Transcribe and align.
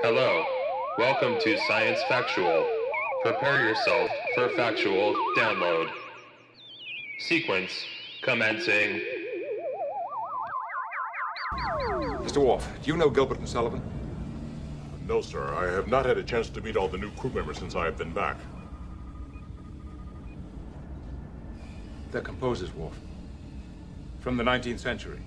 Hello. 0.00 0.44
Welcome 0.96 1.40
to 1.40 1.58
Science 1.66 1.98
Factual. 2.08 2.64
Prepare 3.22 3.68
yourself 3.68 4.08
for 4.32 4.48
factual 4.50 5.12
download. 5.36 5.90
Sequence 7.18 7.72
commencing. 8.22 9.00
Mr. 12.22 12.36
Worf, 12.36 12.64
do 12.80 12.92
you 12.92 12.96
know 12.96 13.10
Gilbert 13.10 13.40
and 13.40 13.48
Sullivan? 13.48 13.82
No, 15.08 15.20
sir. 15.20 15.52
I 15.52 15.72
have 15.72 15.88
not 15.88 16.06
had 16.06 16.16
a 16.16 16.22
chance 16.22 16.48
to 16.50 16.60
meet 16.60 16.76
all 16.76 16.86
the 16.86 16.98
new 16.98 17.10
crew 17.16 17.30
members 17.30 17.58
since 17.58 17.74
I 17.74 17.84
have 17.84 17.98
been 17.98 18.12
back. 18.12 18.36
They're 22.12 22.20
composers, 22.20 22.72
Worf. 22.72 22.94
From 24.20 24.36
the 24.36 24.44
19th 24.44 24.78
century. 24.78 25.18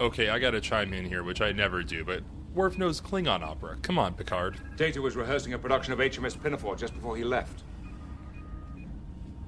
Okay, 0.00 0.30
I 0.30 0.38
gotta 0.38 0.62
chime 0.62 0.94
in 0.94 1.04
here, 1.04 1.22
which 1.22 1.42
I 1.42 1.52
never 1.52 1.82
do, 1.82 2.02
but 2.02 2.22
Worf 2.56 2.78
knows 2.78 3.02
Klingon 3.02 3.42
opera. 3.42 3.76
Come 3.82 3.98
on, 3.98 4.14
Picard. 4.14 4.58
Data 4.76 5.02
was 5.02 5.14
rehearsing 5.14 5.52
a 5.52 5.58
production 5.58 5.92
of 5.92 5.98
HMS 5.98 6.42
Pinafore 6.42 6.74
just 6.74 6.94
before 6.94 7.14
he 7.14 7.22
left. 7.22 7.64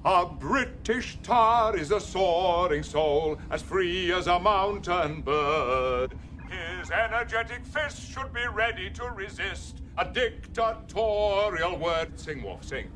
A 0.05 0.27
British 0.27 1.17
tar 1.23 1.75
is 1.75 1.91
a 1.91 1.99
soaring 1.99 2.83
soul, 2.83 3.39
as 3.49 3.63
free 3.63 4.13
as 4.13 4.27
a 4.27 4.39
mountain 4.39 5.21
bird. 5.21 6.13
His 6.49 6.91
energetic 6.91 7.65
fist 7.65 8.11
should 8.11 8.31
be 8.31 8.45
ready 8.47 8.91
to 8.91 9.05
resist 9.05 9.81
a 9.97 10.05
dictatorial 10.05 11.77
word. 11.79 12.17
Sing, 12.19 12.43
Worf, 12.43 12.63
sing. 12.63 12.91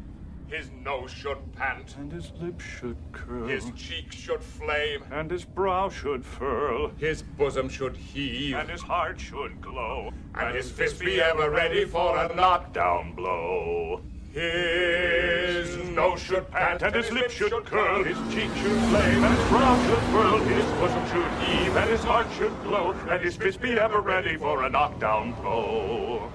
His 0.47 0.69
nose 0.83 1.11
should 1.11 1.37
pant, 1.55 1.95
And 1.97 2.11
his 2.11 2.31
lips 2.39 2.63
should 2.63 2.97
curl. 3.11 3.47
his 3.47 3.71
cheeks 3.75 4.15
should 4.15 4.43
flame, 4.43 5.03
and 5.11 5.31
his 5.31 5.45
brow 5.45 5.89
should 5.89 6.23
furl. 6.23 6.89
his 6.97 7.23
bosom 7.23 7.69
should 7.69 7.97
heave, 7.97 8.55
And 8.55 8.69
his 8.69 8.81
heart 8.81 9.19
should 9.19 9.59
glow. 9.61 10.11
and 10.35 10.55
his 10.55 10.69
fist 10.71 10.99
be 10.99 11.19
ever 11.21 11.49
ready 11.49 11.85
for 11.85 12.17
a 12.17 12.33
knockdown 12.35 13.13
blow. 13.15 14.01
His 14.31 15.77
nose 15.89 16.19
should 16.21 16.49
pant, 16.51 16.81
And 16.83 16.95
his 16.95 17.11
lips 17.11 17.33
should 17.33 17.65
curl, 17.65 18.03
his 18.03 18.17
cheek 18.33 18.49
should 18.55 18.79
flame, 18.89 19.23
and 19.23 19.37
his 19.37 19.47
brow 19.49 19.75
should 19.85 20.03
furl, 20.11 20.37
his 20.39 20.65
bosom 20.79 21.05
should 21.07 21.31
heave, 21.47 21.75
and 21.77 21.89
his 21.89 22.03
heart 22.03 22.27
should 22.37 22.53
glow, 22.63 22.91
and 23.09 23.21
his 23.21 23.35
fist 23.35 23.61
be 23.61 23.71
ever 23.79 24.01
ready 24.01 24.35
for 24.37 24.63
a 24.63 24.69
knockdown 24.69 25.31
blow. 25.33 26.31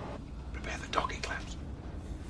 Prepare 0.52 0.78
the 0.78 0.88
docking 0.88 1.20
clamps. 1.20 1.47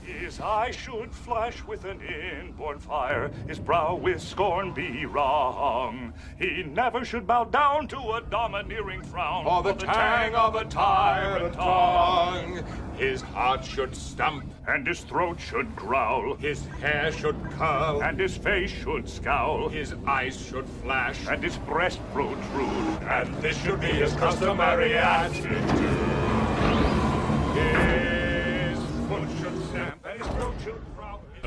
His 0.08 0.40
eye 0.40 0.70
should 0.70 1.12
flash 1.12 1.62
with 1.64 1.84
an 1.84 2.00
inborn 2.00 2.78
fire, 2.78 3.30
his 3.46 3.58
brow 3.58 3.94
with 3.94 4.22
scorn 4.22 4.72
be 4.72 5.04
wrong. 5.04 6.14
He 6.38 6.62
never 6.62 7.04
should 7.04 7.26
bow 7.26 7.44
down 7.44 7.88
to 7.88 7.98
a 7.98 8.22
domineering 8.22 9.02
frown. 9.02 9.46
or 9.46 9.62
the 9.62 9.74
tang 9.74 10.34
of 10.34 10.54
a 10.54 10.64
tyrant 10.64 11.52
tongue. 11.52 12.64
His 12.96 13.20
heart 13.20 13.62
should 13.64 13.94
stamp, 13.94 14.44
And 14.66 14.86
his 14.86 15.00
throat 15.00 15.38
should 15.40 15.76
growl, 15.76 16.36
his 16.36 16.66
hair 16.80 17.12
should 17.12 17.36
curl, 17.52 18.02
and 18.02 18.18
his 18.18 18.36
face 18.36 18.70
should 18.70 19.08
scowl, 19.08 19.68
his 19.68 19.94
eyes 20.06 20.40
should 20.40 20.66
flash, 20.82 21.18
and 21.28 21.42
his 21.42 21.58
breast 21.58 22.00
protrude. 22.12 23.02
and 23.02 23.34
this 23.42 23.62
should 23.62 23.80
be 23.80 23.86
his 23.88 24.12
customary 24.14 24.96
attitude. 24.96 26.37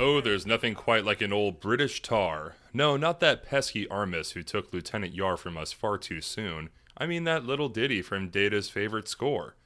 Oh, 0.04 0.20
there's 0.20 0.48
nothing 0.48 0.74
quite 0.74 1.06
like 1.06 1.22
an 1.22 1.32
old 1.32 1.60
British 1.60 2.02
tar. 2.02 2.56
No, 2.74 2.98
not 2.98 3.20
that 3.20 3.46
pesky 3.46 3.86
Armus 3.86 4.32
who 4.32 4.42
took 4.42 4.74
Lieutenant 4.74 5.14
Yar 5.14 5.38
from 5.38 5.58
us 5.58 5.74
far 5.74 6.00
too 6.00 6.22
soon. 6.22 6.70
I 6.98 7.06
mean 7.06 7.24
that 7.26 7.46
little 7.46 7.70
ditty 7.70 8.02
from 8.02 8.30
Data's 8.30 8.68
favorite 8.68 9.08
score. 9.08 9.58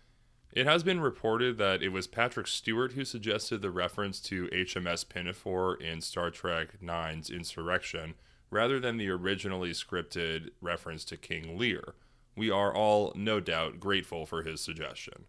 It 0.52 0.66
has 0.66 0.84
been 0.84 1.00
reported 1.00 1.58
that 1.60 1.82
it 1.82 1.94
was 1.94 2.06
Patrick 2.06 2.48
Stewart 2.48 2.92
who 2.92 3.06
suggested 3.06 3.62
the 3.62 3.72
reference 3.72 4.20
to 4.24 4.50
HMS 4.50 5.08
Pinafore 5.08 5.76
in 5.76 6.02
Star 6.02 6.32
Trek 6.32 6.76
IX's 6.84 7.30
Insurrection, 7.30 8.16
rather 8.50 8.78
than 8.78 8.98
the 8.98 9.10
originally 9.10 9.72
scripted 9.72 10.50
reference 10.60 11.06
to 11.06 11.16
King 11.16 11.58
Lear. 11.58 11.96
We 12.36 12.52
are 12.52 12.76
all, 12.76 13.14
no 13.16 13.40
doubt, 13.40 13.80
grateful 13.80 14.26
for 14.26 14.44
his 14.44 14.60
suggestion. 14.60 15.28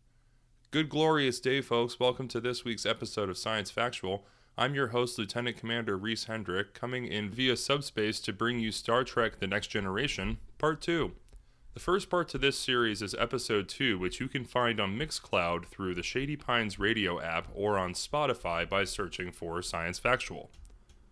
Good 0.72 0.88
glorious 0.88 1.38
day, 1.38 1.60
folks. 1.60 2.00
Welcome 2.00 2.26
to 2.26 2.40
this 2.40 2.64
week's 2.64 2.84
episode 2.84 3.30
of 3.30 3.38
Science 3.38 3.70
Factual. 3.70 4.26
I'm 4.58 4.74
your 4.74 4.86
host, 4.86 5.18
Lieutenant 5.18 5.58
Commander 5.58 5.98
Reese 5.98 6.24
Hendrick, 6.24 6.72
coming 6.72 7.04
in 7.04 7.28
via 7.28 7.58
subspace 7.58 8.20
to 8.20 8.32
bring 8.32 8.58
you 8.58 8.72
Star 8.72 9.04
Trek 9.04 9.38
The 9.38 9.46
Next 9.46 9.66
Generation, 9.66 10.38
Part 10.56 10.80
2. 10.80 11.12
The 11.74 11.80
first 11.80 12.08
part 12.08 12.30
to 12.30 12.38
this 12.38 12.58
series 12.58 13.02
is 13.02 13.14
Episode 13.18 13.68
2, 13.68 13.98
which 13.98 14.18
you 14.18 14.28
can 14.28 14.46
find 14.46 14.80
on 14.80 14.98
Mixcloud 14.98 15.66
through 15.66 15.94
the 15.94 16.02
Shady 16.02 16.36
Pines 16.36 16.78
radio 16.78 17.20
app 17.20 17.48
or 17.54 17.76
on 17.76 17.92
Spotify 17.92 18.66
by 18.66 18.84
searching 18.84 19.30
for 19.30 19.60
Science 19.60 19.98
Factual. 19.98 20.48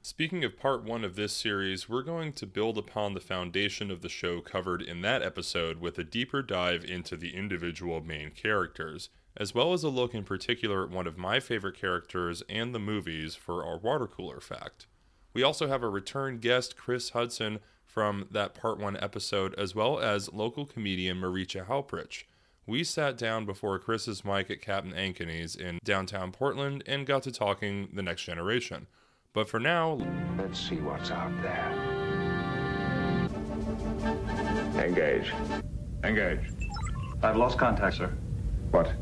Speaking 0.01 0.43
of 0.43 0.59
part 0.59 0.83
one 0.83 1.05
of 1.05 1.15
this 1.15 1.35
series, 1.35 1.87
we're 1.87 2.03
going 2.03 2.33
to 2.33 2.47
build 2.47 2.79
upon 2.79 3.13
the 3.13 3.21
foundation 3.21 3.91
of 3.91 4.01
the 4.01 4.09
show 4.09 4.41
covered 4.41 4.81
in 4.81 5.03
that 5.03 5.23
episode 5.23 5.83
with 5.83 5.99
a 5.99 6.05
deeper 6.05 6.41
dive 6.41 6.83
into 6.83 7.15
the 7.15 7.35
individual 7.35 8.01
main 8.01 8.31
characters, 8.31 9.11
as 9.37 9.55
well 9.55 9.73
as 9.73 9.83
a 9.83 9.89
look 9.89 10.15
in 10.15 10.25
particular 10.25 10.85
at 10.85 10.91
one 10.91 11.07
of 11.07 11.19
my 11.19 11.41
favorite 11.41 11.79
characters 11.79 12.43
and 12.49 12.75
the 12.75 12.79
movies 12.79 13.35
for 13.35 13.65
our 13.65 13.79
water 13.79 14.07
cooler 14.07 14.41
fact. 14.41 14.87
We 15.33 15.43
also 15.43 15.67
have 15.67 15.83
a 15.83 15.89
return 15.89 16.39
guest, 16.39 16.77
Chris 16.77 17.11
Hudson, 17.11 17.59
from 17.85 18.29
that 18.31 18.55
part 18.55 18.79
one 18.79 18.97
episode, 18.97 19.55
as 19.55 19.75
well 19.75 19.99
as 19.99 20.33
local 20.33 20.67
comedian 20.67 21.21
Marietje 21.21 21.67
Hauprich. 21.67 22.25
We 22.67 22.83
sat 22.83 23.19
down 23.19 23.45
before 23.45 23.79
Chris's 23.79 24.25
mic 24.25 24.51
at 24.51 24.63
Captain 24.63 24.93
Ankeney's 24.93 25.55
in 25.55 25.79
downtown 25.85 26.33
Portland 26.33 26.83
and 26.87 27.07
got 27.07 27.23
to 27.25 27.33
talking 27.33 27.89
the 27.93 28.03
next 28.03 28.23
generation. 28.23 28.87
But 29.33 29.49
for 29.49 29.61
now, 29.61 29.99
Let's 30.39 30.59
see 30.59 30.77
what's 30.77 31.11
out 31.11 31.33
there. 31.43 31.73
Engage. 34.77 35.33
Engage. 36.05 36.53
I've 37.23 37.37
lost 37.37 37.59
contact, 37.59 37.97
sir. 37.97 38.13
What? 38.71 38.93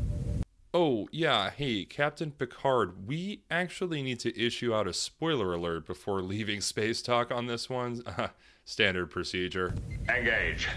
Oh, 0.75 1.07
yeah, 1.11 1.51
hey, 1.51 1.85
Captain 1.85 2.31
Picard, 2.31 3.05
we 3.07 3.43
actually 3.51 4.01
need 4.01 4.19
to 4.21 4.35
issue 4.35 4.73
out 4.73 4.87
a 4.87 4.93
spoiler 4.93 5.53
alert 5.53 5.85
before 5.85 6.23
leaving 6.23 6.61
space 6.61 7.03
talk 7.03 7.29
on 7.31 7.45
this 7.45 7.69
one. 7.69 8.01
Standard 8.65 9.11
procedure. 9.11 9.75
Engage. 10.09 10.67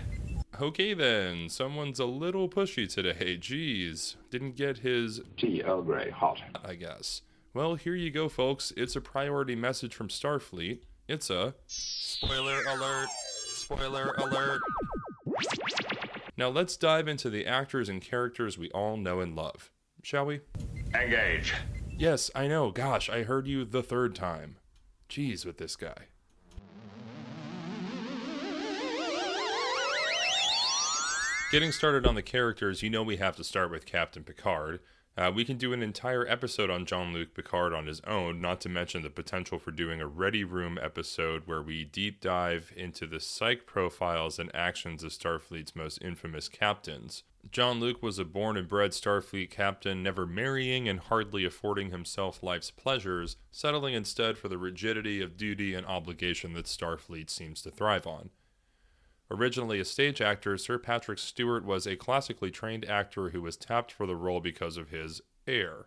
Okay, 0.60 0.92
then, 0.92 1.48
someone's 1.48 1.98
a 1.98 2.04
little 2.04 2.46
pushy 2.46 2.86
today. 2.86 3.38
Jeez, 3.38 4.16
didn't 4.30 4.54
get 4.56 4.78
his, 4.78 5.22
Tea 5.38 5.62
Earl 5.62 5.80
Grey, 5.80 6.10
hot. 6.10 6.42
I 6.62 6.74
guess. 6.74 7.22
Well, 7.54 7.76
here 7.76 7.94
you 7.94 8.10
go, 8.10 8.28
folks. 8.28 8.74
It's 8.76 8.96
a 8.96 9.00
priority 9.00 9.54
message 9.54 9.94
from 9.94 10.08
Starfleet. 10.08 10.80
It's 11.08 11.30
a 11.30 11.54
spoiler 11.68 12.60
alert. 12.68 13.08
Spoiler 13.54 14.14
alert. 14.18 14.60
Now 16.36 16.50
let's 16.50 16.76
dive 16.76 17.08
into 17.08 17.30
the 17.30 17.46
actors 17.46 17.88
and 17.88 18.02
characters 18.02 18.58
we 18.58 18.70
all 18.72 18.98
know 18.98 19.20
and 19.20 19.34
love. 19.34 19.70
Shall 20.06 20.26
we? 20.26 20.40
Engage. 20.94 21.52
Yes, 21.98 22.30
I 22.32 22.46
know. 22.46 22.70
Gosh, 22.70 23.10
I 23.10 23.24
heard 23.24 23.48
you 23.48 23.64
the 23.64 23.82
third 23.82 24.14
time. 24.14 24.54
Jeez, 25.08 25.44
with 25.44 25.58
this 25.58 25.74
guy. 25.74 25.96
Getting 31.50 31.72
started 31.72 32.06
on 32.06 32.14
the 32.14 32.22
characters, 32.22 32.84
you 32.84 32.88
know 32.88 33.02
we 33.02 33.16
have 33.16 33.34
to 33.34 33.42
start 33.42 33.72
with 33.72 33.84
Captain 33.84 34.22
Picard. 34.22 34.78
Uh, 35.18 35.32
we 35.34 35.46
can 35.46 35.56
do 35.56 35.72
an 35.72 35.82
entire 35.82 36.28
episode 36.28 36.68
on 36.68 36.84
Jean 36.84 37.14
Luc 37.14 37.32
Picard 37.32 37.72
on 37.72 37.86
his 37.86 38.02
own, 38.02 38.38
not 38.38 38.60
to 38.60 38.68
mention 38.68 39.00
the 39.02 39.08
potential 39.08 39.58
for 39.58 39.70
doing 39.70 39.98
a 39.98 40.06
Ready 40.06 40.44
Room 40.44 40.78
episode 40.82 41.44
where 41.46 41.62
we 41.62 41.84
deep 41.84 42.20
dive 42.20 42.70
into 42.76 43.06
the 43.06 43.18
psych 43.18 43.64
profiles 43.64 44.38
and 44.38 44.54
actions 44.54 45.02
of 45.02 45.12
Starfleet's 45.12 45.74
most 45.74 46.02
infamous 46.02 46.50
captains. 46.50 47.22
Jean 47.50 47.80
Luc 47.80 48.02
was 48.02 48.18
a 48.18 48.26
born 48.26 48.58
and 48.58 48.68
bred 48.68 48.90
Starfleet 48.90 49.50
captain, 49.50 50.02
never 50.02 50.26
marrying 50.26 50.86
and 50.86 51.00
hardly 51.00 51.46
affording 51.46 51.90
himself 51.90 52.42
life's 52.42 52.70
pleasures, 52.70 53.36
settling 53.50 53.94
instead 53.94 54.36
for 54.36 54.48
the 54.48 54.58
rigidity 54.58 55.22
of 55.22 55.38
duty 55.38 55.72
and 55.72 55.86
obligation 55.86 56.52
that 56.52 56.66
Starfleet 56.66 57.30
seems 57.30 57.62
to 57.62 57.70
thrive 57.70 58.06
on. 58.06 58.28
Originally 59.30 59.80
a 59.80 59.84
stage 59.84 60.20
actor, 60.20 60.56
Sir 60.56 60.78
Patrick 60.78 61.18
Stewart 61.18 61.64
was 61.64 61.86
a 61.86 61.96
classically 61.96 62.50
trained 62.50 62.84
actor 62.84 63.30
who 63.30 63.42
was 63.42 63.56
tapped 63.56 63.90
for 63.90 64.06
the 64.06 64.14
role 64.14 64.40
because 64.40 64.76
of 64.76 64.90
his 64.90 65.20
air. 65.48 65.86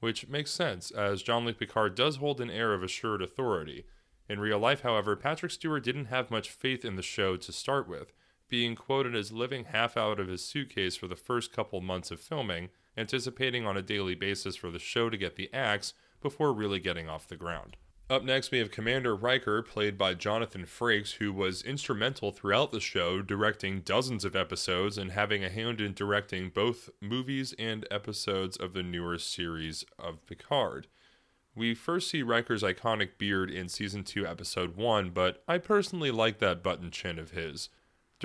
Which 0.00 0.28
makes 0.28 0.50
sense, 0.50 0.90
as 0.90 1.22
Jean 1.22 1.44
Luc 1.44 1.58
Picard 1.58 1.94
does 1.94 2.16
hold 2.16 2.40
an 2.40 2.50
air 2.50 2.74
of 2.74 2.82
assured 2.82 3.22
authority. 3.22 3.86
In 4.28 4.40
real 4.40 4.58
life, 4.58 4.80
however, 4.80 5.14
Patrick 5.14 5.52
Stewart 5.52 5.84
didn't 5.84 6.06
have 6.06 6.30
much 6.30 6.50
faith 6.50 6.84
in 6.84 6.96
the 6.96 7.02
show 7.02 7.36
to 7.36 7.52
start 7.52 7.88
with, 7.88 8.12
being 8.48 8.74
quoted 8.74 9.14
as 9.14 9.32
living 9.32 9.64
half 9.66 9.96
out 9.96 10.18
of 10.18 10.28
his 10.28 10.44
suitcase 10.44 10.96
for 10.96 11.06
the 11.06 11.16
first 11.16 11.52
couple 11.52 11.80
months 11.80 12.10
of 12.10 12.20
filming, 12.20 12.70
anticipating 12.96 13.66
on 13.66 13.76
a 13.76 13.82
daily 13.82 14.14
basis 14.14 14.56
for 14.56 14.70
the 14.70 14.78
show 14.78 15.08
to 15.08 15.16
get 15.16 15.36
the 15.36 15.52
axe 15.52 15.94
before 16.20 16.52
really 16.52 16.80
getting 16.80 17.08
off 17.08 17.28
the 17.28 17.36
ground. 17.36 17.76
Up 18.10 18.22
next, 18.22 18.50
we 18.50 18.58
have 18.58 18.70
Commander 18.70 19.16
Riker, 19.16 19.62
played 19.62 19.96
by 19.96 20.12
Jonathan 20.12 20.66
Frakes, 20.66 21.14
who 21.14 21.32
was 21.32 21.62
instrumental 21.62 22.32
throughout 22.32 22.70
the 22.70 22.80
show, 22.80 23.22
directing 23.22 23.80
dozens 23.80 24.26
of 24.26 24.36
episodes 24.36 24.98
and 24.98 25.12
having 25.12 25.42
a 25.42 25.48
hand 25.48 25.80
in 25.80 25.94
directing 25.94 26.50
both 26.50 26.90
movies 27.00 27.54
and 27.58 27.86
episodes 27.90 28.58
of 28.58 28.74
the 28.74 28.82
newer 28.82 29.16
series 29.16 29.86
of 29.98 30.24
Picard. 30.26 30.86
We 31.54 31.74
first 31.74 32.10
see 32.10 32.22
Riker's 32.22 32.62
iconic 32.62 33.16
beard 33.16 33.50
in 33.50 33.70
Season 33.70 34.04
2, 34.04 34.26
Episode 34.26 34.76
1, 34.76 35.10
but 35.10 35.42
I 35.48 35.56
personally 35.56 36.10
like 36.10 36.40
that 36.40 36.62
button 36.62 36.90
chin 36.90 37.18
of 37.18 37.30
his. 37.30 37.70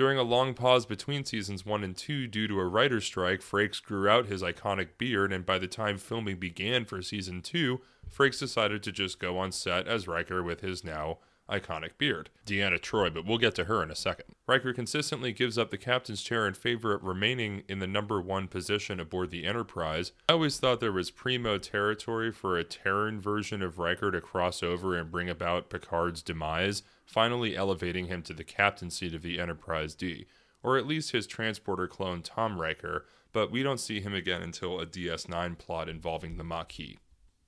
During 0.00 0.16
a 0.16 0.22
long 0.22 0.54
pause 0.54 0.86
between 0.86 1.26
seasons 1.26 1.66
1 1.66 1.84
and 1.84 1.94
2 1.94 2.26
due 2.26 2.48
to 2.48 2.58
a 2.58 2.64
writer's 2.64 3.04
strike, 3.04 3.42
Frakes 3.42 3.82
grew 3.82 4.08
out 4.08 4.28
his 4.28 4.42
iconic 4.42 4.96
beard, 4.96 5.30
and 5.30 5.44
by 5.44 5.58
the 5.58 5.66
time 5.66 5.98
filming 5.98 6.38
began 6.38 6.86
for 6.86 7.02
season 7.02 7.42
2, 7.42 7.82
Frakes 8.10 8.38
decided 8.38 8.82
to 8.82 8.92
just 8.92 9.18
go 9.20 9.36
on 9.36 9.52
set 9.52 9.86
as 9.86 10.08
Riker 10.08 10.42
with 10.42 10.62
his 10.62 10.82
now 10.82 11.18
iconic 11.50 11.98
beard. 11.98 12.30
Deanna 12.46 12.80
Troi, 12.80 13.12
but 13.12 13.26
we'll 13.26 13.36
get 13.36 13.54
to 13.56 13.64
her 13.64 13.82
in 13.82 13.90
a 13.90 13.94
second. 13.94 14.34
Riker 14.46 14.72
consistently 14.72 15.32
gives 15.32 15.58
up 15.58 15.70
the 15.70 15.76
captain's 15.76 16.22
chair 16.22 16.46
in 16.48 16.54
favor 16.54 16.94
of 16.94 17.04
remaining 17.04 17.64
in 17.68 17.78
the 17.80 17.86
number 17.86 18.22
one 18.22 18.48
position 18.48 19.00
aboard 19.00 19.30
the 19.30 19.44
Enterprise. 19.44 20.12
I 20.30 20.32
always 20.32 20.58
thought 20.58 20.80
there 20.80 20.92
was 20.92 21.10
primo 21.10 21.58
territory 21.58 22.32
for 22.32 22.56
a 22.56 22.64
Terran 22.64 23.20
version 23.20 23.62
of 23.62 23.78
Riker 23.78 24.10
to 24.12 24.20
cross 24.22 24.62
over 24.62 24.96
and 24.96 25.10
bring 25.10 25.28
about 25.28 25.68
Picard's 25.68 26.22
demise, 26.22 26.84
finally 27.10 27.56
elevating 27.56 28.06
him 28.06 28.22
to 28.22 28.32
the 28.32 28.44
captain 28.44 28.90
seat 28.90 29.14
of 29.14 29.22
the 29.22 29.40
Enterprise 29.40 29.94
D, 29.94 30.26
or 30.62 30.78
at 30.78 30.86
least 30.86 31.10
his 31.10 31.26
transporter 31.26 31.86
clone 31.86 32.22
Tom 32.22 32.60
Riker, 32.60 33.04
but 33.32 33.50
we 33.50 33.62
don't 33.62 33.80
see 33.80 34.00
him 34.00 34.14
again 34.14 34.42
until 34.42 34.78
a 34.78 34.86
DS9 34.86 35.58
plot 35.58 35.88
involving 35.88 36.36
the 36.36 36.44
Maquis. 36.44 36.98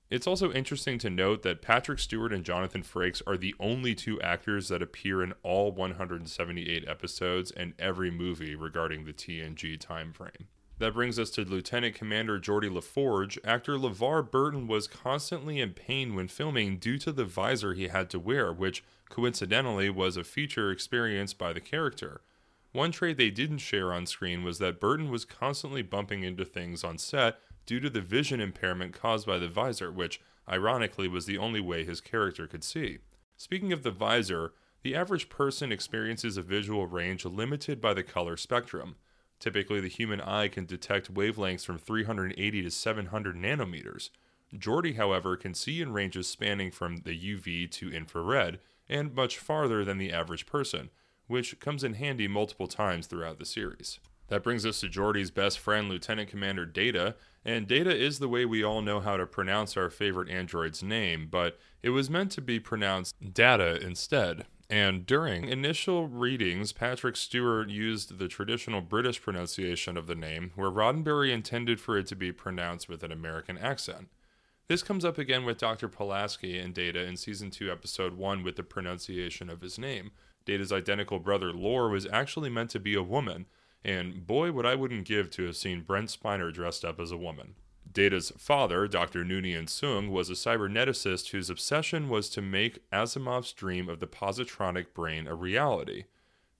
It's 0.09 0.27
also 0.27 0.51
interesting 0.51 0.99
to 0.99 1.09
note 1.09 1.41
that 1.41 1.61
Patrick 1.61 1.97
Stewart 1.97 2.33
and 2.33 2.43
Jonathan 2.43 2.83
Frakes 2.83 3.21
are 3.25 3.37
the 3.37 3.55
only 3.59 3.95
two 3.95 4.21
actors 4.21 4.67
that 4.67 4.81
appear 4.81 5.23
in 5.23 5.33
all 5.41 5.71
178 5.71 6.87
episodes 6.87 7.49
and 7.49 7.73
every 7.79 8.11
movie 8.11 8.53
regarding 8.53 9.05
the 9.05 9.13
TNG 9.13 9.79
timeframe. 9.79 10.45
That 10.83 10.95
brings 10.95 11.17
us 11.17 11.29
to 11.29 11.45
Lieutenant 11.45 11.95
Commander 11.95 12.37
Geordi 12.37 12.69
LaForge. 12.69 13.37
Actor 13.45 13.77
LeVar 13.77 14.29
Burton 14.29 14.67
was 14.67 14.85
constantly 14.85 15.61
in 15.61 15.71
pain 15.71 16.13
when 16.13 16.27
filming 16.27 16.77
due 16.77 16.97
to 16.97 17.13
the 17.13 17.23
visor 17.23 17.73
he 17.73 17.87
had 17.87 18.09
to 18.09 18.19
wear, 18.19 18.51
which 18.51 18.83
coincidentally 19.07 19.89
was 19.89 20.17
a 20.17 20.25
feature 20.25 20.71
experienced 20.71 21.37
by 21.37 21.53
the 21.53 21.61
character. 21.61 22.19
One 22.73 22.91
trait 22.91 23.15
they 23.15 23.29
didn't 23.29 23.59
share 23.59 23.93
on 23.93 24.05
screen 24.05 24.43
was 24.43 24.59
that 24.59 24.81
Burton 24.81 25.09
was 25.09 25.23
constantly 25.23 25.83
bumping 25.83 26.23
into 26.23 26.43
things 26.43 26.83
on 26.83 26.97
set 26.97 27.37
due 27.65 27.79
to 27.79 27.89
the 27.89 28.01
vision 28.01 28.41
impairment 28.41 28.91
caused 28.91 29.25
by 29.25 29.37
the 29.37 29.47
visor, 29.47 29.89
which, 29.89 30.19
ironically, 30.49 31.07
was 31.07 31.25
the 31.25 31.37
only 31.37 31.61
way 31.61 31.85
his 31.85 32.01
character 32.01 32.45
could 32.45 32.65
see. 32.65 32.97
Speaking 33.37 33.71
of 33.71 33.83
the 33.83 33.91
visor, 33.91 34.51
the 34.81 34.95
average 34.95 35.29
person 35.29 35.71
experiences 35.71 36.35
a 36.35 36.41
visual 36.41 36.87
range 36.87 37.23
limited 37.23 37.79
by 37.79 37.93
the 37.93 38.03
color 38.03 38.35
spectrum. 38.35 38.97
Typically, 39.43 39.81
the 39.81 39.89
human 39.89 40.21
eye 40.21 40.47
can 40.47 40.65
detect 40.65 41.13
wavelengths 41.13 41.65
from 41.65 41.77
380 41.77 42.61
to 42.61 42.71
700 42.71 43.35
nanometers. 43.35 44.09
Geordi, 44.55 44.95
however, 44.95 45.35
can 45.35 45.53
see 45.53 45.81
in 45.81 45.91
ranges 45.91 46.29
spanning 46.29 46.71
from 46.71 47.01
the 47.03 47.11
UV 47.11 47.69
to 47.71 47.91
infrared, 47.91 48.61
and 48.87 49.13
much 49.13 49.37
farther 49.37 49.83
than 49.83 49.97
the 49.97 50.13
average 50.13 50.45
person, 50.45 50.91
which 51.27 51.59
comes 51.59 51.83
in 51.83 51.95
handy 51.95 52.25
multiple 52.25 52.67
times 52.67 53.05
throughout 53.05 53.37
the 53.37 53.45
series. 53.45 53.99
That 54.29 54.43
brings 54.43 54.65
us 54.65 54.79
to 54.79 54.87
Geordi's 54.87 55.29
best 55.29 55.59
friend, 55.59 55.89
Lieutenant 55.89 56.29
Commander 56.29 56.65
Data, 56.65 57.17
and 57.43 57.67
Data 57.67 57.93
is 57.93 58.19
the 58.19 58.29
way 58.29 58.45
we 58.45 58.63
all 58.63 58.81
know 58.81 59.01
how 59.01 59.17
to 59.17 59.25
pronounce 59.25 59.75
our 59.75 59.89
favorite 59.89 60.29
android's 60.29 60.81
name, 60.81 61.27
but 61.29 61.59
it 61.81 61.89
was 61.89 62.09
meant 62.09 62.31
to 62.31 62.41
be 62.41 62.61
pronounced 62.61 63.13
Data 63.33 63.77
instead. 63.85 64.45
And 64.69 65.05
during 65.05 65.49
initial 65.49 66.07
readings, 66.07 66.71
Patrick 66.71 67.15
Stewart 67.15 67.69
used 67.69 68.17
the 68.17 68.27
traditional 68.27 68.81
British 68.81 69.21
pronunciation 69.21 69.97
of 69.97 70.07
the 70.07 70.15
name, 70.15 70.51
where 70.55 70.71
Roddenberry 70.71 71.31
intended 71.31 71.79
for 71.79 71.97
it 71.97 72.07
to 72.07 72.15
be 72.15 72.31
pronounced 72.31 72.89
with 72.89 73.03
an 73.03 73.11
American 73.11 73.57
accent. 73.57 74.09
This 74.67 74.81
comes 74.81 75.03
up 75.03 75.17
again 75.17 75.43
with 75.43 75.57
Dr. 75.57 75.89
Pulaski 75.89 76.57
in 76.57 76.71
Data 76.71 77.03
in 77.03 77.17
Season 77.17 77.51
2, 77.51 77.69
Episode 77.69 78.13
1 78.13 78.43
with 78.43 78.55
the 78.55 78.63
pronunciation 78.63 79.49
of 79.49 79.61
his 79.61 79.77
name. 79.77 80.11
Data's 80.45 80.71
identical 80.71 81.19
brother 81.19 81.51
Lore 81.51 81.89
was 81.89 82.07
actually 82.07 82.49
meant 82.49 82.69
to 82.71 82.79
be 82.79 82.95
a 82.95 83.03
woman, 83.03 83.45
and 83.83 84.25
boy, 84.25 84.51
what 84.51 84.65
I 84.65 84.75
wouldn't 84.75 85.05
give 85.05 85.29
to 85.31 85.45
have 85.45 85.57
seen 85.57 85.81
Brent 85.81 86.09
Spiner 86.09 86.53
dressed 86.53 86.85
up 86.85 86.99
as 86.99 87.11
a 87.11 87.17
woman. 87.17 87.55
Data's 87.93 88.31
father, 88.37 88.87
Dr. 88.87 89.23
Noonien 89.23 89.67
Soong, 89.67 90.09
was 90.09 90.29
a 90.29 90.33
cyberneticist 90.33 91.29
whose 91.29 91.49
obsession 91.49 92.09
was 92.09 92.27
to 92.29 92.41
make 92.41 92.89
Asimov's 92.91 93.53
dream 93.53 93.87
of 93.87 93.99
the 93.99 94.07
positronic 94.07 94.93
brain 94.95 95.27
a 95.27 95.35
reality. 95.35 96.05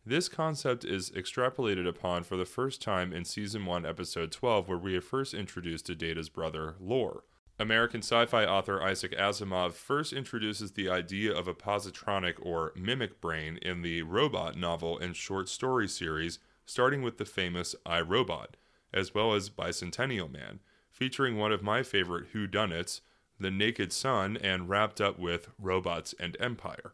This 0.06 0.30
concept 0.30 0.86
is 0.86 1.10
extrapolated 1.12 1.88
upon 1.88 2.24
for 2.24 2.38
the 2.38 2.46
first 2.46 2.82
time 2.82 3.12
in 3.12 3.26
Season 3.26 3.66
1, 3.66 3.86
Episode 3.86 4.32
12, 4.32 4.68
where 4.68 4.78
we 4.78 4.96
are 4.96 5.02
first 5.02 5.34
introduced 5.34 5.88
to 5.88 5.96
Data's 5.96 6.30
brother, 6.30 6.76
Lore. 6.80 7.24
American 7.58 8.02
sci 8.02 8.26
fi 8.26 8.46
author 8.46 8.84
Isaac 8.84 9.14
Asimov 9.18 9.74
first 9.74 10.12
introduces 10.12 10.74
the 10.74 10.90
idea 10.90 11.34
of 11.34 11.48
a 11.48 11.54
positronic 11.54 12.34
or 12.42 12.74
mimic 12.76 13.22
brain 13.22 13.58
in 13.62 13.82
the 13.82 14.02
Robot 14.02 14.58
novel 14.58 15.00
and 15.00 15.16
short 15.16 15.50
story 15.50 15.88
series 15.88 16.40
starting 16.66 17.02
with 17.02 17.18
the 17.18 17.26
famous 17.26 17.76
I, 17.86 18.02
Robot, 18.02 18.58
as 18.94 19.14
well 19.14 19.34
as 19.34 19.50
Bicentennial 19.50 20.32
Man, 20.32 20.60
featuring 20.94 21.38
one 21.38 21.52
of 21.52 21.64
my 21.64 21.84
favorite 21.84 22.32
whodunits, 22.34 23.02
The 23.40 23.52
Naked 23.52 23.92
Sun, 23.92 24.38
and 24.38 24.70
wrapped 24.70 25.02
up 25.02 25.20
with 25.20 25.50
Robots 25.60 26.14
and 26.20 26.38
Empire. 26.40 26.94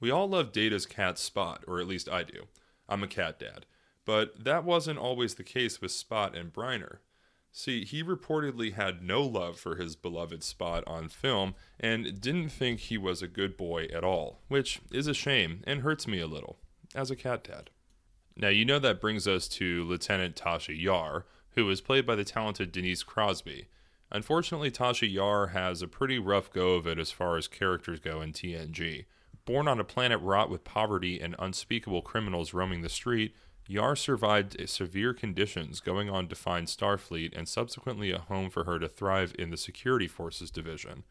We 0.00 0.10
all 0.10 0.28
love 0.28 0.50
Data's 0.50 0.86
cat 0.86 1.18
Spot, 1.18 1.62
or 1.68 1.78
at 1.78 1.86
least 1.86 2.08
I 2.08 2.22
do. 2.22 2.46
I'm 2.88 3.02
a 3.02 3.08
cat 3.08 3.38
dad. 3.38 3.66
But 4.04 4.42
that 4.42 4.64
wasn't 4.64 4.98
always 4.98 5.34
the 5.34 5.44
case 5.44 5.80
with 5.80 5.90
Spot 5.92 6.34
and 6.34 6.52
Spiner. 6.52 6.98
See, 7.52 7.84
he 7.84 8.02
reportedly 8.02 8.72
had 8.72 9.02
no 9.02 9.22
love 9.22 9.58
for 9.58 9.76
his 9.76 9.96
beloved 9.96 10.42
Spot 10.42 10.82
on 10.86 11.08
film 11.08 11.54
and 11.78 12.20
didn't 12.20 12.50
think 12.50 12.80
he 12.80 12.96
was 12.96 13.20
a 13.20 13.28
good 13.28 13.56
boy 13.56 13.84
at 13.92 14.04
all, 14.04 14.40
which 14.48 14.80
is 14.90 15.06
a 15.06 15.14
shame 15.14 15.62
and 15.66 15.82
hurts 15.82 16.06
me 16.06 16.20
a 16.20 16.26
little, 16.26 16.58
as 16.94 17.10
a 17.10 17.16
cat 17.16 17.44
dad. 17.44 17.70
Now, 18.36 18.48
you 18.48 18.64
know 18.64 18.78
that 18.78 19.00
brings 19.00 19.26
us 19.26 19.48
to 19.48 19.84
Lieutenant 19.84 20.36
Tasha 20.36 20.80
Yar, 20.80 21.26
who 21.58 21.68
is 21.70 21.80
played 21.80 22.06
by 22.06 22.14
the 22.14 22.22
talented 22.22 22.70
Denise 22.70 23.02
Crosby. 23.02 23.66
Unfortunately, 24.12 24.70
Tasha 24.70 25.12
Yar 25.12 25.48
has 25.48 25.82
a 25.82 25.88
pretty 25.88 26.16
rough 26.16 26.52
go 26.52 26.74
of 26.74 26.86
it 26.86 27.00
as 27.00 27.10
far 27.10 27.36
as 27.36 27.48
characters 27.48 27.98
go 27.98 28.20
in 28.20 28.32
TNG. 28.32 29.06
Born 29.44 29.66
on 29.66 29.80
a 29.80 29.84
planet 29.84 30.20
wrought 30.20 30.50
with 30.50 30.62
poverty 30.62 31.20
and 31.20 31.34
unspeakable 31.36 32.02
criminals 32.02 32.54
roaming 32.54 32.82
the 32.82 32.88
street, 32.88 33.34
Yar 33.66 33.96
survived 33.96 34.56
severe 34.70 35.12
conditions, 35.12 35.80
going 35.80 36.08
on 36.08 36.28
to 36.28 36.36
find 36.36 36.68
Starfleet 36.68 37.36
and 37.36 37.48
subsequently 37.48 38.12
a 38.12 38.20
home 38.20 38.50
for 38.50 38.62
her 38.62 38.78
to 38.78 38.88
thrive 38.88 39.34
in 39.36 39.50
the 39.50 39.56
Security 39.56 40.06
Forces 40.06 40.52
Division. 40.52 41.02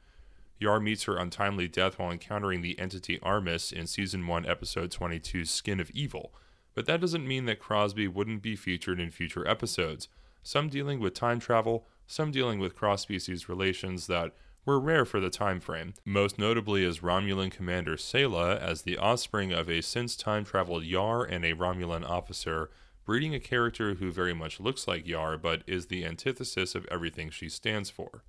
Yar 0.59 0.79
meets 0.79 1.03
her 1.03 1.17
untimely 1.17 1.67
death 1.67 1.99
while 1.99 2.09
encountering 2.09 2.61
the 2.61 2.79
entity 2.79 3.19
Armus 3.19 3.73
in 3.73 3.85
Season 3.85 4.25
1, 4.25 4.45
Episode 4.45 4.91
22's 4.91 5.49
Skin 5.49 5.81
of 5.81 5.91
Evil, 5.91 6.33
but 6.73 6.85
that 6.85 7.01
doesn't 7.01 7.27
mean 7.27 7.45
that 7.45 7.59
Crosby 7.59 8.07
wouldn't 8.07 8.41
be 8.41 8.55
featured 8.55 8.99
in 9.01 9.11
future 9.11 9.45
episodes, 9.45 10.07
some 10.43 10.69
dealing 10.69 10.99
with 10.99 11.13
time 11.13 11.39
travel, 11.39 11.87
some 12.05 12.31
dealing 12.31 12.59
with 12.59 12.75
cross 12.75 13.01
species 13.01 13.49
relations 13.49 14.07
that 14.07 14.33
were 14.65 14.79
rare 14.79 15.05
for 15.05 15.19
the 15.21 15.29
time 15.29 15.59
frame, 15.59 15.93
most 16.03 16.37
notably 16.37 16.83
as 16.85 16.99
Romulan 16.99 17.49
Commander 17.49 17.95
Sela 17.95 18.59
as 18.59 18.81
the 18.81 18.97
offspring 18.97 19.53
of 19.53 19.69
a 19.69 19.81
since 19.81 20.15
time 20.15 20.43
traveled 20.43 20.83
Yar 20.83 21.23
and 21.23 21.45
a 21.45 21.53
Romulan 21.53 22.07
officer, 22.07 22.69
breeding 23.05 23.33
a 23.33 23.39
character 23.39 23.95
who 23.95 24.11
very 24.11 24.33
much 24.33 24.59
looks 24.59 24.85
like 24.87 25.07
Yar 25.07 25.37
but 25.37 25.63
is 25.65 25.85
the 25.85 26.05
antithesis 26.05 26.75
of 26.75 26.85
everything 26.91 27.29
she 27.29 27.47
stands 27.47 27.89
for. 27.89 28.23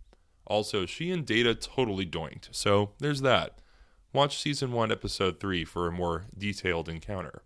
Also, 0.47 0.87
she 0.87 1.11
and 1.11 1.27
Data 1.27 1.55
totally 1.55 2.07
doinked, 2.07 2.49
so 2.53 2.93
there's 2.99 3.21
that. 3.23 3.59
Watch 4.13 4.41
Season 4.41 4.73
1, 4.73 4.91
Episode 4.91 5.41
3 5.41 5.65
for 5.65 5.89
a 5.89 5.93
more 5.93 6.27
detailed 6.37 6.89
encounter. 6.89 7.43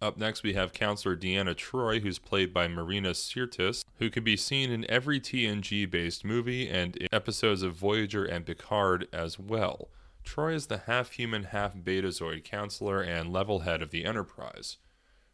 Up 0.00 0.16
next, 0.16 0.44
we 0.44 0.52
have 0.52 0.72
Counselor 0.72 1.16
Deanna 1.16 1.56
Troi, 1.56 2.00
who's 2.00 2.20
played 2.20 2.54
by 2.54 2.68
Marina 2.68 3.10
Sirtis, 3.10 3.84
who 3.98 4.10
can 4.10 4.22
be 4.22 4.36
seen 4.36 4.70
in 4.70 4.88
every 4.88 5.18
TNG 5.18 5.90
based 5.90 6.24
movie 6.24 6.68
and 6.68 6.96
in 6.96 7.08
episodes 7.10 7.62
of 7.62 7.74
Voyager 7.74 8.24
and 8.24 8.46
Picard 8.46 9.08
as 9.12 9.40
well. 9.40 9.88
Troi 10.24 10.54
is 10.54 10.68
the 10.68 10.82
half 10.86 11.12
human, 11.12 11.44
half 11.44 11.74
betazoid 11.74 12.44
counselor 12.44 13.02
and 13.02 13.32
level 13.32 13.60
head 13.60 13.82
of 13.82 13.90
the 13.90 14.04
Enterprise. 14.04 14.76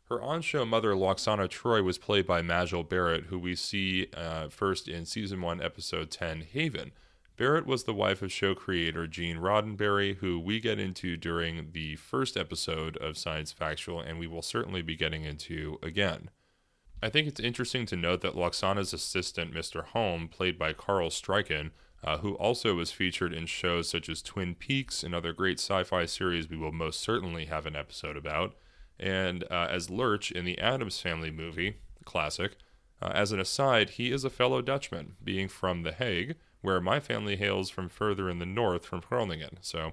Her 0.08 0.22
on 0.22 0.40
show 0.40 0.64
mother, 0.64 0.92
Lwaxana 0.92 1.48
Troi, 1.48 1.84
was 1.84 1.98
played 1.98 2.26
by 2.26 2.40
Majel 2.40 2.84
Barrett, 2.84 3.24
who 3.24 3.38
we 3.38 3.54
see 3.54 4.06
uh, 4.16 4.48
first 4.48 4.88
in 4.88 5.04
Season 5.04 5.42
1, 5.42 5.62
Episode 5.62 6.10
10, 6.10 6.46
Haven, 6.52 6.92
Barrett 7.36 7.66
was 7.66 7.82
the 7.82 7.94
wife 7.94 8.22
of 8.22 8.30
show 8.30 8.54
creator 8.54 9.08
Gene 9.08 9.38
Roddenberry, 9.38 10.18
who 10.18 10.38
we 10.38 10.60
get 10.60 10.78
into 10.78 11.16
during 11.16 11.72
the 11.72 11.96
first 11.96 12.36
episode 12.36 12.96
of 12.98 13.18
Science 13.18 13.50
Factual, 13.50 14.00
and 14.00 14.20
we 14.20 14.28
will 14.28 14.42
certainly 14.42 14.82
be 14.82 14.94
getting 14.94 15.24
into 15.24 15.78
again. 15.82 16.30
I 17.02 17.08
think 17.08 17.26
it's 17.26 17.40
interesting 17.40 17.86
to 17.86 17.96
note 17.96 18.20
that 18.20 18.36
Lwaxana's 18.36 18.92
assistant, 18.92 19.52
Mr. 19.52 19.84
Homn, 19.84 20.28
played 20.28 20.56
by 20.56 20.72
Carel 20.74 21.10
Struycken, 21.10 21.72
uh, 22.04 22.18
who 22.18 22.34
also 22.34 22.76
was 22.76 22.92
featured 22.92 23.32
in 23.32 23.46
shows 23.46 23.88
such 23.88 24.08
as 24.08 24.22
Twin 24.22 24.54
Peaks 24.54 25.02
and 25.02 25.12
other 25.12 25.32
great 25.32 25.58
sci 25.58 25.82
fi 25.82 26.06
series 26.06 26.48
we 26.48 26.56
will 26.56 26.72
most 26.72 27.00
certainly 27.00 27.46
have 27.46 27.66
an 27.66 27.74
episode 27.74 28.16
about, 28.16 28.54
and 29.00 29.42
uh, 29.50 29.66
as 29.68 29.90
Lurch 29.90 30.30
in 30.30 30.44
the 30.44 30.58
Addams 30.60 31.00
Family 31.00 31.32
movie, 31.32 31.78
classic. 32.04 32.56
Uh, 33.02 33.10
as 33.12 33.32
an 33.32 33.40
aside, 33.40 33.90
he 33.90 34.12
is 34.12 34.22
a 34.22 34.30
fellow 34.30 34.62
Dutchman, 34.62 35.16
being 35.22 35.48
from 35.48 35.82
The 35.82 35.92
Hague, 35.92 36.36
where 36.64 36.80
my 36.80 36.98
family 36.98 37.36
hails 37.36 37.68
from 37.68 37.90
further 37.90 38.30
in 38.30 38.38
the 38.38 38.46
north 38.46 38.86
from 38.86 39.00
Groningen. 39.00 39.58
So 39.60 39.92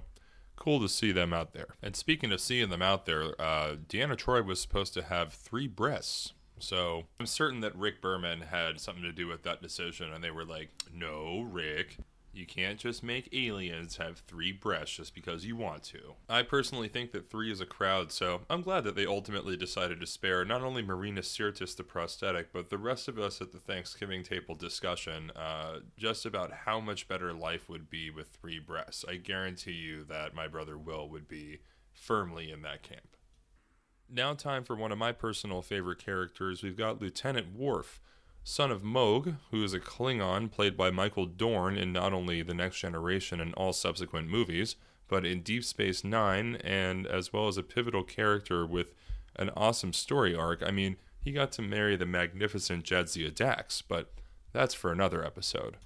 cool 0.56 0.80
to 0.80 0.88
see 0.88 1.12
them 1.12 1.34
out 1.34 1.52
there. 1.52 1.74
And 1.82 1.94
speaking 1.94 2.32
of 2.32 2.40
seeing 2.40 2.70
them 2.70 2.80
out 2.80 3.04
there, 3.04 3.38
uh, 3.38 3.76
Deanna 3.86 4.16
Troy 4.16 4.42
was 4.42 4.58
supposed 4.58 4.94
to 4.94 5.02
have 5.02 5.34
three 5.34 5.68
breasts. 5.68 6.32
So 6.58 7.04
I'm 7.20 7.26
certain 7.26 7.60
that 7.60 7.76
Rick 7.76 8.00
Berman 8.00 8.40
had 8.40 8.80
something 8.80 9.02
to 9.02 9.12
do 9.12 9.26
with 9.26 9.42
that 9.42 9.60
decision, 9.60 10.14
and 10.14 10.24
they 10.24 10.30
were 10.30 10.46
like, 10.46 10.70
"No, 10.90 11.42
Rick, 11.42 11.98
you 12.32 12.46
can't 12.46 12.78
just 12.78 13.02
make 13.02 13.28
aliens 13.32 13.98
have 13.98 14.18
three 14.18 14.52
breasts 14.52 14.96
just 14.96 15.14
because 15.14 15.44
you 15.44 15.54
want 15.56 15.82
to. 15.84 16.14
I 16.28 16.42
personally 16.42 16.88
think 16.88 17.12
that 17.12 17.30
three 17.30 17.52
is 17.52 17.60
a 17.60 17.66
crowd, 17.66 18.10
so 18.10 18.42
I'm 18.48 18.62
glad 18.62 18.84
that 18.84 18.96
they 18.96 19.06
ultimately 19.06 19.56
decided 19.56 20.00
to 20.00 20.06
spare 20.06 20.44
not 20.44 20.62
only 20.62 20.82
Marina 20.82 21.20
Sirtis 21.20 21.76
the 21.76 21.84
prosthetic, 21.84 22.52
but 22.52 22.70
the 22.70 22.78
rest 22.78 23.06
of 23.08 23.18
us 23.18 23.40
at 23.40 23.52
the 23.52 23.58
Thanksgiving 23.58 24.22
table 24.22 24.54
discussion 24.54 25.30
uh, 25.36 25.80
just 25.96 26.24
about 26.24 26.52
how 26.64 26.80
much 26.80 27.08
better 27.08 27.32
life 27.32 27.68
would 27.68 27.90
be 27.90 28.10
with 28.10 28.28
three 28.28 28.58
breasts. 28.58 29.04
I 29.06 29.16
guarantee 29.16 29.72
you 29.72 30.04
that 30.04 30.34
my 30.34 30.48
brother 30.48 30.78
Will 30.78 31.08
would 31.08 31.28
be 31.28 31.60
firmly 31.92 32.50
in 32.50 32.62
that 32.62 32.82
camp. 32.82 33.16
Now, 34.08 34.34
time 34.34 34.64
for 34.64 34.76
one 34.76 34.92
of 34.92 34.98
my 34.98 35.12
personal 35.12 35.62
favorite 35.62 35.98
characters. 35.98 36.62
We've 36.62 36.76
got 36.76 37.00
Lieutenant 37.00 37.56
Worf, 37.56 38.00
son 38.44 38.70
of 38.70 38.82
Mogh, 38.82 39.36
who 39.50 39.62
is 39.62 39.74
a 39.74 39.80
Klingon 39.80 40.50
played 40.50 40.76
by 40.76 40.90
Michael 40.90 41.26
Dorn 41.26 41.76
in 41.76 41.92
not 41.92 42.12
only 42.12 42.42
The 42.42 42.54
Next 42.54 42.80
Generation 42.80 43.40
and 43.40 43.54
all 43.54 43.72
subsequent 43.72 44.28
movies, 44.28 44.76
but 45.08 45.24
in 45.24 45.42
Deep 45.42 45.64
Space 45.64 46.02
Nine, 46.02 46.56
and 46.56 47.06
as 47.06 47.32
well 47.32 47.48
as 47.48 47.56
a 47.56 47.62
pivotal 47.62 48.02
character 48.02 48.66
with 48.66 48.94
an 49.36 49.50
awesome 49.56 49.92
story 49.92 50.34
arc. 50.34 50.62
I 50.64 50.70
mean, 50.70 50.96
he 51.20 51.32
got 51.32 51.52
to 51.52 51.62
marry 51.62 51.96
the 51.96 52.06
magnificent 52.06 52.84
Jadzia 52.84 53.32
Dax, 53.34 53.82
but 53.82 54.12
that's 54.52 54.74
for 54.74 54.90
another 54.90 55.24
episode. 55.24 55.76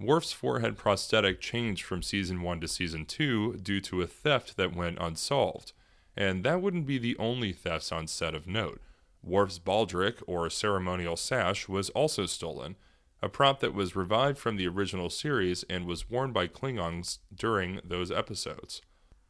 Worf's 0.00 0.32
forehead 0.32 0.76
prosthetic 0.76 1.40
changed 1.40 1.84
from 1.84 2.02
season 2.02 2.42
1 2.42 2.60
to 2.60 2.68
season 2.68 3.04
2 3.04 3.56
due 3.56 3.80
to 3.80 4.02
a 4.02 4.06
theft 4.06 4.56
that 4.56 4.76
went 4.76 4.98
unsolved. 5.00 5.72
And 6.16 6.44
that 6.44 6.60
wouldn't 6.60 6.86
be 6.86 6.98
the 6.98 7.16
only 7.18 7.52
thefts 7.52 7.90
on 7.90 8.06
set 8.06 8.34
of 8.34 8.46
note. 8.46 8.80
Worf's 9.22 9.58
baldric, 9.58 10.22
or 10.26 10.48
ceremonial 10.48 11.16
sash, 11.16 11.68
was 11.68 11.90
also 11.90 12.26
stolen, 12.26 12.76
a 13.20 13.28
prop 13.28 13.60
that 13.60 13.74
was 13.74 13.96
revived 13.96 14.38
from 14.38 14.56
the 14.56 14.68
original 14.68 15.10
series 15.10 15.64
and 15.64 15.86
was 15.86 16.08
worn 16.08 16.32
by 16.32 16.46
Klingons 16.46 17.18
during 17.34 17.80
those 17.84 18.10
episodes. 18.10 18.80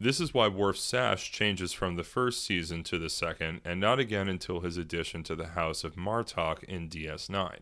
This 0.00 0.21
is 0.21 0.33
why 0.33 0.47
Worf's 0.47 0.83
sash 0.83 1.33
changes 1.33 1.73
from 1.73 1.97
the 1.97 2.04
first 2.04 2.45
season 2.45 2.85
to 2.85 2.99
the 2.99 3.11
second, 3.11 3.62
and 3.64 3.80
not 3.80 3.99
again 3.99 4.28
until 4.28 4.61
his 4.61 4.76
addition 4.76 5.25
to 5.25 5.35
the 5.35 5.49
House 5.49 5.83
of 5.83 5.97
Martok 5.97 6.62
in 6.64 6.88
DS9. 6.88 7.61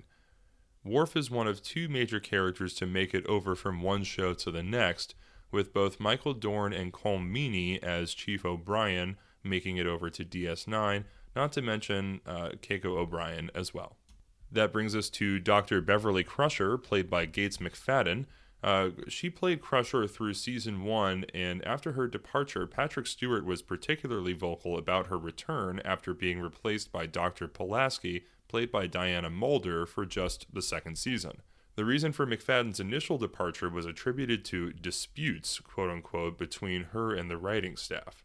Worf 0.85 1.16
is 1.16 1.30
one 1.30 1.47
of 1.47 1.62
two 1.62 1.88
major 1.88 2.21
characters 2.21 2.75
to 2.75 2.87
make 2.87 3.14
it 3.14 3.26
over 3.26 3.54
from 3.54 3.80
one 3.80 4.04
show 4.04 4.35
to 4.35 4.50
the 4.50 4.62
next, 4.62 5.14
with 5.50 5.73
both 5.73 5.99
Michael 5.99 6.35
Dorn 6.35 6.73
and 6.73 6.92
Colm 6.92 7.30
Meaney 7.30 7.83
as 7.83 8.12
Chief 8.14 8.45
O'Brien 8.45 9.16
making 9.42 9.78
it 9.78 9.87
over 9.87 10.11
to 10.11 10.25
DS9, 10.25 11.04
not 11.37 11.52
to 11.52 11.62
mention 11.62 12.21
uh, 12.26 12.50
Keiko 12.62 12.97
O'Brien 12.97 13.50
as 13.55 13.73
well. 13.73 13.97
That 14.50 14.73
brings 14.73 14.97
us 14.97 15.11
to 15.11 15.38
Dr. 15.38 15.81
Beverly 15.81 16.25
Crusher, 16.25 16.78
played 16.78 17.11
by 17.11 17.26
Gates 17.26 17.59
McFadden. 17.59 18.25
Uh, 18.62 18.90
she 19.07 19.28
played 19.28 19.61
Crusher 19.61 20.09
through 20.09 20.35
season 20.35 20.83
one, 20.83 21.26
and 21.35 21.64
after 21.64 21.93
her 21.93 22.09
departure, 22.09 22.66
Patrick 22.66 23.07
Stewart 23.07 23.45
was 23.45 23.62
particularly 23.62 24.33
vocal 24.33 24.78
about 24.78 25.09
her 25.09 25.19
return 25.19 25.81
after 25.85 26.14
being 26.14 26.40
replaced 26.40 26.90
by 26.90 27.07
Dr. 27.07 27.49
Pulaski, 27.49 28.25
played 28.49 28.73
by 28.73 28.87
Diana 28.87 29.31
Muldaur, 29.31 29.87
for 29.87 30.07
just 30.07 30.47
the 30.52 30.62
second 30.62 30.97
season. 30.97 31.43
The 31.75 31.85
reason 31.85 32.12
for 32.12 32.26
McFadden's 32.26 32.81
initial 32.81 33.19
departure 33.19 33.69
was 33.69 33.85
attributed 33.85 34.45
to 34.47 34.73
disputes, 34.73 35.61
quote 35.61 35.90
unquote, 35.90 36.38
between 36.38 36.85
her 36.85 37.14
and 37.14 37.31
the 37.31 37.37
writing 37.37 37.76
staff. 37.76 38.25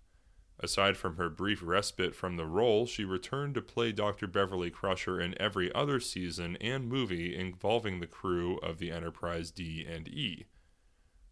Aside 0.64 0.96
from 0.96 1.16
her 1.16 1.30
brief 1.30 1.62
respite 1.64 2.16
from 2.16 2.38
the 2.38 2.46
role, 2.46 2.86
she 2.86 3.04
returned 3.04 3.56
to 3.56 3.62
play 3.62 3.92
Dr. 3.92 4.28
Beverly 4.28 4.70
Crusher 4.70 5.20
in 5.20 5.40
every 5.42 5.74
other 5.74 6.00
season 6.00 6.56
and 6.62 6.88
movie 6.88 7.36
involving 7.36 8.00
the 8.00 8.08
crew 8.08 8.58
of 8.58 8.78
the 8.78 8.92
Enterprise 8.92 9.50
D 9.50 9.86
and 9.90 10.08
E. 10.08 10.46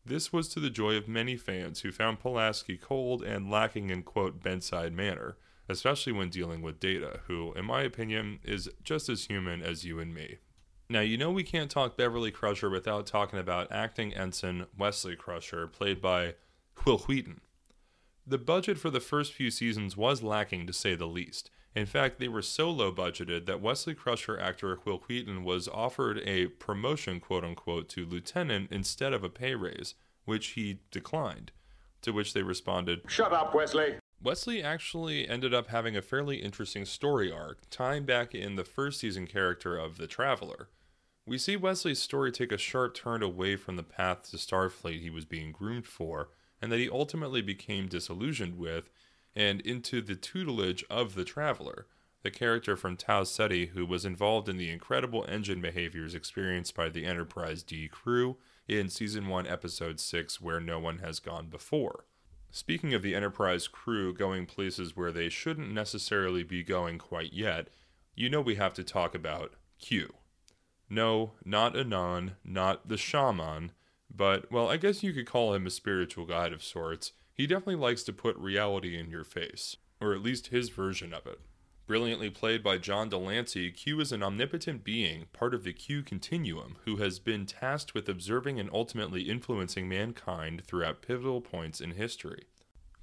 This 0.04 0.34
was 0.34 0.50
to 0.50 0.60
the 0.60 0.72
joy 0.72 0.96
of 0.96 1.08
many 1.08 1.38
fans 1.38 1.82
who 1.82 1.92
found 1.92 2.20
Pulaski 2.20 2.78
cold 2.78 3.22
and 3.22 3.52
lacking 3.52 3.92
in 3.92 4.02
quote 4.02 4.42
bedside 4.42 4.94
manner, 4.94 5.38
especially 5.68 6.14
when 6.14 6.30
dealing 6.30 6.64
with 6.64 6.80
Data, 6.80 7.20
who, 7.28 7.54
in 7.54 7.66
my 7.66 7.84
opinion, 7.84 8.40
is 8.44 8.68
just 8.84 9.10
as 9.10 9.26
human 9.26 9.62
as 9.62 9.86
you 9.86 10.00
and 10.00 10.12
me. 10.12 10.38
Now, 10.90 11.02
you 11.02 11.18
know 11.20 11.30
we 11.30 11.44
can't 11.44 11.70
talk 11.70 11.96
Beverly 11.96 12.32
Crusher 12.32 12.72
without 12.72 13.06
talking 13.06 13.38
about 13.38 13.72
acting 13.72 14.12
ensign 14.12 14.66
Wesley 14.76 15.16
Crusher, 15.16 15.68
played 15.68 16.02
by 16.02 16.34
Wil 16.84 16.98
Wheaton. 17.00 17.42
The 18.30 18.38
budget 18.38 18.78
for 18.78 18.92
the 18.92 19.00
first 19.00 19.34
few 19.34 19.50
seasons 19.50 19.98
was 19.98 20.22
lacking 20.22 20.68
to 20.68 20.74
say 20.74 20.94
the 20.94 21.08
least. 21.08 21.50
In 21.74 21.88
fact, 21.88 22.20
they 22.20 22.28
were 22.28 22.44
so 22.44 22.70
low 22.70 22.92
budgeted 22.92 23.48
that 23.48 23.60
Wesley 23.60 23.96
Crusher 23.96 24.40
actor 24.40 24.78
Wil 24.86 25.00
Wheaton 25.00 25.44
was 25.44 25.68
offered 25.68 26.20
a 26.20 26.46
promotion, 26.46 27.20
quote 27.20 27.44
unquote, 27.44 27.90
to 27.90 28.06
lieutenant 28.06 28.72
instead 28.72 29.14
of 29.14 29.24
a 29.24 29.30
pay 29.30 29.56
raise, 29.56 29.96
which 30.26 30.50
he 30.50 30.82
declined. 30.92 31.52
To 32.04 32.12
which 32.12 32.34
they 32.34 32.44
responded, 32.44 33.02
Shut 33.08 33.34
up, 33.34 33.56
Wesley! 33.56 33.96
Wesley 34.22 34.62
actually 34.62 35.28
ended 35.28 35.56
up 35.56 35.70
having 35.70 35.98
a 35.98 36.02
fairly 36.04 36.38
interesting 36.38 36.86
story 36.86 37.32
arc, 37.32 37.62
tying 37.72 38.06
back 38.06 38.36
in 38.36 38.58
the 38.58 38.64
first 38.64 39.00
season 39.00 39.26
character 39.26 39.76
of 39.76 39.98
the 39.98 40.06
Traveler. 40.06 40.70
We 41.26 41.40
see 41.40 41.56
Wesley's 41.56 42.00
story 42.00 42.32
take 42.32 42.52
a 42.52 42.60
sharp 42.60 42.94
turn 42.94 43.24
away 43.24 43.56
from 43.56 43.76
the 43.76 43.82
path 43.82 44.30
to 44.30 44.38
Starfleet 44.38 45.02
he 45.02 45.10
was 45.10 45.26
being 45.26 45.52
groomed 45.52 45.88
for, 45.88 46.30
and 46.62 46.72
that 46.72 46.80
he 46.80 46.90
ultimately 46.90 47.42
became 47.42 47.88
disillusioned 47.88 48.58
with, 48.58 48.90
and 49.36 49.62
into 49.62 50.02
the 50.02 50.16
tutelage 50.16 50.84
of 50.90 51.16
the 51.16 51.24
Traveler, 51.24 51.88
the 52.24 52.32
character 52.32 52.76
from 52.76 52.98
Tau 52.98 53.24
Ceti 53.24 53.68
who 53.68 53.86
was 53.86 54.06
involved 54.06 54.50
in 54.50 54.58
the 54.58 54.70
incredible 54.70 55.26
engine 55.30 55.62
behaviors 55.62 56.14
experienced 56.14 56.76
by 56.76 56.90
the 56.90 57.06
Enterprise 57.06 57.64
D 57.64 57.88
crew 57.88 58.38
in 58.68 58.90
Season 58.90 59.28
1, 59.28 59.48
Episode 59.48 60.00
6, 60.00 60.42
Where 60.42 60.60
No 60.60 60.80
One 60.80 61.00
Has 61.00 61.20
Gone 61.20 61.48
Before. 61.48 62.06
Speaking 62.52 62.94
of 62.94 63.02
the 63.02 63.16
Enterprise 63.16 63.68
crew 63.68 64.14
going 64.14 64.46
places 64.46 64.98
where 64.98 65.12
they 65.12 65.30
shouldn't 65.30 65.72
necessarily 65.72 66.44
be 66.44 66.64
going 66.64 66.98
quite 66.98 67.32
yet, 67.32 67.70
you 68.16 68.30
know 68.30 68.42
we 68.42 68.56
have 68.56 68.74
to 68.74 68.84
talk 68.84 69.16
about 69.16 69.54
Q. 69.80 70.14
No, 70.90 71.34
not 71.46 71.78
Anan, 71.78 72.36
not 72.44 72.90
the 72.90 72.98
shaman, 72.98 73.72
but, 74.14 74.52
well, 74.52 74.70
I 74.70 74.78
guess 74.78 75.04
you 75.04 75.14
could 75.14 75.26
call 75.26 75.54
him 75.54 75.68
a 75.68 75.72
spiritual 75.72 76.26
guide 76.26 76.54
of 76.54 76.64
sorts. 76.64 77.14
He 77.34 77.48
definitely 77.48 77.76
likes 77.76 78.04
to 78.04 78.14
put 78.14 78.38
reality 78.38 78.98
in 79.00 79.10
your 79.10 79.24
face, 79.24 79.78
or 80.02 80.14
at 80.14 80.22
least 80.22 80.48
his 80.48 80.70
version 80.70 81.14
of 81.14 81.26
it. 81.26 81.40
Brilliantly 81.88 82.30
played 82.30 82.62
by 82.62 82.78
John 82.78 83.10
de 83.10 83.18
Lancie, 83.18 83.72
Q 83.72 84.00
is 84.00 84.12
an 84.12 84.22
omnipotent 84.22 84.84
being, 84.84 85.26
part 85.34 85.56
of 85.56 85.64
the 85.64 85.74
Q 85.74 86.04
continuum, 86.04 86.76
who 86.86 86.98
has 86.98 87.18
been 87.18 87.48
tasked 87.48 87.96
with 87.96 88.08
observing 88.08 88.60
and 88.60 88.70
ultimately 88.72 89.24
influencing 89.24 89.90
mankind 89.90 90.64
throughout 90.66 91.02
pivotal 91.02 91.42
points 91.42 91.82
in 91.82 91.92
history. 91.92 92.46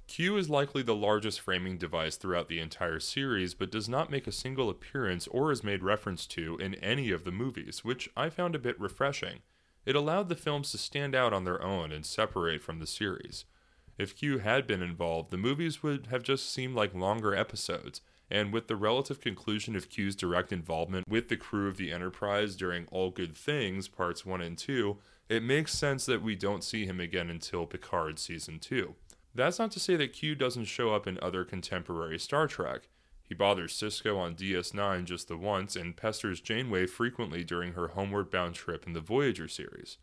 Q 0.07 0.37
is 0.37 0.49
likely 0.49 0.83
the 0.83 0.95
largest 0.95 1.41
framing 1.41 1.77
device 1.77 2.15
throughout 2.15 2.47
the 2.47 2.61
entire 2.61 3.01
series, 3.01 3.53
but 3.53 3.71
does 3.71 3.89
not 3.89 4.09
make 4.09 4.25
a 4.25 4.31
single 4.31 4.69
appearance 4.69 5.27
or 5.27 5.51
is 5.51 5.65
made 5.65 5.83
reference 5.83 6.25
to 6.27 6.57
in 6.57 6.75
any 6.75 7.11
of 7.11 7.25
the 7.25 7.31
movies, 7.31 7.83
which 7.83 8.09
I 8.15 8.29
found 8.29 8.55
a 8.55 8.59
bit 8.59 8.79
refreshing. 8.79 9.39
It 9.87 9.95
allowed 9.95 10.27
the 10.27 10.35
films 10.35 10.71
to 10.71 10.77
stand 10.77 11.15
out 11.15 11.31
on 11.31 11.45
their 11.45 11.63
own 11.63 11.93
and 11.93 12.05
separate 12.05 12.61
from 12.61 12.79
the 12.79 12.85
series. 12.85 13.45
If 13.97 14.17
Q 14.17 14.39
had 14.39 14.67
been 14.67 14.81
involved, 14.81 15.31
the 15.31 15.37
movies 15.37 15.81
would 15.81 16.07
have 16.07 16.23
just 16.23 16.51
seemed 16.51 16.75
like 16.75 16.93
longer 16.93 17.33
episodes, 17.33 18.01
and 18.29 18.51
with 18.51 18.67
the 18.67 18.75
relative 18.75 19.21
conclusion 19.21 19.77
of 19.77 19.87
Q's 19.87 20.13
direct 20.17 20.51
involvement 20.51 21.07
with 21.07 21.29
the 21.29 21.37
crew 21.37 21.69
of 21.69 21.77
the 21.77 21.93
Enterprise 21.93 22.57
during 22.57 22.85
All 22.87 23.11
Good 23.11 23.33
Things, 23.33 23.87
parts 23.87 24.25
1 24.25 24.41
and 24.41 24.57
2, 24.57 24.97
it 25.29 25.41
makes 25.41 25.71
sense 25.71 26.05
that 26.05 26.21
we 26.21 26.35
don't 26.35 26.65
see 26.65 26.85
him 26.85 26.99
again 26.99 27.29
until 27.29 27.65
Picard 27.65 28.19
season 28.19 28.59
2. 28.59 28.93
That's 29.33 29.57
not 29.57 29.71
to 29.71 29.79
say 29.79 29.95
that 29.95 30.11
Q 30.11 30.35
doesn't 30.35 30.65
show 30.65 30.93
up 30.93 31.07
in 31.07 31.17
other 31.21 31.45
contemporary 31.45 32.19
Star 32.19 32.45
Trek. 32.47 32.89
He 33.27 33.35
bothers 33.35 33.73
Sisko 33.73 34.17
on 34.17 34.35
DS9 34.35 35.03
just 35.03 35.27
the 35.27 35.35
once 35.35 35.75
and 35.75 35.97
pesters 35.97 36.39
Janeway 36.39 36.87
frequently 36.87 37.43
during 37.43 37.73
her 37.73 37.89
homeward 37.89 38.31
bound 38.31 38.55
trip 38.55 38.87
in 38.87 38.93
the 38.93 39.01
Voyager 39.01 39.49
series. 39.49 39.97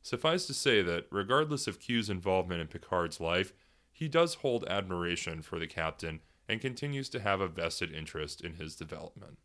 Suffice 0.00 0.46
to 0.46 0.54
say 0.54 0.80
that, 0.82 1.06
regardless 1.10 1.66
of 1.66 1.80
Q's 1.80 2.08
involvement 2.08 2.60
in 2.60 2.68
Picard's 2.68 3.20
life, 3.20 3.52
he 3.90 4.06
does 4.06 4.34
hold 4.34 4.64
admiration 4.68 5.42
for 5.42 5.58
the 5.58 5.66
captain 5.66 6.20
and 6.48 6.60
continues 6.60 7.08
to 7.08 7.20
have 7.20 7.40
a 7.40 7.48
vested 7.48 7.92
interest 7.92 8.40
in 8.40 8.54
his 8.54 8.76
development. 8.76 9.38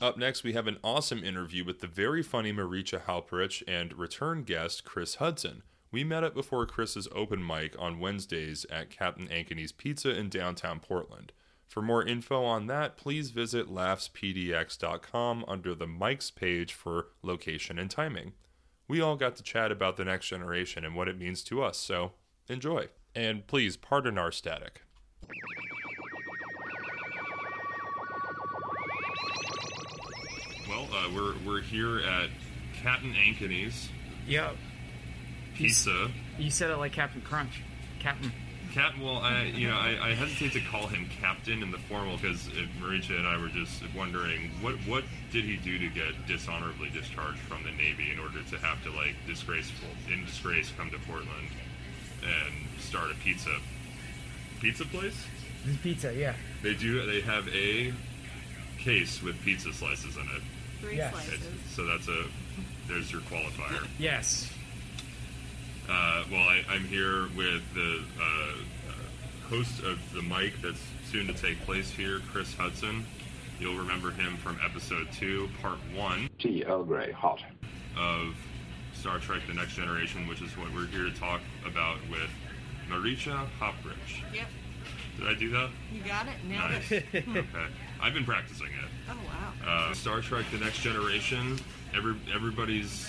Up 0.00 0.16
next, 0.16 0.42
we 0.42 0.54
have 0.54 0.66
an 0.66 0.78
awesome 0.82 1.22
interview 1.22 1.64
with 1.64 1.80
the 1.80 1.86
very 1.86 2.22
funny 2.22 2.52
Marietje 2.52 3.02
Hauprich 3.02 3.62
and 3.68 3.92
return 3.98 4.42
guest 4.42 4.84
Chris 4.84 5.16
Hudson. 5.16 5.62
We 5.96 6.04
met 6.04 6.24
up 6.24 6.34
before 6.34 6.66
Chris's 6.66 7.08
open 7.12 7.42
mic 7.46 7.74
on 7.78 8.00
Wednesdays 8.00 8.66
at 8.68 8.90
Captain 8.90 9.28
Ankeney's 9.28 9.72
Pizza 9.72 10.14
in 10.14 10.28
downtown 10.28 10.78
Portland. 10.78 11.32
For 11.66 11.80
more 11.80 12.04
info 12.04 12.44
on 12.44 12.66
that, 12.66 12.98
please 12.98 13.30
visit 13.30 13.72
laughspdx.com 13.72 15.46
under 15.48 15.74
the 15.74 15.86
mics 15.86 16.34
page 16.34 16.74
for 16.74 17.06
location 17.22 17.78
and 17.78 17.90
timing. 17.90 18.34
We 18.86 19.00
all 19.00 19.16
got 19.16 19.36
to 19.36 19.42
chat 19.42 19.72
about 19.72 19.96
the 19.96 20.04
next 20.04 20.28
generation 20.28 20.84
and 20.84 20.94
what 20.94 21.08
it 21.08 21.18
means 21.18 21.42
to 21.44 21.62
us, 21.62 21.78
so 21.78 22.12
enjoy. 22.46 22.88
And 23.14 23.46
please 23.46 23.78
pardon 23.78 24.18
our 24.18 24.30
static. 24.30 24.82
Well, 30.68 30.88
uh, 30.92 31.08
we're, 31.14 31.36
we're 31.46 31.62
here 31.62 32.00
at 32.00 32.28
Captain 32.82 33.14
Ankeney's 33.14 33.88
Yep. 34.26 34.56
Pizza. 35.56 36.10
You 36.38 36.50
said 36.50 36.70
it 36.70 36.76
like 36.76 36.92
Captain 36.92 37.20
Crunch. 37.22 37.62
Captain. 37.98 38.32
Cap, 38.72 38.94
well, 39.00 39.18
I 39.18 39.44
you 39.44 39.68
know 39.68 39.76
I, 39.76 39.96
I 40.10 40.14
hesitate 40.14 40.52
to 40.52 40.60
call 40.70 40.86
him 40.86 41.06
captain 41.22 41.62
in 41.62 41.70
the 41.70 41.78
formal 41.78 42.18
because 42.18 42.48
Marietje 42.80 43.16
and 43.16 43.26
I 43.26 43.38
were 43.40 43.48
just 43.48 43.82
wondering 43.96 44.50
what 44.60 44.74
what 44.86 45.04
did 45.32 45.44
he 45.44 45.56
do 45.56 45.78
to 45.78 45.88
get 45.88 46.26
dishonorably 46.26 46.90
discharged 46.90 47.38
from 47.38 47.62
the 47.62 47.70
Navy 47.70 48.10
in 48.12 48.18
order 48.18 48.42
to 48.42 48.58
have 48.58 48.82
to 48.84 48.90
like 48.90 49.14
disgraceful 49.26 49.88
in 50.12 50.26
disgrace 50.26 50.70
come 50.76 50.90
to 50.90 50.98
Portland 50.98 51.48
and 52.22 52.80
start 52.80 53.10
a 53.10 53.14
pizza 53.14 53.56
pizza 54.60 54.84
place? 54.84 55.24
This 55.64 55.74
is 55.76 55.80
pizza, 55.80 56.14
yeah. 56.14 56.34
They 56.62 56.74
do. 56.74 57.06
They 57.06 57.22
have 57.22 57.48
a 57.48 57.94
case 58.78 59.22
with 59.22 59.40
pizza 59.40 59.72
slices 59.72 60.16
in 60.16 60.22
it. 60.22 60.42
Three 60.82 60.96
Yes. 60.98 61.12
slices. 61.14 61.32
It's- 61.34 61.74
so 61.74 61.86
that's 61.86 62.08
a 62.08 62.24
there's 62.88 63.10
your 63.10 63.22
qualifier. 63.22 63.86
Yes. 63.98 64.52
Uh, 65.88 66.24
well, 66.30 66.40
I, 66.40 66.64
I'm 66.68 66.84
here 66.84 67.28
with 67.36 67.62
the 67.74 68.02
uh, 68.20 68.24
uh, 68.24 69.48
host 69.48 69.82
of 69.82 69.98
the 70.12 70.22
mic 70.22 70.54
that's 70.62 70.80
soon 71.10 71.26
to 71.28 71.32
take 71.32 71.60
place 71.64 71.90
here, 71.90 72.20
Chris 72.32 72.54
Hudson. 72.54 73.04
You'll 73.60 73.78
remember 73.78 74.10
him 74.10 74.36
from 74.36 74.58
episode 74.64 75.08
two, 75.12 75.48
part 75.62 75.78
one 75.94 76.28
Tea 76.38 76.64
Earl 76.64 76.84
Grey, 76.84 77.12
hot. 77.12 77.42
of 77.98 78.34
Star 78.92 79.18
Trek 79.18 79.42
The 79.46 79.54
Next 79.54 79.74
Generation, 79.74 80.26
which 80.26 80.42
is 80.42 80.56
what 80.58 80.72
we're 80.74 80.86
here 80.86 81.04
to 81.04 81.12
talk 81.14 81.40
about 81.66 81.96
with 82.10 82.28
Marietje 82.90 83.46
Hauprich. 83.60 84.22
Yep. 84.34 84.46
Did 85.18 85.28
I 85.28 85.34
do 85.34 85.48
that? 85.50 85.70
You 85.92 86.02
got 86.02 86.26
it. 86.26 86.34
Nailed 86.46 86.70
Nice. 86.72 86.92
it. 86.92 87.04
okay. 87.14 87.46
I've 88.02 88.12
been 88.12 88.26
practicing 88.26 88.66
it. 88.66 88.90
Oh 89.10 89.14
wow. 89.64 89.88
Uh, 89.90 89.94
Star 89.94 90.20
Trek: 90.20 90.44
The 90.52 90.58
Next 90.58 90.80
Generation. 90.80 91.58
Every 91.96 92.16
everybody's 92.34 93.08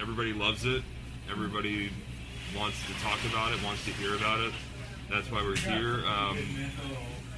everybody 0.00 0.32
loves 0.32 0.64
it. 0.64 0.82
Everybody 1.30 1.90
wants 2.56 2.78
to 2.86 2.92
talk 3.02 3.18
about 3.30 3.52
it. 3.52 3.62
Wants 3.62 3.84
to 3.84 3.90
hear 3.92 4.14
about 4.14 4.40
it. 4.40 4.52
That's 5.10 5.30
why 5.30 5.42
we're 5.42 5.56
here. 5.56 6.04
Um, 6.06 6.38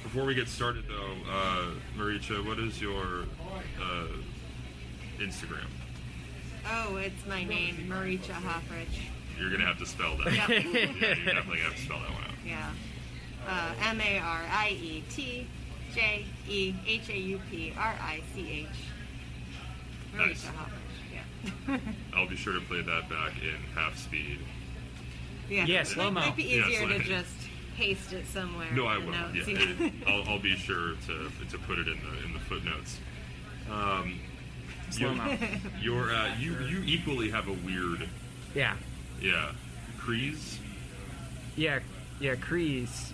before 0.03 0.25
we 0.25 0.35
get 0.35 0.47
started, 0.47 0.85
though, 0.87 1.31
uh, 1.31 1.65
Marietje, 1.97 2.45
what 2.45 2.59
is 2.59 2.81
your 2.81 3.23
uh, 3.81 4.07
Instagram? 5.19 5.67
Oh, 6.69 6.97
it's 6.97 7.25
my 7.27 7.43
name, 7.43 7.87
Marietje 7.89 8.33
Hauprich. 8.33 8.99
You're 9.39 9.51
gonna 9.51 9.65
have 9.65 9.79
to 9.79 9.85
spell 9.85 10.17
that. 10.17 10.33
Yep. 10.33 10.49
yeah, 10.49 10.59
you 10.59 11.25
definitely 11.25 11.59
have 11.59 11.75
to 11.75 11.81
spell 11.81 11.99
that 11.99 12.11
one 12.11 12.23
out. 12.23 12.31
Yeah. 12.45 12.71
Uh, 13.47 13.73
M 13.89 14.01
A 14.01 14.19
R 14.19 14.41
I 14.51 14.69
E 14.69 15.03
T 15.09 15.47
J 15.93 16.25
E 16.47 16.73
H 16.85 17.09
A 17.09 17.17
U 17.17 17.39
P 17.49 17.73
R 17.77 17.95
I 18.01 18.21
C 18.33 18.67
H. 18.67 18.67
Marietje 20.15 20.27
Nice. 20.27 20.45
Hauprich. 20.45 21.13
Yeah. 21.67 21.77
I'll 22.15 22.27
be 22.27 22.35
sure 22.35 22.53
to 22.53 22.61
play 22.61 22.81
that 22.81 23.09
back 23.09 23.33
in 23.41 23.55
half 23.75 23.97
speed. 23.97 24.39
Yeah. 25.49 25.65
Yeah, 25.65 25.81
It 25.81 25.87
slow-mo. 25.87 26.19
Might 26.19 26.35
be 26.35 26.43
Yeah, 26.43 26.67
easier 26.67 26.79
slow- 26.87 26.97
to 26.97 27.03
just 27.03 27.33
paste 27.77 28.13
it 28.13 28.25
somewhere. 28.27 28.67
No, 28.73 28.85
I 28.87 28.95
in 28.97 29.01
the 29.05 29.11
will. 29.11 29.17
notes, 29.17 29.47
Yeah, 29.47 29.59
it, 29.87 29.93
I'll, 30.07 30.23
I'll 30.29 30.39
be 30.39 30.55
sure 30.55 30.93
to 31.07 31.29
to 31.51 31.57
put 31.59 31.77
it 31.79 31.87
in 31.87 31.97
the 31.99 32.25
in 32.25 32.33
the 32.33 32.39
footnotes. 32.39 32.99
Um, 33.71 34.19
Slow 34.89 35.11
you, 35.11 35.15
mo. 35.17 35.37
you're 35.81 36.11
uh, 36.13 36.35
you 36.39 36.57
you 36.59 36.81
equally 36.85 37.29
have 37.29 37.47
a 37.47 37.53
weird 37.53 38.07
Yeah. 38.55 38.75
yeah 39.21 39.51
crease. 39.97 40.59
Yeah. 41.55 41.79
Yeah. 42.19 42.35
Crease. 42.35 43.13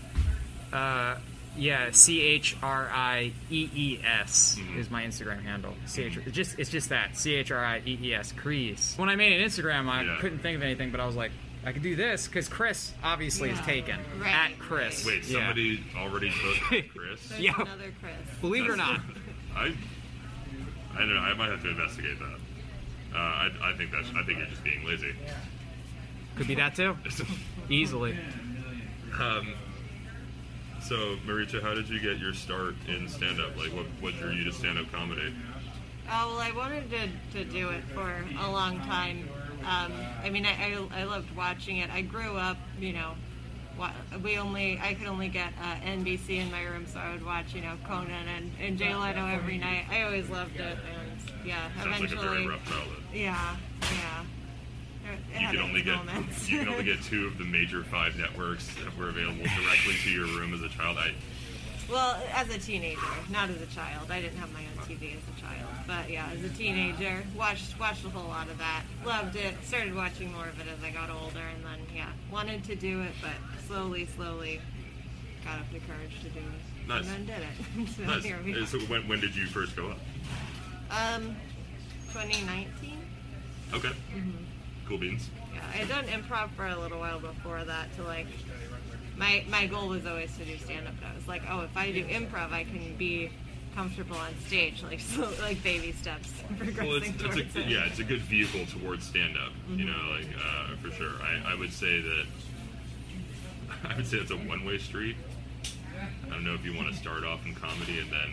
Uh, 0.72 1.16
yeah. 1.58 1.90
C 1.92 2.22
H 2.22 2.56
R 2.62 2.90
I 2.94 3.32
E 3.50 3.70
E 3.76 4.00
S 4.04 4.58
Mhm. 4.60 4.78
is 4.78 4.90
my 4.92 5.04
Instagram 5.04 5.42
handle. 5.44 5.74
C 5.88 6.04
H. 6.04 6.18
It's 6.18 6.36
just 6.36 6.60
it's 6.60 6.70
just 6.70 6.90
that 6.90 7.18
C 7.18 7.34
H 7.36 7.52
R 7.52 7.64
I 7.64 7.82
E 7.86 7.98
E 8.02 8.14
S. 8.14 8.32
Crease. 8.32 8.94
When 8.98 9.10
I 9.10 9.16
made 9.16 9.40
an 9.42 9.48
Instagram, 9.48 9.90
I 9.90 10.04
Yeah. 10.04 10.18
couldn't 10.20 10.40
think 10.40 10.56
of 10.56 10.64
anything, 10.64 10.92
but 10.92 11.00
I 11.00 11.06
was 11.06 11.16
like, 11.16 11.32
I 11.66 11.72
could 11.72 11.82
do 11.84 11.96
this 11.96 12.28
because 12.28 12.48
Chris 12.50 12.94
obviously 13.04 13.50
is 13.50 13.60
Yeah. 13.60 13.66
taken 13.66 14.00
Right, 14.20 14.32
at 14.52 14.60
Chris. 14.60 15.06
Wait, 15.06 15.24
Yeah. 15.24 15.40
somebody 15.40 15.84
already 15.96 16.30
took 16.32 16.90
Chris. 16.94 17.28
There's 17.30 17.42
Yeah. 17.42 17.54
another 17.56 17.94
Chris. 18.02 18.14
Believe 18.42 18.66
it 18.66 18.70
or 18.70 18.76
not. 18.76 19.00
I 19.56 19.74
I 20.96 20.98
don't 21.00 21.14
know. 21.14 21.20
I 21.22 21.34
might 21.34 21.50
have 21.50 21.62
to 21.64 21.70
investigate 21.70 22.20
that. 22.20 22.38
Uh, 23.16 23.18
I, 23.18 23.50
I 23.64 23.74
think 23.78 23.92
that's 23.92 24.08
I 24.16 24.24
think 24.24 24.40
you're 24.40 24.48
just 24.48 24.64
being 24.64 24.84
lazy. 24.86 25.14
Could 26.36 26.48
be 26.48 26.56
that 26.56 26.76
too. 26.76 26.98
Easily. 27.70 28.18
um, 29.20 29.54
so 30.82 31.16
Marietje, 31.26 31.62
how 31.62 31.74
did 31.74 31.88
you 31.88 32.00
get 32.00 32.18
your 32.20 32.34
start 32.34 32.76
in 32.88 33.08
stand 33.08 33.40
up? 33.40 33.56
Like, 33.56 33.72
what 33.74 33.86
what 34.02 34.14
drew 34.20 34.32
you 34.32 34.44
to 34.46 34.52
stand 34.52 34.78
up 34.80 34.92
comedy? 34.92 35.34
Oh 36.12 36.32
well, 36.36 36.40
I 36.40 36.52
wanted 36.52 36.90
to, 36.92 37.08
to 37.38 37.46
do 37.46 37.70
it 37.70 37.84
for 37.94 38.26
a 38.40 38.52
long 38.52 38.80
time. 38.82 39.30
Um, 39.66 39.94
I 40.24 40.30
mean, 40.30 40.46
I, 40.46 40.52
I, 40.94 41.02
I 41.02 41.04
loved 41.06 41.36
watching 41.36 41.78
it. 41.78 41.90
I 41.90 42.02
grew 42.02 42.36
up, 42.38 42.58
you 42.80 42.94
know, 42.94 43.14
we 44.24 44.38
only 44.38 44.80
I 44.80 44.94
could 44.94 45.08
only 45.08 45.30
get 45.30 45.52
uh, 45.62 45.76
NBC 45.86 46.38
in 46.38 46.52
my 46.52 46.64
room, 46.64 46.86
so 46.86 47.00
I 47.00 47.12
would 47.12 47.26
watch, 47.26 47.54
you 47.56 47.62
know, 47.62 47.74
Conan 47.88 48.28
and, 48.28 48.52
and 48.62 48.78
Jay 48.78 48.94
Leno 48.94 49.26
every 49.28 49.58
night. 49.58 49.86
I 49.90 50.04
always 50.04 50.30
loved 50.30 50.56
it, 50.58 50.78
and 50.78 51.48
yeah, 51.48 51.70
Sounds 51.82 51.86
like 51.88 52.02
a 52.02 52.04
eventually, 52.04 52.28
very 52.28 52.48
rough 52.48 52.66
childhood. 52.66 53.04
yeah, 53.14 53.56
yeah. 53.82 54.24
It- 55.12 55.20
it 55.36 55.42
You 55.42 55.48
can 55.48 55.58
only 55.60 55.82
get 55.82 55.96
moments. 55.98 56.50
you 56.50 56.60
can 56.60 56.70
only 56.70 56.84
get 56.86 57.02
two 57.10 57.26
of 57.28 57.38
the 57.38 57.44
major 57.46 57.84
five 57.84 58.16
networks 58.16 58.68
that 58.76 58.96
were 58.98 59.10
available 59.10 59.44
directly 59.44 59.96
to 60.04 60.10
your 60.12 60.28
room 60.28 60.54
as 60.54 60.62
a 60.62 60.70
child. 60.70 60.98
I 60.98 61.14
Well, 61.92 62.22
as 62.34 62.50
a 62.50 62.58
teenager, 62.58 63.00
not 63.30 63.50
as 63.50 63.62
a 63.62 63.66
child. 63.68 64.10
I 64.10 64.22
didn't 64.22 64.38
have 64.38 64.52
my 64.54 64.62
own 64.62 64.86
TV 64.88 65.16
as 65.16 65.22
a 65.38 65.42
child, 65.42 65.70
but 65.86 66.10
yeah, 66.10 66.30
as 66.34 66.44
a 66.44 66.50
teenager, 66.50 67.24
watched 67.38 67.78
watched 67.80 68.06
a 68.06 68.10
whole 68.10 68.30
lot 68.30 68.48
of 68.50 68.58
that. 68.58 68.84
Loved 69.06 69.36
it. 69.36 69.54
Started 69.64 69.94
watching 69.96 70.32
more 70.32 70.48
of 70.48 70.60
it 70.60 70.68
as 70.68 70.84
I 70.84 70.92
got 70.92 71.10
older, 71.10 71.40
and 71.40 71.64
then 71.64 71.86
yeah, 71.96 72.10
wanted 72.32 72.64
to 72.66 72.76
do 72.76 73.02
it, 73.02 73.12
but 73.22 73.32
slowly, 73.68 74.06
slowly 74.06 74.62
got 75.44 75.60
up 75.60 75.66
the 75.72 75.80
courage 75.80 76.20
to 76.24 76.30
do 76.30 76.40
it, 76.40 76.88
Nice. 76.88 77.06
and 77.08 77.28
then 77.28 77.40
did 77.40 77.84
it. 77.86 77.90
so 77.98 78.04
nice. 78.04 78.24
here 78.24 78.40
we 78.44 78.54
are. 78.54 78.66
So 78.66 78.80
when 78.82 79.08
when 79.08 79.20
did 79.20 79.36
you 79.36 79.46
first 79.48 79.76
go 79.76 79.90
up? 79.90 80.00
Um, 80.90 81.36
2019. 82.14 82.98
Okay. 83.74 83.88
Mm-hmm. 83.90 84.32
Cool 84.88 84.98
beans. 84.98 85.30
Yeah, 85.54 85.62
I 85.74 85.78
had 85.78 85.90
done 85.90 86.06
improv 86.06 86.52
for 86.56 86.68
a 86.68 86.78
little 86.78 87.00
while 87.00 87.20
before 87.20 87.64
that 87.64 87.94
to 87.98 88.04
like 88.04 88.28
my 89.18 89.44
my 89.50 89.68
goal 89.68 89.88
was 89.90 90.06
always 90.06 90.36
to 90.38 90.46
do 90.46 90.58
stand 90.58 90.88
up. 90.88 90.94
I 91.10 91.16
was 91.16 91.28
like, 91.28 91.44
oh, 91.50 91.62
if 91.62 91.76
I 91.76 91.92
do 91.92 92.06
improv, 92.06 92.52
I 92.52 92.64
can 92.64 92.96
be 92.98 93.30
comfortable 93.76 94.18
on 94.18 94.34
stage, 94.46 94.84
like 94.84 95.00
so, 95.16 95.30
like 95.42 95.62
baby 95.64 95.92
steps, 95.92 96.32
progressing 96.58 96.88
Well, 96.88 96.98
it's, 96.98 97.22
towards 97.22 97.38
it's 97.38 97.56
a, 97.56 97.62
it. 97.62 97.68
yeah, 97.68 97.86
it's 97.86 98.00
a 98.00 98.04
good 98.04 98.22
vehicle 98.22 98.66
towards 98.80 99.06
stand 99.06 99.36
up. 99.38 99.52
You 99.70 99.86
know, 99.86 99.98
like 100.12 100.28
uh, 100.38 100.76
for 100.82 100.92
sure. 100.92 101.14
I, 101.22 101.54
I 101.54 101.56
would 101.56 101.74
say 101.74 102.02
that 102.02 102.26
I 103.90 103.96
would 103.96 104.08
say 104.08 104.18
it's 104.18 104.32
a 104.32 104.38
one 104.38 104.66
way 104.66 104.78
street. 104.78 105.16
I 106.26 106.30
don't 106.30 106.44
know 106.44 106.54
if 106.54 106.66
you 106.66 106.76
want 106.76 106.90
to 106.90 106.96
start 106.96 107.24
off 107.24 107.46
in 107.46 107.56
comedy 107.56 108.00
and 108.00 108.12
then 108.12 108.32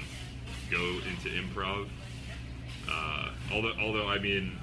go 0.70 0.80
into 1.08 1.28
improv. 1.28 1.88
Uh, 2.90 3.28
although, 3.52 3.74
although 3.80 4.08
I 4.08 4.18
mean, 4.18 4.56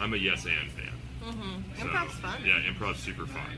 I'm 0.00 0.12
a 0.14 0.16
yes 0.16 0.46
and 0.46 0.70
fan. 0.72 0.88
Mm-hmm. 1.22 1.78
So, 1.78 1.84
Improv's 1.86 2.14
fun. 2.14 2.42
Yeah, 2.44 2.58
improv's 2.68 2.98
super 3.00 3.26
fun. 3.26 3.56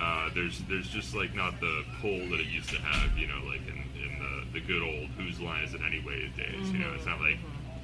Uh, 0.00 0.30
there's 0.34 0.60
there's 0.68 0.88
just 0.88 1.14
like 1.14 1.34
not 1.34 1.60
the 1.60 1.84
pull 2.00 2.18
that 2.30 2.40
it 2.40 2.46
used 2.46 2.70
to 2.70 2.76
have, 2.80 3.16
you 3.16 3.26
know, 3.28 3.40
like 3.46 3.60
in, 3.68 3.78
in 4.02 4.18
the, 4.18 4.60
the 4.60 4.66
good 4.66 4.82
old 4.82 5.08
whose 5.18 5.38
line 5.40 5.64
is 5.64 5.74
it 5.74 5.80
anyway 5.86 6.30
days. 6.36 6.70
You 6.72 6.78
know, 6.78 6.92
it's 6.94 7.06
not 7.06 7.20
like 7.20 7.36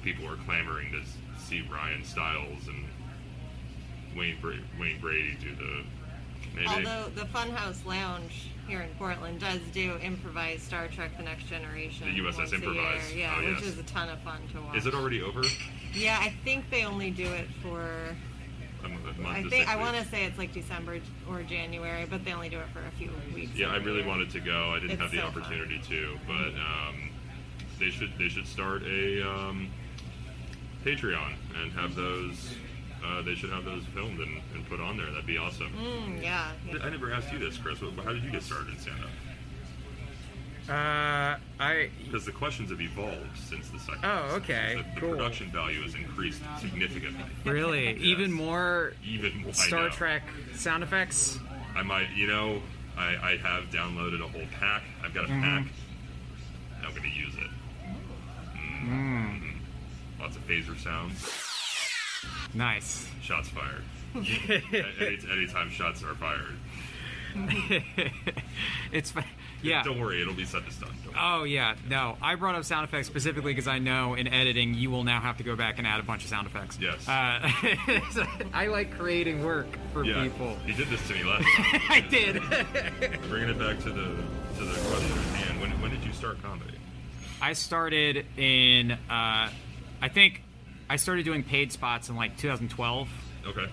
people 0.03 0.27
are 0.27 0.35
clamoring 0.45 0.91
to 0.91 1.01
see 1.41 1.61
Ryan 1.71 2.03
Stiles 2.03 2.67
and 2.67 2.85
Wayne 4.17 4.37
Bra- 4.41 4.55
Wayne 4.79 4.99
Brady 4.99 5.37
do 5.41 5.55
the 5.55 5.83
maybe. 6.55 6.67
Although 6.67 7.09
the 7.15 7.25
Funhouse 7.25 7.85
Lounge 7.85 8.49
here 8.67 8.81
in 8.81 8.89
Portland 8.97 9.39
does 9.39 9.59
do 9.73 9.95
improvised 10.01 10.63
Star 10.63 10.87
Trek: 10.87 11.11
The 11.17 11.23
Next 11.23 11.45
Generation. 11.47 12.13
The 12.13 12.21
USS 12.21 12.37
once 12.37 12.51
a 12.51 12.57
year. 12.57 12.67
Improvised. 12.69 13.15
yeah, 13.15 13.35
Oh, 13.37 13.45
which 13.45 13.59
yes. 13.61 13.63
is 13.73 13.79
a 13.79 13.83
ton 13.83 14.09
of 14.09 14.19
fun 14.19 14.39
to 14.53 14.61
watch. 14.61 14.75
is 14.77 14.85
it 14.85 14.93
already 14.93 15.21
over? 15.21 15.41
Yeah, 15.93 16.17
I 16.21 16.33
think 16.43 16.69
they 16.69 16.83
only 16.85 17.11
do 17.11 17.25
it 17.25 17.47
for. 17.61 18.15
A 18.81 18.85
m- 18.85 18.93
a 18.93 19.21
month 19.21 19.37
I 19.37 19.43
to 19.43 19.49
think 19.49 19.67
I 19.67 19.75
want 19.75 19.97
to 19.97 20.05
say 20.05 20.25
it's 20.25 20.37
like 20.37 20.53
December 20.53 20.99
or 21.29 21.41
January, 21.43 22.05
but 22.09 22.23
they 22.25 22.33
only 22.33 22.49
do 22.49 22.59
it 22.59 22.67
for 22.73 22.79
a 22.79 22.91
few 22.97 23.09
weeks. 23.35 23.51
Yeah, 23.55 23.67
I 23.71 23.77
really 23.77 23.99
year. 23.99 24.07
wanted 24.07 24.29
to 24.31 24.39
go. 24.39 24.71
I 24.71 24.79
didn't 24.79 24.91
It's 24.91 25.01
have 25.01 25.11
the 25.11 25.17
so 25.17 25.29
fun. 25.31 25.41
opportunity 25.43 25.81
to, 25.89 26.17
but 26.27 26.33
um, 26.59 27.09
they 27.79 27.89
should 27.89 28.11
they 28.17 28.29
should 28.29 28.47
start 28.47 28.83
a 28.83 29.21
um, 29.29 29.69
Patreon 30.85 31.33
and 31.61 31.71
have 31.73 31.95
those. 31.95 32.55
Uh, 33.05 33.21
they 33.21 33.33
should 33.33 33.49
have 33.49 33.63
those 33.63 33.83
filmed 33.93 34.19
and, 34.19 34.41
and 34.53 34.67
put 34.67 34.81
on 34.81 34.97
there. 34.97 35.05
That'd 35.07 35.25
be 35.25 35.37
awesome. 35.37 35.71
Mm, 35.73 36.21
yeah. 36.21 36.51
I 36.83 36.89
never 36.89 37.13
asked 37.13 37.31
you 37.31 37.39
this, 37.39 37.57
Chris. 37.57 37.79
How 37.79 38.11
did 38.11 38.23
you 38.23 38.29
get 38.31 38.43
started 38.43 38.69
in 38.73 38.77
stand 38.79 38.99
up? 39.01 39.09
Uh, 40.69 41.35
I 41.59 41.89
Because 42.03 42.25
the 42.25 42.31
questions 42.31 42.69
have 42.69 42.79
evolved 42.79 43.17
since 43.35 43.69
the 43.69 43.79
second. 43.79 44.01
Oh, 44.03 44.35
okay, 44.35 44.75
The, 44.77 44.83
the 44.95 44.99
cool. 45.01 45.09
production 45.11 45.49
value 45.51 45.81
has 45.81 45.95
increased 45.95 46.41
significantly. 46.59 47.23
really 47.43 47.85
Yes. 47.93 47.97
even 48.01 48.31
more 48.31 48.93
Even 49.03 49.41
more. 49.41 49.53
Star. 49.53 49.89
Trek 49.89 50.21
sound 50.53 50.83
effects. 50.83 51.39
I 51.75 51.81
might, 51.81 52.09
you 52.15 52.27
know, 52.27 52.61
I, 52.97 53.15
I 53.31 53.37
have 53.37 53.65
downloaded 53.71 54.21
a 54.23 54.27
whole 54.27 54.45
pack. 54.59 54.83
I've 55.03 55.13
got 55.13 55.25
a 55.25 55.27
Mhm. 55.29 55.41
pack. 55.41 55.65
I'm 56.85 56.89
going 56.91 57.01
to 57.03 57.09
use 57.09 57.33
it. 57.35 57.49
Mm. 58.85 59.41
Lots 60.19 60.35
of 60.35 60.47
phaser 60.47 60.77
sounds. 60.79 61.29
Nice. 62.53 63.07
Shots 63.21 63.49
fired. 63.49 63.83
Any, 64.15 65.19
anytime 65.31 65.69
shots 65.71 66.03
are 66.03 66.13
fired. 66.15 66.55
it's 68.91 69.11
fi- 69.11 69.25
yeah. 69.61 69.83
Don't 69.83 69.99
worry, 69.99 70.21
it'll 70.21 70.33
be 70.33 70.45
set 70.45 70.65
to 70.65 70.71
stun. 70.71 70.89
Oh 71.17 71.43
yeah, 71.43 71.75
no. 71.89 72.17
I 72.21 72.35
brought 72.35 72.55
up 72.55 72.63
sound 72.63 72.87
effects 72.87 73.07
specifically 73.07 73.51
because 73.53 73.67
I 73.67 73.79
know 73.79 74.13
in 74.13 74.27
editing 74.27 74.73
you 74.73 74.89
will 74.91 75.03
now 75.03 75.19
have 75.19 75.37
to 75.37 75.43
go 75.43 75.55
back 75.55 75.77
and 75.77 75.87
add 75.87 75.99
a 75.99 76.03
bunch 76.03 76.23
of 76.23 76.29
sound 76.29 76.47
effects. 76.47 76.77
Yes. 76.79 77.07
Uh, 77.07 77.49
I 78.53 78.67
like 78.67 78.97
creating 78.97 79.43
work 79.43 79.67
for 79.93 80.05
yeah, 80.05 80.23
people. 80.23 80.55
he 80.65 80.73
did 80.73 80.87
this 80.89 81.05
to 81.07 81.13
me 81.13 81.23
last 81.23 81.43
time. 81.55 81.81
I 81.89 82.01
did. 82.01 82.41
Bringing 83.29 83.49
it 83.49 83.59
back 83.59 83.79
to 83.79 83.89
the 83.89 84.15
to 84.57 84.65
the 84.65 84.79
question 84.89 85.17
at 85.17 85.35
hand. 85.35 85.61
When, 85.61 85.71
when 85.81 85.91
did 85.91 86.03
you 86.03 86.13
start 86.13 86.41
comedy? 86.41 86.77
I 87.41 87.53
started 87.53 88.25
in, 88.37 88.91
uh, 88.91 88.97
I 89.09 90.09
think, 90.11 90.43
I 90.89 90.97
started 90.97 91.23
doing 91.23 91.43
paid 91.43 91.71
spots 91.71 92.09
in 92.09 92.15
like 92.15 92.37
2012. 92.37 93.07
Okay. 93.47 93.67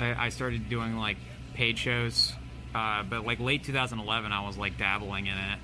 I, 0.00 0.26
I 0.26 0.28
started 0.30 0.68
doing 0.68 0.96
like 0.96 1.18
paid 1.54 1.78
shows, 1.78 2.32
uh, 2.74 3.02
but 3.02 3.26
like 3.26 3.40
late 3.40 3.64
2011, 3.64 4.32
I 4.32 4.46
was 4.46 4.56
like 4.56 4.78
dabbling 4.78 5.26
in 5.26 5.36
it, 5.36 5.58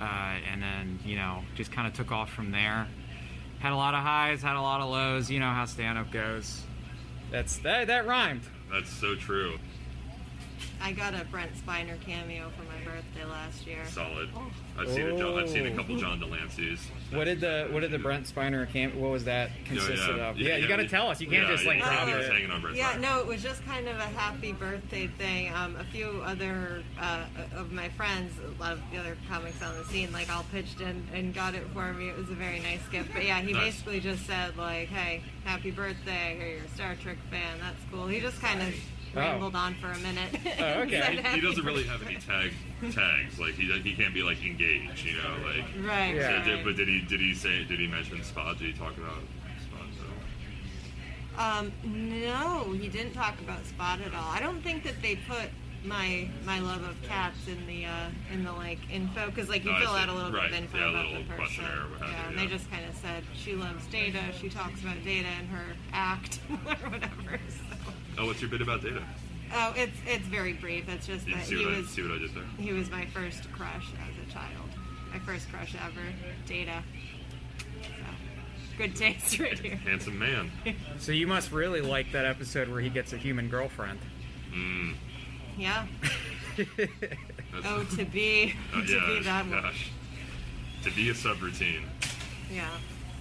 uh, 0.00 0.04
and 0.50 0.62
then 0.62 0.98
you 1.04 1.16
know 1.16 1.42
just 1.56 1.72
kind 1.72 1.86
of 1.86 1.94
took 1.94 2.12
off 2.12 2.30
from 2.30 2.50
there. 2.50 2.86
Had 3.60 3.72
a 3.72 3.76
lot 3.76 3.94
of 3.94 4.00
highs, 4.00 4.42
had 4.42 4.56
a 4.56 4.62
lot 4.62 4.80
of 4.80 4.88
lows. 4.90 5.30
You 5.30 5.40
know 5.40 5.50
how 5.50 5.64
stand-up 5.64 6.12
goes. 6.12 6.62
That's 7.30 7.58
that. 7.58 7.88
That 7.88 8.06
rhymed. 8.06 8.42
That's 8.70 8.90
so 8.90 9.14
true. 9.14 9.58
I 10.82 10.92
got 10.92 11.14
a 11.14 11.24
Brent 11.24 11.50
Spiner 11.54 12.00
cameo 12.04 12.50
for 12.56 12.62
my 12.64 12.84
birthday 12.84 13.24
last 13.24 13.66
year. 13.66 13.78
Solid. 13.88 14.28
I've 14.78 14.88
seen 14.90 15.06
a 15.08 15.18
John, 15.18 15.38
I've 15.38 15.48
seen 15.48 15.66
a 15.66 15.74
couple 15.74 15.96
Oh. 15.96 15.98
John 15.98 16.20
de 16.20 16.26
Lancie's. 16.26 16.80
What 17.12 17.24
did 17.24 17.40
the 17.40 17.68
What 17.70 17.80
did 17.80 17.90
the 17.90 17.98
Brent 17.98 18.32
Spiner 18.32 18.68
camp? 18.70 18.94
What 18.94 19.10
was 19.10 19.24
that 19.24 19.50
consisted 19.64 20.16
yeah. 20.16 20.28
of? 20.30 20.38
Yeah, 20.38 20.48
Yeah, 20.50 20.56
you 20.56 20.62
yeah, 20.62 20.68
got 20.68 20.76
to 20.76 20.88
tell 20.88 21.08
us. 21.08 21.20
You 21.20 21.26
can't 21.28 21.44
yeah, 21.48 21.52
just 21.54 21.64
like 21.66 21.78
yeah, 21.80 22.04
drop 22.04 22.08
he 22.08 22.12
it. 22.14 22.32
hanging 22.32 22.50
on 22.50 22.60
Brent 22.62 22.76
Yeah, 22.76 22.92
Spiner. 22.94 23.00
no, 23.00 23.20
it 23.20 23.26
was 23.26 23.42
just 23.42 23.64
kind 23.64 23.88
of 23.88 23.96
a 23.96 24.02
happy 24.06 24.52
birthday 24.52 25.06
thing. 25.08 25.52
Um, 25.54 25.76
a 25.76 25.84
few 25.84 26.22
other 26.24 26.82
uh, 27.00 27.24
of 27.56 27.72
my 27.72 27.88
friends, 27.90 28.32
a 28.38 28.60
lot 28.60 28.72
of 28.72 28.80
the 28.92 28.98
other 28.98 29.16
comics 29.28 29.62
on 29.62 29.76
the 29.76 29.84
scene, 29.84 30.12
like 30.12 30.30
all 30.34 30.44
pitched 30.52 30.80
in 30.80 31.06
and 31.12 31.34
got 31.34 31.54
it 31.54 31.64
for 31.74 31.92
me. 31.92 32.08
It 32.08 32.16
was 32.16 32.30
a 32.30 32.34
very 32.34 32.60
nice 32.60 32.86
gift. 32.90 33.10
But 33.12 33.24
yeah, 33.24 33.40
he 33.40 33.52
Nice. 33.52 33.64
basically 33.74 34.00
just 34.00 34.26
said 34.26 34.56
like, 34.56 34.88
"Hey, 34.88 35.22
happy 35.44 35.70
birthday! 35.70 36.32
I 36.32 36.34
hear 36.36 36.46
you're 36.56 36.64
a 36.64 36.68
Star 36.68 36.94
Trek 36.94 37.18
fan. 37.30 37.58
That's 37.60 37.80
cool." 37.90 38.06
He 38.06 38.20
just 38.20 38.40
kind 38.40 38.62
of 38.62 38.68
Oh. 38.68 38.76
Rambled 39.14 39.54
on 39.56 39.74
for 39.76 39.88
a 39.90 39.98
minute. 39.98 40.30
Oh, 40.58 40.64
okay. 40.82 41.00
Said 41.00 41.26
He, 41.26 41.40
he 41.40 41.40
doesn't 41.40 41.64
really 41.64 41.84
have 41.84 42.02
any 42.06 42.16
tag 42.16 42.52
tags. 42.92 43.38
Like 43.38 43.54
he 43.54 43.70
he 43.80 43.94
can't 43.94 44.14
be 44.14 44.22
like 44.22 44.44
engaged, 44.44 45.04
you 45.04 45.16
know, 45.16 45.36
like. 45.46 45.64
Right, 45.86 46.16
So 46.20 46.26
right. 46.36 46.44
did- 46.44 46.64
but 46.64 46.76
did 46.76 46.88
he 46.88 47.00
did 47.02 47.20
he 47.20 47.34
say 47.34 47.64
did 47.64 47.78
he 47.80 47.86
mention 47.86 48.22
Spot? 48.22 48.58
Did 48.58 48.68
he 48.68 48.78
talk 48.78 48.96
about 48.96 49.18
Spot? 49.62 49.86
So? 49.98 51.40
Um, 51.40 51.72
no, 51.84 52.72
he 52.72 52.88
didn't 52.88 53.12
talk 53.12 53.38
about 53.40 53.64
Spot 53.66 54.00
at 54.00 54.14
all. 54.14 54.30
I 54.30 54.40
don't 54.40 54.60
think 54.62 54.82
that 54.84 55.00
they 55.02 55.16
put 55.16 55.50
my 55.84 56.28
my 56.44 56.58
love 56.58 56.82
of 56.82 57.00
cats 57.02 57.38
in 57.46 57.64
the 57.68 57.86
uh, 57.86 58.08
in 58.32 58.42
the 58.44 58.52
like 58.52 58.78
info 58.90 59.26
because 59.26 59.48
like 59.48 59.64
you 59.64 59.70
Oh, 59.70 59.74
I 59.74 59.80
fill 59.80 59.92
see. 59.92 59.98
out 60.00 60.08
a 60.08 60.12
little 60.12 60.32
Right. 60.32 60.50
bit 60.50 60.58
of 60.58 60.64
info 60.64 60.78
Yeah, 60.78 60.86
a 60.86 60.90
about 60.90 61.06
little 61.06 61.22
the 61.22 61.28
person. 61.28 61.36
questionnaire 61.36 61.78
or 61.84 61.88
what 61.90 62.00
have 62.00 62.10
yeah, 62.10 62.22
you, 62.22 62.28
and 62.30 62.36
yeah. 62.36 62.42
they 62.44 62.50
just 62.50 62.70
kind 62.70 62.84
of 62.88 62.96
said 62.96 63.22
she 63.36 63.54
loves 63.54 63.86
Data. 63.86 64.18
She 64.40 64.48
talks 64.48 64.80
about 64.82 64.96
Data 65.04 65.28
in 65.40 65.46
her 65.46 65.64
act 65.92 66.40
or 66.50 66.90
whatever. 66.90 67.38
So. 67.48 67.67
Oh, 68.18 68.26
what's 68.26 68.40
your 68.40 68.50
bit 68.50 68.60
about 68.62 68.82
Data? 68.82 69.02
Oh, 69.54 69.72
it's 69.76 69.96
it's 70.06 70.24
very 70.26 70.52
brief. 70.54 70.88
It's 70.88 71.06
just 71.06 71.26
You 71.26 71.34
that 71.36 71.44
he 71.44 71.64
what 71.64 71.74
I 71.74 71.78
was 71.78 71.88
see 71.88 72.02
what 72.02 72.12
I 72.12 72.18
did 72.18 72.34
there? 72.34 72.44
he 72.58 72.72
was 72.72 72.90
my 72.90 73.06
first 73.06 73.50
crush 73.52 73.86
as 73.94 74.28
a 74.28 74.32
child. 74.32 74.68
My 75.12 75.18
first 75.20 75.50
crush 75.50 75.74
ever. 75.74 76.00
Data. 76.46 76.82
So, 77.82 77.88
good 78.76 78.94
taste 78.96 79.38
right 79.38 79.58
here. 79.58 79.76
Handsome 79.76 80.18
man. 80.18 80.50
So 80.98 81.12
you 81.12 81.26
must 81.26 81.52
really 81.52 81.80
like 81.80 82.12
that 82.12 82.24
episode 82.26 82.68
where 82.68 82.80
he 82.80 82.90
gets 82.90 83.12
a 83.12 83.16
human 83.16 83.48
girlfriend. 83.48 83.98
Mm. 84.52 84.94
Yeah. 85.56 85.86
That's- 86.56 86.88
Oh, 87.64 87.84
to 87.96 88.04
be 88.04 88.54
Oh, 88.74 88.82
to 88.82 88.92
yeah, 88.92 89.06
be 89.06 89.20
that 89.24 89.46
one. 89.46 89.62
gosh. 89.62 89.90
To 90.84 90.90
be 90.90 91.08
a 91.08 91.14
subroutine. 91.14 91.82
Yeah. 92.52 92.68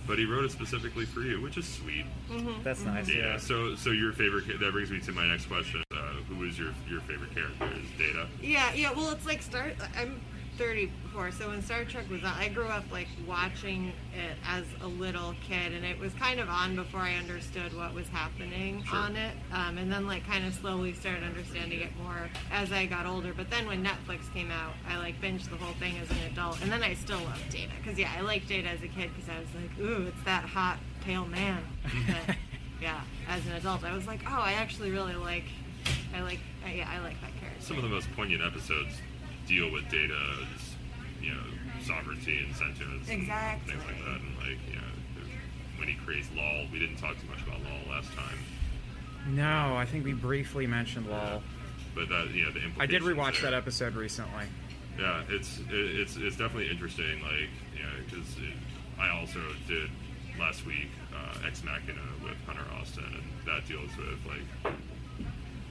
But 0.07 0.17
he 0.17 0.25
wrote 0.25 0.45
it 0.45 0.51
specifically 0.51 1.05
for 1.05 1.19
you, 1.19 1.41
which 1.41 1.57
is 1.57 1.67
sweet. 1.67 2.05
Mhm, 2.31 2.63
That's 2.63 2.81
mhm. 2.81 2.93
nice. 2.93 3.09
Yeah. 3.09 3.15
Yeah. 3.33 3.37
So, 3.37 3.75
so 3.75 3.91
your 3.91 4.13
favorite 4.13 4.45
that 4.59 4.71
brings 4.71 4.89
me 4.89 5.01
to 5.01 5.11
my 5.11 5.27
next 5.27 5.47
question. 5.47 5.83
Uh, 5.91 5.95
who 6.29 6.45
is 6.45 6.57
your 6.57 6.73
your 6.89 7.01
favorite 7.01 7.33
character? 7.35 7.65
Is 7.75 7.89
Data? 7.97 8.27
Yeah, 8.41 8.73
yeah. 8.73 8.93
Well, 8.93 9.11
it's 9.11 9.25
like 9.25 9.41
start. 9.41 9.75
I'm 9.97 10.21
34, 10.57 11.31
so 11.31 11.49
when 11.49 11.61
Star 11.61 11.85
Trek 11.85 12.09
was 12.09 12.23
on, 12.23 12.33
I 12.33 12.47
grew 12.49 12.65
up 12.67 12.83
like 12.91 13.07
watching 13.27 13.89
it 14.13 14.37
as 14.47 14.65
a 14.81 14.87
little 14.87 15.35
kid, 15.47 15.73
and 15.73 15.85
it 15.85 15.99
was 15.99 16.13
kind 16.13 16.39
of 16.39 16.49
on 16.49 16.75
before 16.75 16.99
I 16.99 17.13
understood 17.15 17.75
what 17.77 17.93
was 17.93 18.07
happening 18.09 18.83
Sure. 18.83 18.97
on 18.97 19.15
it. 19.15 19.35
Um, 19.53 19.77
and 19.77 19.91
then 19.91 20.07
like 20.07 20.25
kind 20.25 20.45
of 20.45 20.53
slowly 20.53 20.93
started 20.93 21.23
understanding 21.23 21.81
it 21.81 21.91
more 22.01 22.29
as 22.51 22.71
I 22.71 22.85
got 22.87 23.05
older. 23.05 23.33
But 23.35 23.49
then 23.49 23.67
when 23.67 23.83
Netflix 23.85 24.31
came 24.33 24.49
out, 24.51 24.73
I 24.89 24.97
like 24.97 25.21
binged 25.21 25.49
the 25.49 25.57
whole 25.57 25.73
thing 25.75 25.95
as 26.01 26.09
an 26.09 26.17
adult, 26.31 26.61
and 26.61 26.71
then 26.71 26.83
I 26.83 26.95
still 26.95 27.19
loved 27.19 27.49
Data 27.49 27.71
because 27.83 27.97
yeah, 27.99 28.11
I 28.17 28.21
liked 28.21 28.47
Data 28.47 28.69
as 28.69 28.81
a 28.81 28.87
kid 28.87 29.11
because 29.15 29.29
I 29.29 29.39
was 29.39 29.47
like, 29.55 29.79
ooh, 29.79 30.07
it's 30.07 30.23
that 30.25 30.43
hot 30.45 30.79
pale 31.01 31.25
man. 31.27 31.61
But, 32.07 32.35
yeah, 32.81 33.01
as 33.27 33.45
an 33.45 33.53
adult, 33.53 33.83
I 33.83 33.93
was 33.93 34.07
like, 34.07 34.21
oh, 34.27 34.41
I 34.41 34.53
actually 34.53 34.91
really 34.91 35.15
like. 35.15 35.45
I 36.15 36.21
like, 36.21 36.39
I, 36.65 36.73
yeah, 36.73 36.89
I 36.89 36.99
like 36.99 37.19
that 37.21 37.31
character. 37.39 37.61
Some 37.61 37.77
of 37.77 37.83
the 37.83 37.89
most 37.89 38.07
poignant 38.15 38.41
episodes 38.41 38.93
deal 39.47 39.71
with 39.71 39.89
Data's, 39.89 40.75
you 41.21 41.31
know, 41.31 41.43
sovereignty 41.85 42.43
and 42.45 42.55
sentience 42.55 43.09
and 43.09 43.21
Exactly. 43.21 43.73
things 43.73 43.85
like 43.85 43.99
that. 44.05 44.19
And 44.21 44.37
like, 44.39 44.59
you 44.69 44.75
know, 44.75 45.25
when 45.79 45.87
he 45.87 45.95
creates 45.95 46.27
Lore, 46.35 46.65
we 46.71 46.79
didn't 46.79 46.97
talk 46.97 47.15
too 47.19 47.27
much 47.29 47.41
about 47.47 47.59
Lore 47.63 47.95
last 47.95 48.11
time, 48.13 48.37
No, 49.29 49.75
I 49.75 49.85
think 49.85 50.03
we 50.05 50.13
briefly 50.13 50.67
mentioned 50.67 51.07
Lore. 51.07 51.41
but 51.95 52.09
that 52.09 52.29
you 52.33 52.45
know 52.45 52.51
the 52.51 52.61
I 52.79 52.85
did 52.85 53.01
rewatch 53.03 53.41
there. 53.41 53.51
that 53.51 53.53
episode 53.57 53.95
recently. 53.95 54.45
Yeah, 54.99 55.21
it's 55.29 55.59
it's 55.69 56.15
it's 56.17 56.35
definitely 56.37 56.69
interesting. 56.71 57.21
Like, 57.21 57.49
you 57.75 57.83
know, 57.83 57.89
because 58.05 58.27
I 58.99 59.09
also 59.17 59.39
did 59.67 59.89
last 60.39 60.65
week 60.65 60.89
uh, 61.15 61.47
Ex 61.47 61.63
Machina 61.63 62.01
with 62.23 62.37
Hunter 62.47 62.65
Austin, 62.79 63.03
and 63.05 63.23
that 63.45 63.67
deals 63.67 63.89
with 63.97 64.17
like 64.25 64.73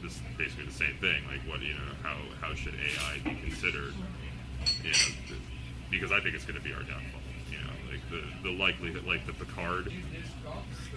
this 0.03 0.19
basically 0.39 0.67
the 0.67 0.73
same 0.73 0.95
thing. 1.01 1.23
Like, 1.31 1.41
what 1.49 1.61
you 1.63 1.75
know, 1.75 1.93
how 2.03 2.17
how 2.41 2.55
should 2.55 2.75
AI 2.75 3.19
be 3.25 3.37
considered? 3.41 3.95
You 4.83 4.91
know, 4.91 5.15
th- 5.29 5.41
because 5.91 6.13
I 6.13 6.21
think 6.21 6.35
it's 6.35 6.45
going 6.45 6.59
to 6.59 6.65
be 6.65 6.73
our 6.73 6.83
downfall. 6.83 7.21
You 7.51 7.59
know, 7.59 7.73
like 7.91 8.03
the 8.11 8.49
the 8.49 8.57
likelihood, 8.57 9.07
like 9.07 9.27
the 9.27 9.33
Picard 9.33 9.93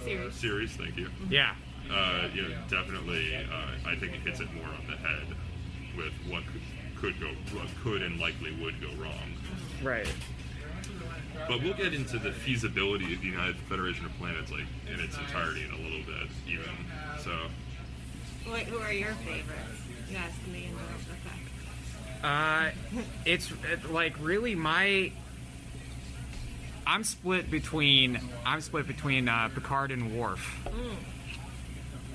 Series. 0.03 0.33
series. 0.35 0.71
Thank 0.73 0.97
you. 0.97 1.09
Yeah. 1.29 1.53
Uh, 1.89 2.27
you 2.35 2.43
know, 2.43 2.55
definitely, 2.69 3.35
uh, 3.35 3.89
I 3.89 3.95
think 3.95 4.13
it 4.13 4.19
hits 4.21 4.39
it 4.39 4.53
more 4.53 4.65
on 4.67 4.85
the 4.88 4.95
head 4.97 5.25
with 5.97 6.13
what 6.29 6.43
could, 6.45 6.62
could 7.01 7.19
go, 7.19 7.29
what 7.57 7.67
could 7.83 8.03
and 8.03 8.19
likely 8.19 8.51
would 8.62 8.79
go 8.79 8.89
wrong. 9.01 9.33
Right. 9.81 10.07
But 11.47 11.63
we'll 11.63 11.73
get 11.73 11.95
into 11.95 12.19
the 12.19 12.31
feasibility 12.31 13.13
of 13.13 13.21
the 13.21 13.27
United 13.27 13.55
Federation 13.62 14.05
of 14.05 14.15
Planets, 14.19 14.51
like 14.51 14.65
in 14.93 14.99
its 14.99 15.17
entirety, 15.17 15.63
in 15.65 15.71
a 15.71 15.77
little 15.77 16.03
bit, 16.05 16.29
even. 16.47 16.69
So, 17.23 17.31
Wait, 18.51 18.65
who 18.65 18.77
are 18.79 18.93
your 18.93 19.13
favorites? 19.13 19.81
You 20.09 20.17
asked 20.17 20.47
me 20.47 20.65
in 20.65 20.75
the 20.75 20.81
effect. 21.13 21.49
Uh, 22.23 22.69
it's 23.25 23.51
it, 23.71 23.91
like 23.91 24.15
really 24.19 24.55
my. 24.55 25.12
I'm 26.88 27.03
split 27.03 27.51
between 27.51 28.19
I'm 28.45 28.62
split 28.62 28.88
between 28.88 29.29
uh, 29.29 29.49
Picard 29.53 29.91
and 29.91 30.17
Worf. 30.17 30.67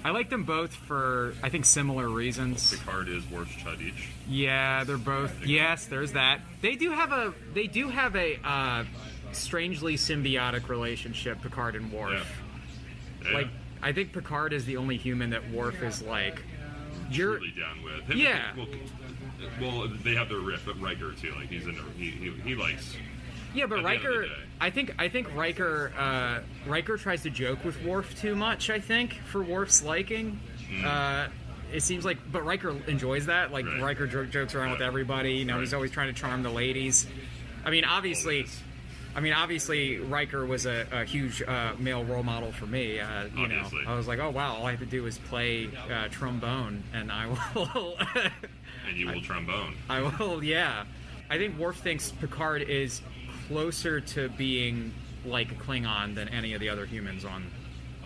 I 0.05 0.11
like 0.11 0.29
them 0.29 0.45
both 0.45 0.75
for 0.75 1.35
I 1.43 1.49
think 1.49 1.65
similar 1.65 2.09
reasons. 2.09 2.77
Picard 2.77 3.09
is 3.09 3.25
Worf's 3.31 3.53
Cha'DIch. 3.53 4.09
Yeah, 4.29 4.85
they're 4.85 4.99
both. 4.99 5.47
Yes, 5.47 5.87
there's 5.87 6.13
that. 6.13 6.41
They 6.61 6.75
do 6.75 6.91
have 6.91 7.13
a. 7.13 7.33
They 7.55 7.69
do 7.69 7.89
have 7.89 8.17
a 8.17 8.39
uh, 8.45 8.85
strangely 9.33 9.97
symbiotic 9.97 10.69
relationship, 10.69 11.41
Picard 11.41 11.77
and 11.77 11.93
Worf. 11.93 12.43
Yeah. 13.25 13.33
Like, 13.33 13.49
I 13.85 13.93
think 13.93 14.13
Picard 14.13 14.55
is 14.55 14.65
the 14.65 14.79
only 14.79 14.97
human 14.97 15.31
that 15.31 15.51
Worf 15.51 15.83
is 15.83 16.03
like. 16.03 16.43
You're. 17.11 17.39
Down 17.39 17.85
with. 17.85 18.05
Him, 18.05 18.17
Yeah. 18.17 18.53
Well, 18.57 18.67
well, 19.61 19.89
they 20.03 20.15
have 20.15 20.31
their 20.31 20.39
riff, 20.39 20.65
but 20.65 20.81
Riker 20.81 21.13
too. 21.13 21.33
Like 21.37 21.49
he's 21.49 21.67
in. 21.67 21.77
A, 21.77 21.99
he, 21.99 22.11
he 22.11 22.31
he 22.31 22.55
likes 22.55 22.97
Yeah, 23.55 23.67
but 23.67 23.81
at 23.81 23.83
the 23.85 23.89
end 23.91 23.97
of 23.99 24.03
the 24.03 24.19
Riker. 24.21 24.35
I 24.59 24.71
think 24.71 24.95
I 24.99 25.09
think 25.09 25.35
Riker 25.37 25.93
uh, 25.99 26.41
Riker 26.67 26.97
tries 26.97 27.23
to 27.25 27.31
joke 27.31 27.63
with 27.63 27.83
Worf 27.85 28.19
too 28.19 28.35
much. 28.35 28.71
I 28.71 28.81
think 28.81 29.15
for 29.27 29.43
Worf's 29.43 29.85
liking. 29.85 30.41
Uh, 30.83 31.29
it 31.73 31.83
seems 31.83 32.05
like, 32.05 32.19
but 32.31 32.45
Riker 32.45 32.75
enjoys 32.87 33.27
that. 33.27 33.53
Like 33.53 33.67
Right. 33.67 33.83
Riker 33.83 34.07
jokes 34.07 34.55
around 34.55 34.71
with 34.71 34.81
everybody. 34.81 35.35
You 35.35 35.45
know, 35.45 35.61
he's 35.61 35.75
always 35.75 35.91
trying 35.91 36.13
to 36.13 36.19
charm 36.19 36.43
the 36.43 36.51
ladies. 36.51 37.07
I 37.65 37.71
mean, 37.71 37.85
obviously, 37.85 38.39
Always. 38.39 38.63
I 39.17 39.21
mean, 39.21 39.33
obviously, 39.33 39.99
Riker 39.99 40.45
was 40.45 40.67
a, 40.67 40.87
a 40.91 41.05
huge 41.05 41.41
uh, 41.43 41.75
male 41.79 42.05
role 42.05 42.23
model 42.25 42.51
for 42.53 42.67
me. 42.67 42.99
Uh, 42.99 43.25
you 43.27 43.31
Obviously. 43.45 43.85
know, 43.85 43.91
I 43.93 43.95
was 43.95 44.09
like, 44.09 44.19
oh 44.19 44.31
wow, 44.31 44.57
all 44.57 44.67
I 44.67 44.73
have 44.73 44.81
to 44.81 44.87
do 44.87 45.07
is 45.07 45.19
play 45.19 45.69
uh, 45.91 46.09
trombone, 46.11 46.83
and 46.93 47.13
I 47.13 47.27
will. 47.55 47.97
and 48.89 48.97
you 48.97 49.07
will 49.07 49.21
trombone. 49.23 49.75
I 49.89 50.01
will, 50.03 50.43
yeah. 50.43 50.85
I 51.31 51.39
think 51.39 51.59
Worf 51.59 51.77
thinks 51.77 52.11
Picard 52.13 52.63
is 52.63 53.01
closer 53.49 54.01
to 54.01 54.29
being 54.31 54.93
like 55.25 55.51
a 55.53 55.55
Klingon 55.55 56.15
than 56.15 56.29
any 56.29 56.53
of 56.55 56.61
the 56.61 56.69
other 56.69 56.85
humans 56.87 57.25
on. 57.25 57.47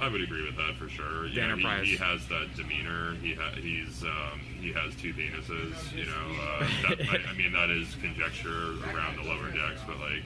I 0.00 0.06
would 0.08 0.20
agree 0.22 0.44
with 0.44 0.56
that 0.56 0.76
for 0.78 0.88
sure. 0.88 1.26
You 1.26 1.34
The 1.34 1.40
know, 1.40 1.52
Enterprise. 1.54 1.84
He, 1.86 1.90
he 1.92 1.96
has 1.96 2.24
that 2.28 2.54
demeanor. 2.54 3.14
He 3.14 3.34
ha- 3.34 3.50
he's 3.56 4.04
um, 4.04 4.38
he 4.60 4.72
has 4.72 4.94
two 4.94 5.12
penises. 5.12 5.92
You 5.96 6.04
know, 6.06 6.42
uh, 6.42 6.68
that, 6.90 7.00
I, 7.08 7.30
I 7.30 7.34
mean 7.36 7.52
that 7.52 7.70
is 7.70 7.96
conjecture 8.00 8.74
around 8.94 9.16
the 9.16 9.22
lower 9.24 9.50
decks, 9.50 9.80
but 9.86 9.98
like, 9.98 10.22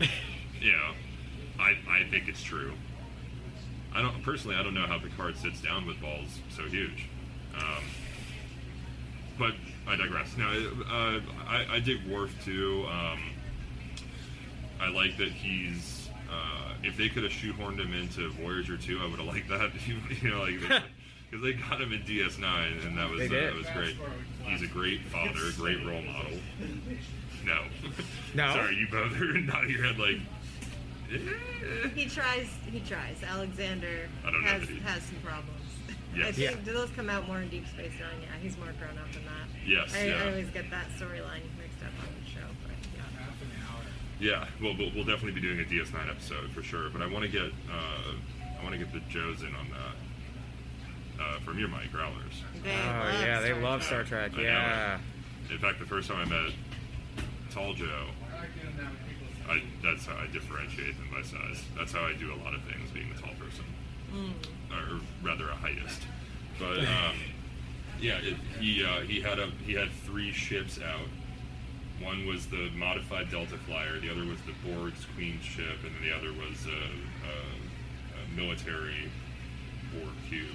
know, 0.72 0.92
I 1.58 1.76
I 1.88 2.04
think 2.10 2.28
it's 2.28 2.42
true. 2.42 2.72
I 3.94 4.02
don't 4.02 4.22
personally. 4.22 4.56
I 4.56 4.62
don't 4.62 4.74
know 4.74 4.86
how 4.86 4.98
Picard 4.98 5.36
sits 5.36 5.60
down 5.60 5.86
with 5.86 6.00
balls 6.00 6.40
so 6.50 6.62
huge. 6.64 7.08
Um, 7.56 7.84
but 9.38 9.54
I 9.86 9.96
digress. 9.96 10.36
Now, 10.36 10.50
uh, 10.50 11.20
I, 11.46 11.76
I 11.76 11.80
dig 11.80 12.06
Worf 12.06 12.32
too. 12.44 12.84
Um, 12.88 13.20
I 14.80 14.90
like 14.90 15.16
that 15.18 15.28
he's. 15.28 16.08
Uh, 16.30 16.74
if 16.82 16.96
they 16.96 17.08
could 17.08 17.22
have 17.22 17.32
shoehorned 17.32 17.78
him 17.78 17.94
into 17.94 18.30
Voyager 18.32 18.76
2, 18.76 19.00
I 19.00 19.06
would 19.06 19.18
have 19.18 19.26
liked 19.26 19.48
that. 19.48 19.70
you 20.22 20.30
know, 20.30 20.42
like 20.42 20.60
because 21.30 21.42
they 21.42 21.54
got 21.54 21.80
him 21.80 21.92
in 21.92 22.02
DS9, 22.02 22.86
and 22.86 22.98
that 22.98 23.08
was 23.08 23.30
uh, 23.30 23.34
that 23.34 23.54
was 23.54 23.66
great. 23.74 23.96
He's 24.44 24.62
a 24.62 24.66
great 24.66 25.00
father, 25.02 25.40
great 25.56 25.84
role 25.86 26.02
model. 26.02 26.38
No, 27.48 27.62
No? 28.34 28.52
Sorry, 28.54 28.76
you 28.76 28.86
both 28.90 29.18
are 29.20 29.24
nodding 29.40 29.70
your 29.70 29.82
head 29.84 29.98
like. 29.98 30.16
eh. 31.12 31.88
He 31.94 32.06
tries. 32.06 32.48
He 32.70 32.80
tries. 32.80 33.16
Alexander 33.26 34.08
I 34.24 34.30
don't 34.30 34.42
know 34.42 34.48
has 34.48 34.60
that 34.62 34.68
he- 34.70 34.80
has 34.80 35.02
some 35.02 35.16
problems. 35.24 35.54
Yes. 36.14 36.28
I 36.28 36.32
think 36.32 36.50
Yeah. 36.50 36.56
do 36.64 36.72
those 36.72 36.90
come 36.90 37.10
out 37.10 37.26
more 37.28 37.38
in 37.40 37.48
Deep 37.48 37.66
Space 37.68 37.92
Nine? 38.00 38.20
Yeah, 38.22 38.28
he's 38.42 38.56
more 38.56 38.72
grown 38.78 38.98
up 38.98 39.12
than 39.12 39.24
that. 39.24 39.46
Yes, 39.66 39.94
I, 39.94 40.04
yeah. 40.06 40.22
I 40.24 40.28
always 40.30 40.48
get 40.50 40.70
that 40.70 40.86
storyline 40.98 41.44
mixed 41.60 41.80
up 41.84 41.92
on 42.00 42.08
the 42.18 42.30
show, 42.30 42.46
but 42.64 42.76
yeah. 42.96 44.40
Yeah, 44.40 44.46
well, 44.62 44.74
we'll, 44.78 44.90
we'll 44.94 45.04
definitely 45.04 45.32
be 45.32 45.40
doing 45.40 45.60
a 45.60 45.64
DS9 45.64 46.10
episode 46.10 46.50
for 46.50 46.62
sure. 46.62 46.88
But 46.90 47.02
I 47.02 47.06
want 47.06 47.24
to 47.24 47.30
get 47.30 47.52
uh, 47.70 48.12
I 48.58 48.62
want 48.64 48.72
to 48.72 48.78
get 48.78 48.92
the 48.92 49.00
Joes 49.10 49.42
in 49.42 49.54
on 49.54 49.68
that 49.70 51.22
uh, 51.22 51.38
from 51.40 51.58
your 51.58 51.68
mic 51.68 51.92
growlers. 51.92 52.42
They 52.64 52.72
Oh 52.72 52.74
love 52.74 53.20
yeah, 53.22 53.40
they 53.40 53.48
Star 53.50 53.60
love 53.62 53.80
Trek. 53.86 54.06
Star 54.06 54.28
Trek. 54.28 54.32
I 54.34 54.36
know 54.38 54.42
Yeah. 54.42 54.98
In 55.52 55.58
fact, 55.58 55.78
the 55.78 55.86
first 55.86 56.08
time 56.08 56.26
I 56.26 56.28
met 56.30 56.52
Tall 57.50 57.74
Joe, 57.74 58.06
I, 59.48 59.62
that's 59.82 60.06
how 60.06 60.16
I 60.16 60.26
differentiate 60.32 60.96
them 60.98 61.08
by 61.10 61.22
size. 61.22 61.62
That's 61.76 61.92
how 61.92 62.04
I 62.04 62.12
do 62.12 62.32
a 62.32 62.38
lot 62.44 62.54
of 62.54 62.62
things, 62.62 62.90
being 62.92 63.08
the 63.14 63.20
tall 63.20 63.32
person, 63.38 63.64
or 64.70 65.00
rather 65.22 65.44
a 65.44 65.54
heightist. 65.54 66.00
But 66.58 66.80
um, 66.80 67.16
yeah, 68.00 68.18
it, 68.18 68.34
he 68.60 68.84
uh, 68.84 69.00
he 69.00 69.20
had 69.20 69.38
a 69.38 69.50
he 69.64 69.72
had 69.72 69.90
three 70.04 70.32
ships 70.32 70.78
out. 70.80 71.08
One 72.04 72.26
was 72.26 72.46
the 72.46 72.70
modified 72.76 73.30
Delta 73.30 73.56
Flyer, 73.66 73.98
the 73.98 74.10
other 74.10 74.24
was 74.24 74.38
the 74.42 74.54
Borg's 74.68 75.04
Queen 75.16 75.40
ship, 75.42 75.78
and 75.84 75.94
then 75.94 76.02
the 76.02 76.14
other 76.14 76.32
was 76.32 76.66
a, 76.66 76.70
a, 76.70 77.34
a 78.22 78.36
military 78.36 79.10
Borg 79.92 80.14
cube 80.28 80.46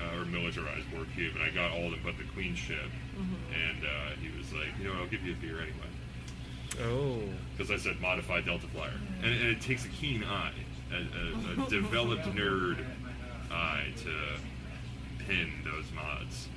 uh, 0.00 0.18
or 0.20 0.24
militarized 0.24 0.90
Borg 0.94 1.06
cube, 1.14 1.34
and 1.34 1.42
I 1.44 1.50
got 1.50 1.72
all 1.72 1.86
of 1.86 1.90
them 1.92 2.00
but 2.04 2.16
the 2.18 2.24
Queen 2.34 2.54
ship. 2.54 2.78
And 3.18 3.84
uh, 3.84 4.14
he 4.20 4.28
was 4.38 4.52
like, 4.52 4.68
you 4.80 4.84
know, 4.88 4.94
I'll 5.00 5.06
give 5.08 5.22
you 5.24 5.32
a 5.32 5.36
beer 5.36 5.56
anyway, 5.60 6.84
Oh. 6.84 7.18
because 7.56 7.70
I 7.72 7.76
said 7.76 8.00
modified 8.00 8.44
Delta 8.46 8.66
Flyer, 8.68 8.92
and, 9.22 9.32
and 9.32 9.48
it 9.48 9.60
takes 9.60 9.84
a 9.84 9.88
keen 9.88 10.22
eye, 10.22 10.52
a, 10.92 11.60
a, 11.62 11.66
a 11.66 11.70
developed 11.70 12.24
nerd 12.26 12.84
eye 13.50 13.86
to 14.04 15.24
pin 15.24 15.50
those 15.64 15.86
mods. 15.94 16.48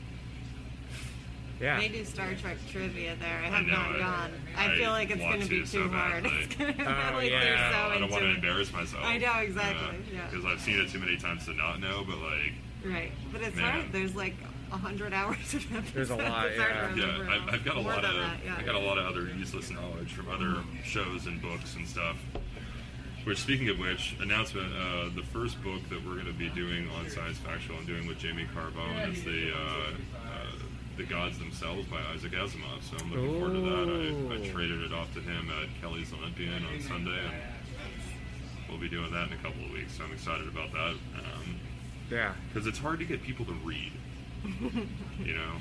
Yeah. 1.60 1.80
They 1.80 1.90
do 1.90 2.04
Star 2.06 2.34
Trek 2.36 2.58
trivia 2.72 3.16
there. 3.20 3.38
I 3.44 3.48
I 3.48 3.50
have 3.50 3.66
know, 3.68 3.74
not 3.74 3.96
I- 3.96 4.00
gone. 4.00 4.32
I, 4.58 4.66
I 4.74 4.78
feel 4.78 4.90
like 4.90 5.12
it's 5.12 5.20
going 5.22 5.42
to 5.42 5.48
be 5.48 5.60
to 5.62 5.68
so 5.68 5.84
too 5.84 5.90
hard. 5.90 6.24
badly. 6.24 6.40
It's 6.44 6.56
going 6.56 6.74
to 6.74 6.82
Oh, 6.82 6.86
feel 7.08 7.18
like 7.18 7.32
yeah. 7.32 7.40
they're 7.40 7.72
so 7.72 7.78
I 7.78 7.98
don't 8.00 8.10
want 8.12 8.24
to 8.24 8.30
embarrass 8.36 8.74
myself. 8.74 9.04
I 9.06 9.18
know, 9.20 9.34
exactly, 9.40 9.98
yeah. 10.14 10.28
Because 10.30 10.44
I've 10.46 10.60
seen 10.60 10.80
it 10.80 10.90
too 10.90 10.98
many 11.00 11.18
times 11.18 11.46
to 11.46 11.54
not 11.54 11.80
know, 11.80 12.04
but 12.08 12.18
like, 12.18 12.54
Right, 12.86 13.12
but 13.32 13.42
it's 13.42 13.56
Man. 13.56 13.72
hard. 13.82 13.92
There's 13.92 14.16
like 14.16 14.36
a 14.72 14.78
hundred 14.78 15.14
hours 15.14 15.54
of 15.54 15.66
episodes. 15.76 15.94
There's 15.94 16.10
a 16.10 16.16
lot, 16.16 16.48
It's 16.48 16.58
yeah. 16.58 16.96
yeah, 16.96 17.30
I've. 17.30 17.54
I've 17.56 17.66
got 17.66 17.78
a 17.78 17.82
More 17.82 17.92
lot 17.94 18.06
of 18.06 18.16
that, 18.16 18.38
yeah. 18.44 18.56
I 18.58 18.64
got 18.64 18.76
a 18.76 18.80
lot 18.80 18.98
of 18.98 19.06
other 19.06 19.28
useless 19.28 19.70
knowledge 19.70 20.14
from 20.14 20.30
other 20.30 20.64
shows 20.84 21.26
and 21.28 21.42
books 21.42 21.76
and 21.76 21.88
stuff. 21.88 22.18
Which, 23.24 23.38
speaking 23.40 23.70
of 23.70 23.78
which, 23.78 24.16
announcement: 24.20 24.74
uh, 24.74 25.10
the 25.16 25.22
first 25.22 25.62
book 25.64 25.82
that 25.90 26.04
we're 26.04 26.16
going 26.16 26.26
to 26.26 26.34
be 26.34 26.50
doing 26.50 26.90
on 26.98 27.08
Science 27.10 27.38
Factual 27.38 27.78
and 27.78 27.86
doing 27.86 28.08
with 28.08 28.18
Jamie 28.18 28.48
Carbone 28.56 29.14
is 29.14 29.24
the 29.24 29.52
uh, 29.54 29.92
uh, 30.18 30.46
the 30.98 31.04
Gods 31.04 31.38
Themselves 31.38 31.86
by 31.88 32.00
Isaac 32.16 32.32
Asimov. 32.32 32.82
So 32.82 32.98
I'm 33.00 33.12
looking 33.14 33.40
forward 33.40 33.54
to 33.54 33.62
that. 33.62 34.42
I, 34.42 34.42
I 34.42 34.50
traded 34.52 34.82
it 34.82 34.92
off 34.92 35.14
to 35.14 35.22
him 35.22 35.52
at 35.62 35.70
Kelly's 35.82 36.12
Olympian 36.14 36.66
on 36.66 36.82
Sunday, 36.82 37.20
and 37.20 37.34
we'll 38.68 38.80
be 38.80 38.90
doing 38.90 39.12
that 39.12 39.28
in 39.28 39.34
a 39.34 39.42
couple 39.44 39.64
of 39.66 39.72
weeks. 39.72 39.94
So 39.98 40.04
I'm 40.04 40.14
excited 40.14 40.48
about 40.48 40.72
that. 40.74 40.96
Um, 41.22 41.60
Yeah. 42.12 42.34
because 42.50 42.68
it's 42.68 42.78
hard 42.78 43.00
to 43.00 43.06
get 43.06 43.24
people 43.24 43.46
to 43.46 43.54
read. 43.64 43.94
you 45.24 45.34
know. 45.34 45.54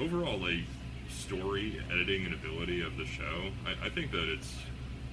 Overall, 0.00 0.38
like 0.38 0.64
story, 1.08 1.80
editing, 1.90 2.24
and 2.24 2.34
ability 2.34 2.80
of 2.82 2.96
the 2.96 3.04
show, 3.06 3.50
I, 3.66 3.86
I 3.86 3.88
think 3.90 4.10
that 4.12 4.28
it's 4.32 4.56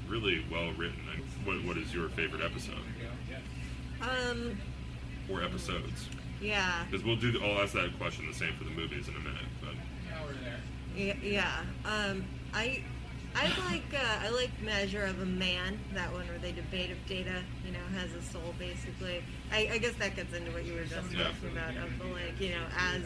really 0.07 0.43
well 0.51 0.71
written. 0.73 0.99
What 1.43 1.63
what 1.65 1.77
is 1.77 1.93
your 1.93 2.09
favorite 2.09 2.41
episode 2.41 2.75
Um, 4.01 4.57
or 5.29 5.43
episodes? 5.43 6.07
yeah, 6.41 6.85
Because 6.89 7.03
we'll 7.05 7.15
do. 7.17 7.37
I'll 7.43 7.61
ask 7.61 7.73
that 7.73 7.97
question 7.97 8.25
the 8.27 8.33
same 8.33 8.53
for 8.57 8.63
the 8.63 8.69
movies 8.69 9.07
in 9.07 9.15
a 9.15 9.19
minute. 9.19 9.41
But 9.61 9.73
yeah, 10.95 11.13
yeah. 11.21 11.51
Um, 11.85 12.23
I, 12.53 12.81
I 13.39 13.45
like 13.69 13.93
uh, 13.93 14.25
I 14.25 14.29
like 14.29 14.49
Measure 14.63 15.03
of 15.03 15.21
a 15.21 15.25
Man. 15.25 15.77
That 15.93 16.11
one 16.11 16.27
where 16.27 16.39
they 16.39 16.51
debate 16.51 16.89
if 16.89 16.97
data, 17.07 17.43
you 17.65 17.71
know, 17.71 17.85
has 17.95 18.11
a 18.13 18.21
soul. 18.21 18.55
Basically, 18.57 19.23
I, 19.51 19.69
I 19.73 19.77
guess 19.77 19.93
that 19.99 20.15
gets 20.15 20.33
into 20.35 20.51
what 20.51 20.65
you 20.65 20.73
were 20.73 20.85
just 20.85 21.11
Yeah. 21.13 21.23
talking 21.25 21.49
about 21.51 21.77
of 21.77 21.97
the 21.99 22.05
like, 22.05 22.39
you 22.39 22.49
know, 22.49 22.65
as 22.77 23.03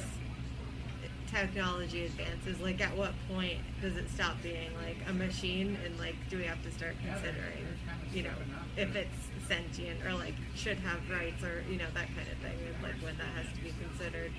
technology 1.27 2.05
advances, 2.05 2.59
like 2.61 2.81
at 2.81 2.95
what 2.95 3.13
point 3.29 3.57
does 3.81 3.95
it 3.95 4.09
stop 4.09 4.41
being 4.41 4.69
like 4.85 4.97
a 5.07 5.13
machine 5.13 5.77
and 5.85 5.97
like 5.99 6.15
do 6.29 6.37
we 6.37 6.43
have 6.43 6.61
to 6.63 6.71
start 6.71 6.95
considering, 7.03 7.67
you 8.13 8.23
know, 8.23 8.35
if 8.77 8.95
it's 8.95 9.15
sentient 9.47 10.03
or 10.05 10.13
like 10.13 10.33
should 10.55 10.77
have 10.79 10.99
rights 11.09 11.43
or 11.43 11.63
you 11.69 11.77
know 11.77 11.87
that 11.93 12.07
kind 12.15 12.27
of 12.31 12.37
thing, 12.39 12.57
like 12.81 12.95
when 13.03 13.17
that 13.17 13.27
has 13.35 13.47
to 13.53 13.61
be 13.61 13.73
considered. 13.83 14.31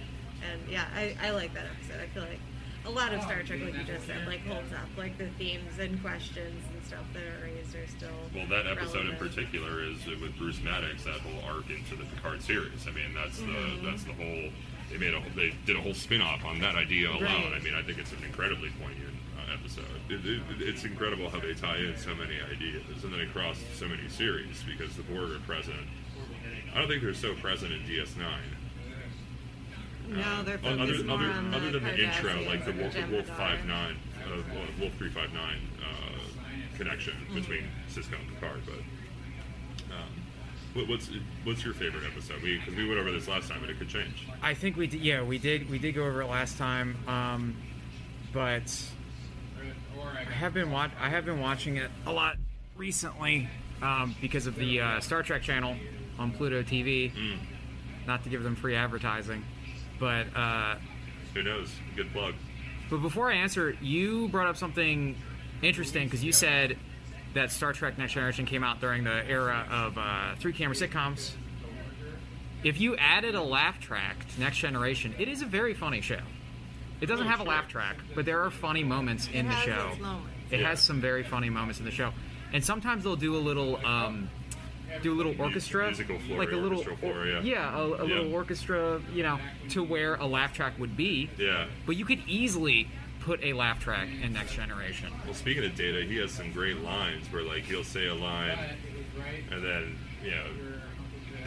And 0.50 0.60
yeah, 0.70 0.86
I, 0.96 1.16
I 1.22 1.30
like 1.30 1.52
that 1.54 1.66
episode. 1.66 2.00
I 2.02 2.06
feel 2.08 2.24
like 2.24 2.40
a 2.84 2.90
lot 2.90 3.12
of 3.14 3.22
Star 3.22 3.42
Trek, 3.42 3.60
like 3.62 3.74
you 3.74 3.84
just 3.84 4.06
said, 4.06 4.26
like 4.26 4.44
holds 4.46 4.72
up. 4.72 4.88
Like 4.96 5.16
the 5.18 5.28
themes 5.38 5.78
and 5.78 6.00
questions 6.02 6.62
and 6.72 6.84
stuff 6.84 7.04
that 7.14 7.22
are 7.22 7.44
raised 7.44 7.74
are 7.76 7.86
still. 7.86 8.08
well, 8.34 8.46
that 8.48 8.66
episode 8.66 9.06
in 9.06 9.16
particular 9.16 9.82
is 9.82 10.04
with 10.06 10.36
Bruce 10.38 10.60
Maddox. 10.62 11.04
That 11.04 11.20
whole 11.20 11.40
arc 11.54 11.70
into 11.70 11.94
the 11.96 12.04
Picard 12.04 12.42
series. 12.42 12.86
I 12.86 12.90
mean, 12.90 13.14
that's 13.14 13.38
the 13.38 13.44
Mm-hmm. 13.46 13.86
that's 13.86 14.04
the 14.04 14.12
whole. 14.14 14.50
They 14.90 14.98
made 14.98 15.14
a 15.14 15.22
they 15.36 15.54
did 15.64 15.76
a 15.76 15.80
whole 15.80 15.94
spin 15.94 16.20
off 16.20 16.44
on 16.44 16.58
that 16.60 16.74
idea 16.74 17.08
alone. 17.10 17.22
Right. 17.22 17.52
I 17.54 17.60
mean, 17.60 17.74
I 17.74 17.82
think 17.82 17.98
it's 17.98 18.12
an 18.12 18.22
incredibly 18.24 18.70
poignant 18.80 19.14
uh, 19.38 19.54
episode. 19.54 19.84
It, 20.10 20.24
it, 20.26 20.42
it's 20.60 20.84
incredible 20.84 21.30
how 21.30 21.40
they 21.40 21.54
tie 21.54 21.78
in 21.78 21.96
so 21.96 22.14
many 22.14 22.34
ideas 22.50 22.82
and 23.04 23.12
then 23.12 23.20
across 23.20 23.58
so 23.74 23.86
many 23.88 24.06
series 24.08 24.62
because 24.66 24.94
the 24.96 25.02
Borg 25.04 25.30
are 25.30 25.38
present. 25.46 25.80
I 26.74 26.78
don't 26.78 26.88
think 26.88 27.02
they're 27.02 27.14
so 27.14 27.34
present 27.34 27.72
in 27.72 27.80
DS9. 27.82 28.26
No, 30.08 30.42
they're 30.42 30.58
Uh, 30.62 30.68
other, 30.68 30.86
focused 30.86 31.04
more 31.06 31.16
other, 31.18 31.30
on 31.32 31.54
other 31.54 31.66
the 31.70 31.78
than 31.78 31.84
the 31.96 32.04
intro, 32.04 32.30
Cardassians 32.32 32.46
like 32.46 32.64
the 32.64 32.70
and 32.72 32.80
Wolf, 32.80 32.94
Wolf 33.10 33.26
Jem'Hadar. 33.26 33.36
Five 33.36 33.64
Nine, 33.66 33.96
uh, 34.26 34.36
Wolf- 34.54 34.78
Wolf 34.80 34.92
Three 34.98 35.08
Five 35.10 35.32
Nine 35.32 35.58
uh, 35.80 36.76
connection 36.76 37.14
Mm-hmm. 37.14 37.34
between 37.34 37.64
Sisko 37.90 38.18
and 38.18 38.28
Picard. 38.34 38.60
But 38.66 38.74
um, 39.94 40.08
what, 40.74 40.88
what's 40.88 41.10
what's 41.44 41.64
your 41.64 41.74
favorite 41.74 42.04
episode? 42.04 42.42
We 42.42 42.58
because 42.58 42.74
we 42.74 42.86
went 42.86 43.00
over 43.00 43.10
this 43.12 43.28
last 43.28 43.48
time, 43.48 43.60
but 43.60 43.70
it 43.70 43.78
could 43.78 43.88
change. 43.88 44.26
I 44.42 44.54
think 44.54 44.76
we 44.76 44.86
did. 44.86 45.00
Yeah, 45.00 45.22
we 45.22 45.38
did. 45.38 45.70
We 45.70 45.78
did 45.78 45.94
go 45.94 46.04
over 46.04 46.22
it 46.22 46.26
last 46.26 46.58
time. 46.58 46.96
Um, 47.08 47.56
but 48.32 48.82
I 50.14 50.24
have 50.32 50.52
been 50.54 50.70
watch. 50.70 50.90
I 51.00 51.08
have 51.08 51.24
been 51.24 51.40
watching 51.40 51.76
it 51.76 51.90
a 52.06 52.12
lot 52.12 52.36
recently 52.76 53.48
um, 53.82 54.14
because 54.20 54.46
of 54.46 54.56
the 54.56 54.80
uh, 54.80 55.00
Star 55.00 55.22
Trek 55.22 55.42
channel 55.42 55.76
on 56.18 56.32
Pluto 56.32 56.62
TV. 56.62 57.12
Not 58.06 58.24
to 58.24 58.30
give 58.30 58.42
them 58.42 58.56
free 58.56 58.74
advertising, 58.74 59.44
but 60.02 60.26
uh, 60.36 60.74
Who 61.34 61.44
knows? 61.44 61.72
Good 61.94 62.12
plug. 62.12 62.34
but 62.90 62.98
before 62.98 63.30
I 63.30 63.36
answer, 63.36 63.76
you 63.80 64.26
brought 64.28 64.48
up 64.48 64.56
something 64.56 65.16
interesting 65.62 66.08
because 66.08 66.24
you 66.24 66.32
said 66.32 66.76
that 67.34 67.52
Star 67.52 67.72
Trek 67.72 67.96
Next 67.98 68.12
Generation 68.14 68.44
came 68.44 68.64
out 68.64 68.80
during 68.80 69.04
the 69.04 69.24
era 69.28 69.64
of 69.70 69.96
uh, 69.96 70.34
three 70.40 70.52
camera 70.52 70.74
sitcoms. 70.74 71.30
If 72.64 72.80
you 72.80 72.96
added 72.96 73.36
a 73.36 73.42
laugh 73.42 73.78
track 73.80 74.16
to 74.34 74.40
Next 74.40 74.58
Generation, 74.58 75.14
it 75.20 75.28
is 75.28 75.40
a 75.40 75.46
very 75.46 75.72
funny 75.72 76.00
show. 76.00 76.18
It 77.00 77.06
doesn't 77.06 77.26
Oh, 77.26 77.30
have 77.30 77.40
a 77.40 77.44
laugh 77.44 77.68
track, 77.68 77.96
but 78.16 78.24
there 78.24 78.42
are 78.42 78.50
funny 78.50 78.82
moments 78.82 79.28
in 79.32 79.46
the 79.46 79.52
has 79.54 79.64
show. 79.64 79.88
its 79.92 80.00
moments. 80.00 80.28
It 80.50 80.60
Yeah. 80.60 80.68
has 80.68 80.80
some 80.80 81.00
very 81.00 81.22
funny 81.22 81.48
moments 81.48 81.78
in 81.78 81.84
the 81.84 81.90
show, 81.92 82.12
and 82.52 82.64
sometimes 82.64 83.04
they'll 83.04 83.14
do 83.16 83.36
a 83.36 83.38
little, 83.38 83.84
um, 83.86 84.28
do 85.00 85.12
a 85.12 85.16
little 85.16 85.34
orchestra, 85.40 85.86
musical 85.86 86.18
floor, 86.18 86.38
like 86.38 86.52
a 86.52 86.56
little, 86.56 86.82
floor, 86.82 87.26
yeah. 87.26 87.40
yeah, 87.42 87.76
a, 87.76 87.80
a 87.80 87.96
Yeah. 88.06 88.14
little 88.16 88.34
orchestra, 88.34 89.00
you 89.14 89.22
know, 89.22 89.38
to 89.70 89.82
where 89.82 90.16
a 90.16 90.26
laugh 90.26 90.52
track 90.52 90.78
would 90.78 90.96
be. 90.96 91.30
Yeah. 91.38 91.66
But 91.86 91.96
you 91.96 92.04
could 92.04 92.20
easily 92.26 92.88
put 93.20 93.42
a 93.44 93.52
laugh 93.52 93.80
track 93.80 94.08
in 94.22 94.32
Next 94.32 94.54
Generation. 94.54 95.12
Well, 95.24 95.34
speaking 95.34 95.64
of 95.64 95.74
Data, 95.76 96.02
he 96.02 96.16
has 96.16 96.32
some 96.32 96.52
great 96.52 96.80
lines 96.82 97.30
where 97.32 97.42
like 97.42 97.62
he'll 97.64 97.84
say 97.84 98.08
a 98.08 98.14
line, 98.14 98.58
and 99.50 99.62
then 99.64 99.96
you 100.24 100.30
know, 100.32 100.46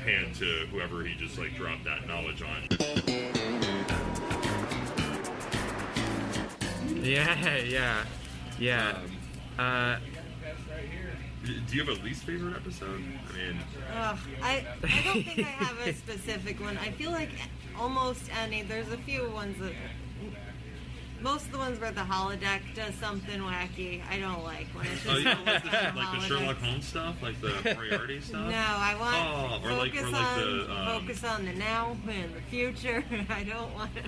pan 0.05 0.33
to 0.35 0.67
whoever 0.71 1.03
he 1.03 1.15
just 1.15 1.37
like 1.37 1.55
dropped 1.55 1.83
that 1.85 2.07
knowledge 2.07 2.41
on. 2.41 3.65
Yeah, 7.03 7.57
yeah, 7.59 8.03
yeah. 8.57 8.97
uh, 9.59 9.97
Do 11.45 11.75
you 11.77 11.83
have 11.85 11.97
a 11.99 12.03
least 12.03 12.23
favorite 12.23 12.55
episode? 12.55 13.01
I 13.29 13.37
mean, 13.37 13.59
Ugh, 13.95 14.17
I, 14.41 14.65
I 14.83 15.01
don't 15.03 15.23
think 15.23 15.39
I 15.39 15.41
have 15.43 15.77
a 15.87 15.93
specific 15.93 16.59
one. 16.59 16.77
I 16.77 16.91
feel 16.91 17.11
like 17.11 17.29
almost 17.77 18.23
any. 18.41 18.63
There's 18.63 18.91
a 18.91 18.97
few 18.97 19.29
ones 19.29 19.57
that. 19.59 19.73
Most 21.21 21.45
of 21.47 21.53
the 21.53 21.57
ones 21.57 21.79
where 21.79 21.91
the 21.91 22.01
holodeck 22.01 22.59
does 22.75 22.93
something 22.95 23.39
wacky, 23.39 24.01
I 24.09 24.19
don't 24.19 24.43
like. 24.43 24.67
When 24.73 24.85
it's 24.85 25.01
just 25.03 25.15
oh, 25.15 25.17
you 25.17 25.23
don't 25.23 25.45
like 25.45 25.63
the, 25.63 25.69
like 25.69 25.93
the 25.93 25.99
holodeck. 26.01 26.21
Sherlock 26.27 26.57
Holmes 26.57 26.85
stuff, 26.85 27.15
like 27.21 27.41
the 27.41 27.73
Moriarty 27.73 28.21
stuff. 28.21 28.47
No, 28.51 28.57
I 28.57 28.95
want 28.99 29.63
Oh, 29.63 29.69
or 29.69 29.73
like- 29.77 29.93
focus 29.93 30.07
or 30.07 30.11
like 30.11 30.21
on 30.25 30.57
the, 30.57 30.71
um, 30.71 30.85
focus 31.01 31.23
on 31.23 31.45
the 31.45 31.53
now 31.53 31.97
and 32.09 32.35
the 32.35 32.41
future. 32.49 33.03
I 33.29 33.43
don't 33.43 33.73
want 33.73 33.91
to 33.95 34.03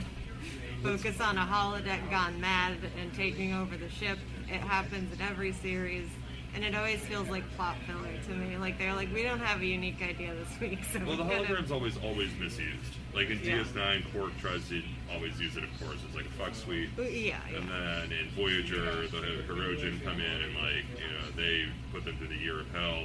focus 0.83 1.19
on 1.21 1.37
a 1.37 1.45
holodeck 1.45 2.07
gone 2.11 2.39
mad 2.41 2.75
and 3.01 3.13
taking 3.13 3.53
over 3.53 3.77
the 3.77 3.89
ship. 3.89 4.19
It 4.49 4.59
happens 4.61 5.11
in 5.13 5.21
every 5.21 5.53
series, 5.53 6.09
and 6.57 6.65
it 6.65 6.75
always 6.75 6.99
feels 7.01 7.29
like 7.29 7.43
plot 7.55 7.75
filler 7.85 8.09
to 8.25 8.31
me. 8.31 8.57
Like 8.57 8.79
they're 8.79 8.95
like, 8.95 9.13
we 9.13 9.21
don't 9.21 9.37
have 9.39 9.61
a 9.61 9.65
unique 9.65 10.01
idea 10.01 10.33
this 10.33 10.59
week, 10.59 10.79
so 10.91 10.99
Well, 11.05 11.15
the 11.15 11.23
we 11.23 11.29
gotta- 11.29 11.45
hologram's 11.53 11.71
always 11.71 11.97
always 11.97 12.29
misused. 12.39 12.95
Like 13.13 13.29
in 13.29 13.39
Yeah. 13.43 13.59
DS9, 13.63 14.11
Quark 14.11 14.31
tries 14.41 14.67
to 14.69 14.81
always 15.13 15.39
use 15.39 15.55
it. 15.55 15.63
Of 15.63 15.69
course, 15.79 15.97
it's 16.05 16.15
like 16.15 16.25
a 16.25 16.29
fuck 16.29 16.55
suite. 16.55 16.89
Uh, 16.97 17.03
Yeah, 17.03 17.37
yeah. 17.51 17.57
And 17.59 17.69
then 17.69 18.11
in 18.19 18.29
Voyager, 18.31 19.07
the 19.07 19.43
Hirogen 19.47 20.03
come 20.03 20.19
in 20.19 20.41
and 20.41 20.55
like 20.55 20.83
you 20.97 21.11
know 21.13 21.29
they 21.35 21.65
put 21.93 22.03
them 22.05 22.17
through 22.17 22.29
the 22.29 22.37
year 22.37 22.59
of 22.61 22.71
hell 22.73 23.03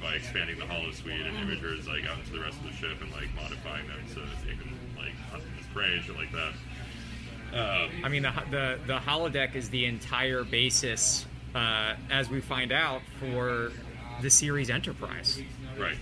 by 0.00 0.14
expanding 0.14 0.58
the 0.58 0.66
holo 0.66 0.90
suite 0.92 1.20
and 1.20 1.36
Mm-hmm. 1.36 1.50
Imagers 1.66 1.86
like 1.86 2.06
out 2.08 2.18
into 2.18 2.32
the 2.32 2.40
rest 2.40 2.56
of 2.60 2.64
the 2.64 2.72
ship 2.72 2.96
and 3.02 3.10
like 3.12 3.28
modifying 3.36 3.86
them 3.88 4.00
so 4.08 4.20
that 4.20 4.40
they 4.46 4.52
can 4.56 4.72
like 4.96 5.12
hunt 5.30 5.42
them 5.42 5.52
as 5.60 5.66
prey 5.74 5.92
and 5.96 6.04
shit 6.04 6.16
like 6.16 6.32
that. 6.32 6.52
Um, 7.52 7.90
I 8.04 8.08
mean, 8.08 8.22
the, 8.22 8.32
the 8.50 8.78
the 8.86 8.98
holodeck 8.98 9.54
is 9.56 9.68
the 9.70 9.84
entire 9.86 10.44
basis, 10.44 11.26
uh, 11.54 11.94
as 12.10 12.28
we 12.30 12.40
find 12.40 12.72
out, 12.72 13.02
for 13.18 13.72
the 14.22 14.30
series 14.30 14.70
Enterprise. 14.70 15.40
right. 15.78 15.96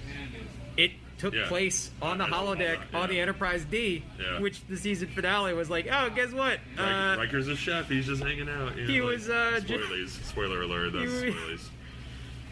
It 0.76 0.92
took 1.18 1.34
Yeah. 1.34 1.48
place 1.48 1.90
on 2.00 2.18
the 2.18 2.24
holodeck 2.24 2.78
yeah. 2.92 2.98
on 3.00 3.08
the 3.10 3.18
Enterprise 3.20 3.64
D, 3.64 4.04
Yeah. 4.20 4.38
which 4.40 4.64
the 4.68 4.76
season 4.76 5.08
finale 5.08 5.52
was 5.54 5.68
like, 5.68 5.88
oh, 5.90 6.10
guess 6.10 6.30
what? 6.32 6.60
Uh, 6.78 7.16
Riker's 7.18 7.48
a 7.48 7.56
chef. 7.56 7.88
He's 7.88 8.06
just 8.06 8.22
hanging 8.22 8.48
out. 8.48 8.76
You 8.76 8.82
know, 8.86 8.92
he 8.92 9.00
like, 9.02 9.12
was, 9.14 9.28
uh, 9.28 9.60
ju- 9.66 9.78
spoilies. 9.78 10.24
Spoiler 10.24 10.62
alert. 10.62 10.92
That's 10.92 11.10
He 11.22 11.26
was- 11.30 11.34
spoilies. 11.34 11.68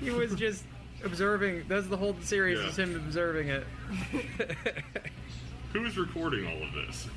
he 0.01 0.11
was 0.11 0.35
just 0.35 0.65
observing. 1.05 1.65
That's 1.69 1.87
the 1.87 1.97
whole 1.97 2.17
series 2.23 2.59
is 2.59 2.77
him 2.79 2.97
observing 2.97 3.49
it. 3.49 3.65
Who's 5.73 5.97
recording 5.99 6.47
all 6.47 6.63
of 6.67 6.73
this? 6.73 7.09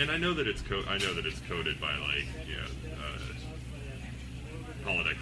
And 0.00 0.10
I 0.10 0.16
know 0.16 0.34
that 0.34 0.48
it's 0.48 0.62
co- 0.62 0.82
I 0.88 0.98
know 0.98 1.14
that 1.14 1.24
it's 1.26 1.38
coded 1.48 1.80
by 1.80 1.94
like 1.98 2.24
you 2.48 2.56
know 2.56 2.66
uh, 2.96 3.18
holodeck 4.90 5.16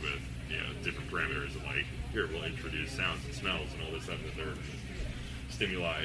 with 0.00 0.20
you 0.50 0.58
know 0.58 0.66
different 0.82 1.10
parameters 1.10 1.54
of 1.56 1.62
like 1.64 1.84
here 2.12 2.28
we'll 2.28 2.44
introduce 2.44 2.92
sounds 2.92 3.24
and 3.24 3.34
smells 3.34 3.68
and 3.74 3.82
all 3.82 3.92
this 3.92 4.04
stuff 4.04 4.18
that 4.24 4.36
they're 4.36 4.54
stimuli 5.50 6.02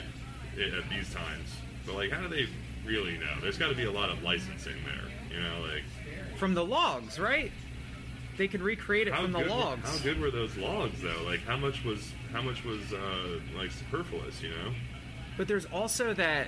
at 0.53 0.89
these 0.89 1.13
times. 1.13 1.49
But 1.85 1.95
like, 1.95 2.11
how 2.11 2.21
do 2.21 2.27
they 2.27 2.47
really 2.85 3.17
know? 3.17 3.39
There's 3.41 3.57
got 3.57 3.69
to 3.69 3.75
be 3.75 3.85
a 3.85 3.91
lot 3.91 4.09
of 4.09 4.21
licensing 4.23 4.75
there. 4.85 5.11
You 5.35 5.41
know, 5.43 5.61
like 5.61 5.83
From 6.37 6.53
the 6.53 6.65
logs, 6.65 7.19
right? 7.19 7.51
They 8.37 8.47
could 8.47 8.61
recreate 8.61 9.07
it 9.07 9.15
from 9.15 9.31
the 9.31 9.39
good, 9.39 9.47
were- 9.49 9.55
logs. 9.55 9.89
how 9.97 10.03
good 10.03 10.19
were 10.19 10.31
those 10.31 10.57
logs 10.57 11.01
though? 11.01 11.23
Like, 11.25 11.41
how 11.41 11.57
much 11.57 11.83
was 11.83 12.11
how 12.31 12.41
much 12.41 12.63
was 12.63 12.93
uh, 12.93 13.39
like 13.57 13.71
superfluous? 13.71 14.41
You 14.41 14.49
know. 14.49 14.73
But 15.37 15.47
there's 15.47 15.65
also 15.65 16.13
that 16.13 16.47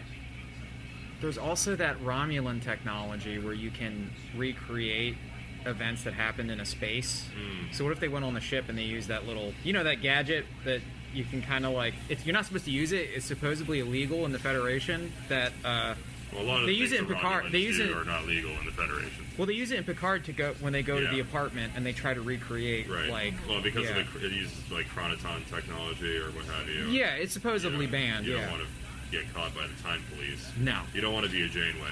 there's 1.21 1.37
also 1.37 1.75
that 1.77 1.97
Romulan 1.99 2.61
technology 2.61 3.37
where 3.39 3.53
you 3.53 3.71
can 3.71 4.11
recreate 4.35 5.15
events 5.65 6.03
that 6.03 6.13
happened 6.13 6.51
in 6.51 6.59
a 6.59 6.65
space. 6.65 7.25
Hmm. 7.35 7.71
So 7.73 7.83
what 7.83 7.91
if 7.93 7.99
they 7.99 8.07
went 8.07 8.25
on 8.25 8.33
the 8.33 8.41
ship 8.41 8.65
and 8.69 8.77
they 8.77 8.83
used 8.83 9.07
that 9.09 9.27
little, 9.27 9.53
you 9.63 9.73
know, 9.73 9.83
that 9.83 10.01
gadget 10.01 10.45
that 10.65 10.81
you 11.13 11.23
can 11.23 11.41
kind 11.41 11.65
of 11.65 11.73
like, 11.73 11.93
if 12.09 12.25
you're 12.25 12.33
not 12.33 12.45
supposed 12.45 12.65
to 12.65 12.71
use 12.71 12.91
it, 12.91 13.09
it's 13.13 13.25
supposedly 13.25 13.79
illegal 13.79 14.25
in 14.25 14.31
the 14.31 14.39
Federation. 14.39 15.11
That 15.29 15.51
uh, 15.63 15.93
Well, 16.33 16.41
a 16.41 16.43
lot 16.43 16.59
of 16.61 16.65
they 16.65 16.73
the 16.73 16.77
use 16.79 16.91
it 16.91 16.99
in 17.01 17.05
Picard. 17.05 17.51
They 17.51 17.59
use 17.59 17.79
it. 17.79 17.91
are 17.91 18.03
not 18.03 18.25
legal 18.25 18.51
in 18.51 18.65
the 18.65 18.71
Federation. 18.71 19.25
Well, 19.37 19.45
they 19.47 19.53
use 19.53 19.71
it 19.71 19.77
in 19.77 19.83
Picard 19.83 20.25
to 20.25 20.33
go 20.33 20.53
when 20.59 20.73
they 20.73 20.83
go 20.83 20.99
to 20.99 21.07
the 21.07 21.19
apartment 21.19 21.73
and 21.75 21.85
they 21.85 21.93
try 21.93 22.13
to 22.13 22.21
recreate 22.21 22.89
Right. 22.89 23.09
like. 23.09 23.33
well, 23.47 23.61
because 23.61 23.83
yeah. 23.85 23.97
of 23.97 24.13
the, 24.13 24.25
it 24.27 24.31
uses 24.31 24.57
like 24.71 24.85
chronoton 24.87 25.47
technology 25.49 26.17
or 26.17 26.31
what 26.31 26.45
have 26.45 26.67
you. 26.69 26.85
Yeah, 26.85 27.13
it's 27.15 27.33
supposedly 27.33 27.77
You 27.81 27.85
know, 27.87 27.91
banned. 27.91 28.25
You 28.25 28.35
yeah. 28.35 28.41
don't 28.41 28.51
want 28.59 28.63
to 28.63 29.17
get 29.17 29.31
caught 29.33 29.53
by 29.55 29.67
the 29.67 29.83
time 29.83 30.01
police. 30.15 30.51
No. 30.57 30.81
You 30.93 31.01
don't 31.01 31.13
want 31.13 31.25
to 31.27 31.31
be 31.31 31.43
a 31.43 31.47
Janeway. 31.47 31.91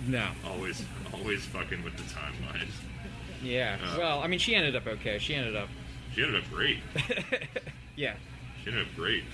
No. 0.06 0.28
Always, 0.46 0.82
always 1.12 1.44
fucking 1.44 1.84
with 1.84 1.96
the 1.96 2.02
timelines. 2.04 2.72
Yeah. 3.42 3.76
Uh, 3.82 3.96
well, 3.98 4.20
I 4.20 4.28
mean, 4.28 4.38
she 4.38 4.54
ended 4.54 4.74
up 4.74 4.86
okay. 4.86 5.18
She 5.18 5.34
ended 5.34 5.56
up. 5.56 5.68
She 6.14 6.22
ended 6.22 6.42
up 6.42 6.50
great. 6.50 6.78
Yeah. 7.96 8.14
She 8.64 8.70
ended 8.70 8.86
up 8.86 8.94
great. 8.96 9.24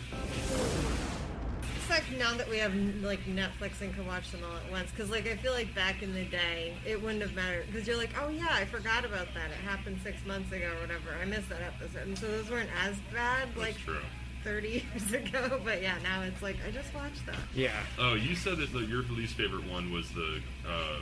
It's 1.76 1.88
like 1.88 2.02
now 2.18 2.36
that 2.36 2.50
we 2.50 2.58
have 2.58 2.74
like 3.02 3.24
Netflix 3.26 3.80
and 3.80 3.94
can 3.94 4.04
watch 4.04 4.32
them 4.32 4.40
all 4.42 4.56
at 4.56 4.72
once. 4.72 4.90
Because 4.90 5.08
like 5.08 5.28
I 5.28 5.36
feel 5.36 5.52
like 5.52 5.72
back 5.72 6.02
in 6.02 6.12
the 6.12 6.24
day, 6.24 6.74
it 6.84 7.00
wouldn't 7.00 7.22
have 7.22 7.34
mattered. 7.34 7.66
Because 7.70 7.86
you're 7.86 7.96
like, 7.96 8.10
oh 8.20 8.28
yeah, 8.28 8.48
I 8.50 8.64
forgot 8.64 9.04
about 9.04 9.28
that. 9.34 9.50
It 9.52 9.58
happened 9.64 10.00
six 10.02 10.24
months 10.26 10.50
ago 10.50 10.72
or 10.76 10.80
whatever. 10.80 11.10
I 11.22 11.26
missed 11.26 11.48
that 11.50 11.60
episode, 11.62 12.08
and 12.08 12.18
so 12.18 12.26
those 12.26 12.50
weren't 12.50 12.70
as 12.82 12.96
bad 13.12 13.48
That's 13.50 13.58
like 13.58 13.76
true. 13.78 13.98
30 14.46 14.68
years 14.94 15.12
ago. 15.12 15.60
But 15.64 15.82
yeah, 15.82 15.96
now 16.02 16.22
it's 16.22 16.40
like 16.40 16.56
I 16.66 16.70
just 16.70 16.94
watched 16.94 17.26
that. 17.26 17.36
Yeah. 17.54 17.72
Oh, 17.98 18.14
you 18.14 18.34
said 18.34 18.58
that 18.58 18.72
the, 18.72 18.80
your 18.80 19.02
least 19.02 19.34
favorite 19.34 19.68
one 19.68 19.92
was 19.92 20.08
the 20.10 20.40
uh, 20.66 21.00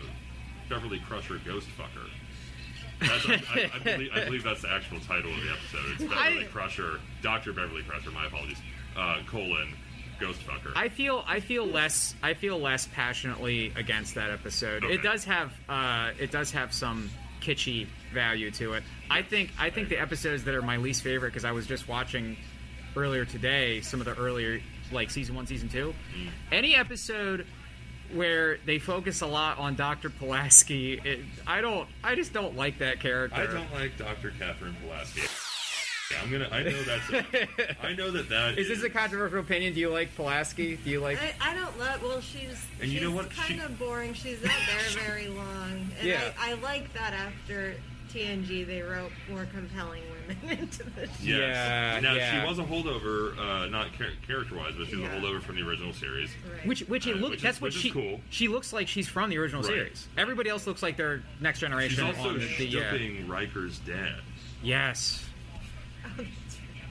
Beverly 0.69 0.99
Crusher 1.01 1.39
Ghost 1.45 1.69
Fucker. 1.79 2.09
That's, 3.01 3.29
I, 3.29 3.33
I, 3.33 3.71
I, 3.75 3.79
believe, 3.81 4.11
I 4.15 4.25
believe 4.25 4.45
that's 4.45 4.63
the 4.63 4.73
actual 4.73 5.01
title 5.01 5.31
of 5.31 5.37
the 5.37 5.51
episode. 5.51 5.93
It's 5.93 6.15
Beverly 6.15 6.45
I- 6.45 6.49
Crusher, 6.49 7.01
Doctor 7.23 7.53
Beverly 7.53 7.83
Crusher. 7.83 8.11
My 8.11 8.27
apologies. 8.27 8.59
Uh, 8.97 9.19
colon 9.27 9.75
Ghost 10.21 10.41
Fucker. 10.47 10.73
I 10.77 10.89
feel 10.89 11.25
I 11.27 11.41
feel 11.41 11.67
less 11.67 12.15
I 12.23 12.35
feel 12.35 12.59
less 12.59 12.87
passionately 12.95 13.73
against 13.77 14.15
that 14.15 14.31
episode. 14.31 14.85
Okay. 14.85 14.95
It 14.95 15.03
does 15.03 15.25
have 15.25 15.53
uh, 15.69 16.13
it 16.19 16.31
does 16.31 16.53
have 16.53 16.73
some 16.73 17.11
kitschy 17.41 17.87
value 18.13 18.51
to 18.53 18.75
it. 18.75 18.85
I 19.11 19.23
think 19.23 19.51
I 19.59 19.71
think 19.71 19.89
the 19.89 19.99
episodes 19.99 20.45
that 20.45 20.55
are 20.55 20.63
my 20.63 20.77
least 20.77 21.03
favorite 21.03 21.31
because 21.31 21.45
I 21.45 21.53
was 21.53 21.67
just 21.67 21.89
watching 21.89 22.37
earlier 22.97 23.25
today 23.25 23.81
some 23.81 24.01
of 24.01 24.07
the 24.07 24.15
earlier 24.17 24.61
like 24.93 25.11
season 25.11 25.35
one, 25.35 25.47
season 25.47 25.69
two. 25.69 25.95
Mm. 26.17 26.29
Any 26.53 26.75
episode 26.77 27.47
where 28.13 28.59
they 28.67 28.79
focus 28.79 29.23
a 29.23 29.27
lot 29.27 29.59
on 29.59 29.75
Dr. 29.75 30.11
Pulaski, 30.11 31.01
it, 31.05 31.21
I 31.47 31.61
don't 31.61 31.89
I 32.03 32.15
just 32.15 32.33
don't 32.33 32.57
like 32.57 32.79
that 32.79 33.01
character. 33.01 33.41
I 33.41 33.47
don't 33.47 33.73
like 33.73 33.97
Dr. 33.97 34.33
Catherine 34.39 34.77
Pulaski. 34.83 35.23
Yeah, 36.13 36.19
I'm 36.23 36.31
gonna. 36.31 36.49
I 36.53 36.63
know 36.63 36.83
that's. 36.83 37.11
A, 37.11 37.87
I 37.87 37.95
know 37.95 38.11
that 38.11 38.29
that 38.29 38.59
Is 38.59 38.69
this 38.69 38.83
a 38.83 38.91
controversial 38.91 39.39
opinion? 39.41 39.73
Do 39.73 39.81
you 39.81 39.89
like 39.89 40.15
Pulaski? 40.15 40.77
Do 40.77 40.91
you 40.91 41.01
like? 41.01 41.19
I, 41.19 41.33
I 41.41 41.55
don't 41.55 41.77
love. 41.79 42.03
Well, 42.03 42.21
she's 42.21 42.63
And 42.83 42.91
you 42.91 43.01
know 43.01 43.11
what? 43.11 43.31
kind 43.31 43.55
She- 43.59 43.65
of 43.65 43.79
boring. 43.79 44.13
She's 44.13 44.43
not 44.45 44.53
there 44.69 45.03
very 45.03 45.29
long, 45.29 45.89
and 45.99 46.07
Yeah. 46.07 46.31
I, 46.39 46.51
I 46.51 46.55
like 46.57 46.93
that 46.93 47.15
after 47.15 47.75
TNG 48.13 48.67
they 48.67 48.83
wrote 48.83 49.13
more 49.31 49.47
compelling 49.47 50.03
women 50.27 50.59
into 50.59 50.83
the 50.85 51.07
show. 51.07 51.13
Yes. 51.23 51.23
Yeah, 51.23 52.01
Now 52.01 52.15
yeah. 52.15 52.43
she 52.43 52.49
was 52.49 52.59
a 52.59 52.65
holdover, 52.65 53.37
uh, 53.39 53.67
not 53.69 53.93
char- 53.97 54.09
character-wise, 54.27 54.75
but 54.79 54.87
she 54.89 54.97
was 54.97 55.05
Yeah. 55.05 55.17
a 55.17 55.21
holdover 55.21 55.43
from 55.43 55.57
the 55.57 55.63
original 55.63 55.93
series. 55.93 56.31
Right. 56.51 56.67
Which, 56.67 56.81
which 56.83 57.07
it 57.07 57.17
Uh, 57.17 57.21
looks. 57.21 57.31
which 57.31 57.37
is- 57.39 57.43
that's 57.43 57.61
what 57.61 57.69
which 57.69 57.77
is 57.77 57.83
she. 57.83 57.91
cool. 57.91 58.21
She 58.31 58.49
looks 58.49 58.73
like 58.73 58.89
she's 58.89 59.09
from 59.09 59.31
the 59.31 59.39
original 59.39 59.63
Right. 59.63 59.69
series. 59.73 60.09
Everybody 60.17 60.51
else 60.51 60.67
looks 60.67 60.83
like 60.83 60.97
they're 60.97 61.23
next 61.41 61.61
generation. 61.61 61.91
She's 61.91 61.99
generation. 61.99 62.21
also 62.27 62.35
on 62.35 62.39
the, 62.41 62.67
the, 62.67 62.81
uh, 62.81 62.87
stripping 62.89 63.29
Riker's 63.29 63.79
dad. 63.81 64.17
yes. 64.63 65.25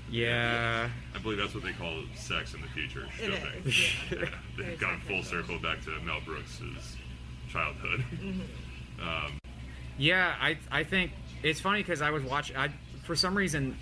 Yeah. 0.09 0.89
I 1.15 1.17
believe 1.19 1.39
that's 1.39 1.55
what 1.55 1.63
they 1.63 1.71
call 1.73 2.03
sex 2.15 2.53
in 2.53 2.61
the 2.61 2.67
future. 2.67 3.05
It 3.19 3.33
stripping. 3.33 3.63
is, 3.65 3.77
yeah. 4.11 4.17
Yeah, 4.19 4.29
they've 4.57 4.79
gone 4.79 5.01
full 5.07 5.23
circle 5.23 5.57
back 5.59 5.81
to 5.85 5.89
Mel 6.01 6.19
Brooks' 6.25 6.61
childhood. 7.49 8.03
Mm-hmm. 8.13 8.41
Um, 9.01 9.39
Yeah, 9.97 10.35
I 10.39 10.57
I 10.71 10.83
think 10.83 11.11
it's 11.41 11.59
funny 11.59 11.79
because 11.81 12.01
I 12.03 12.11
was 12.11 12.21
watching. 12.23 12.55
I 12.55 12.69
for 13.03 13.15
some 13.15 13.35
reason 13.35 13.75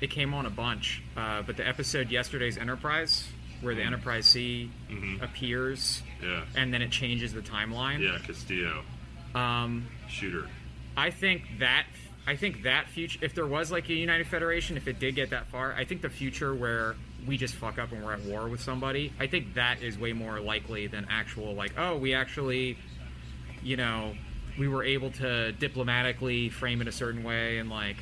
it 0.00 0.10
came 0.10 0.34
on 0.34 0.46
a 0.46 0.50
bunch, 0.50 1.02
uh, 1.16 1.42
but 1.42 1.56
the 1.56 1.66
episode 1.66 2.10
yesterday's 2.10 2.58
Enterprise, 2.58 3.26
where 3.62 3.74
the 3.74 3.82
Enterprise 3.82 4.26
C 4.26 4.70
appears, 5.22 6.02
Yeah. 6.22 6.42
and 6.56 6.72
then 6.74 6.82
it 6.82 6.90
changes 6.90 7.32
the 7.32 7.40
timeline. 7.40 8.00
Yeah, 8.00 8.18
Castillo. 8.24 8.82
Um, 9.34 9.86
Shooter. 10.08 10.48
I 10.96 11.10
think 11.10 11.58
that 11.60 11.86
I 12.26 12.36
think 12.36 12.62
that 12.62 12.88
future, 12.88 13.18
if 13.20 13.34
there 13.34 13.46
was 13.46 13.70
like 13.70 13.88
a 13.90 13.92
United 13.94 14.26
Federation, 14.26 14.78
if 14.78 14.88
it 14.88 14.98
did 14.98 15.14
get 15.14 15.30
that 15.30 15.46
far, 15.48 15.74
I 15.74 15.84
think 15.84 16.00
the 16.00 16.08
future 16.08 16.54
where 16.54 16.96
we 17.26 17.36
just 17.36 17.54
fuck 17.54 17.78
up 17.78 17.92
and 17.92 18.02
we're 18.02 18.14
at 18.14 18.22
war 18.22 18.48
with 18.48 18.62
somebody, 18.62 19.12
I 19.20 19.26
think 19.26 19.54
that 19.54 19.82
is 19.82 19.98
way 19.98 20.14
more 20.14 20.40
likely 20.40 20.86
than 20.86 21.06
actual 21.10 21.52
like, 21.54 21.72
oh, 21.76 21.98
we 21.98 22.14
actually, 22.14 22.78
you 23.62 23.76
know, 23.76 24.14
we 24.58 24.68
were 24.68 24.82
able 24.84 25.10
to 25.12 25.52
diplomatically 25.52 26.48
frame 26.48 26.80
it 26.80 26.88
a 26.88 26.92
certain 26.92 27.24
way 27.24 27.58
and 27.58 27.68
like, 27.68 27.96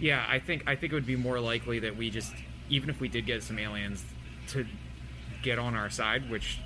yeah, 0.00 0.24
I 0.28 0.38
think 0.38 0.64
I 0.66 0.74
think 0.76 0.92
it 0.92 0.96
would 0.96 1.06
be 1.06 1.16
more 1.16 1.38
likely 1.40 1.78
that 1.80 1.96
we 1.96 2.10
just, 2.10 2.32
even 2.68 2.90
if 2.90 3.00
we 3.00 3.08
did 3.08 3.26
get 3.26 3.42
some 3.42 3.58
aliens, 3.58 4.04
to 4.48 4.66
get 5.42 5.58
on 5.58 5.74
our 5.74 5.90
side, 5.90 6.28
which 6.30 6.58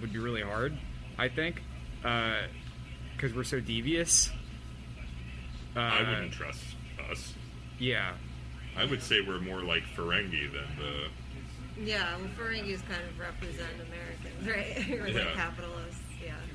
would 0.00 0.12
be 0.12 0.18
really 0.18 0.42
hard, 0.42 0.76
I 1.18 1.28
think, 1.28 1.62
because 2.02 3.34
we're 3.34 3.44
so 3.44 3.60
devious. 3.60 4.30
Uh, 5.74 5.80
I 5.80 6.00
wouldn't 6.08 6.32
trust 6.32 6.62
us. 7.10 7.34
Yeah, 7.78 8.12
I 8.76 8.84
would 8.84 9.02
say 9.02 9.20
we're 9.26 9.40
more 9.40 9.62
like 9.62 9.82
Ferengi 9.96 10.50
than 10.52 10.66
the. 10.78 11.08
Yeah, 11.82 12.16
well, 12.18 12.28
Ferengis 12.38 12.86
kind 12.86 13.00
of 13.08 13.18
represent 13.18 13.70
Americans, 13.88 14.46
right? 14.88 15.00
or 15.00 15.08
Yeah. 15.08 15.24
like 15.24 15.34
capitalists. 15.34 15.91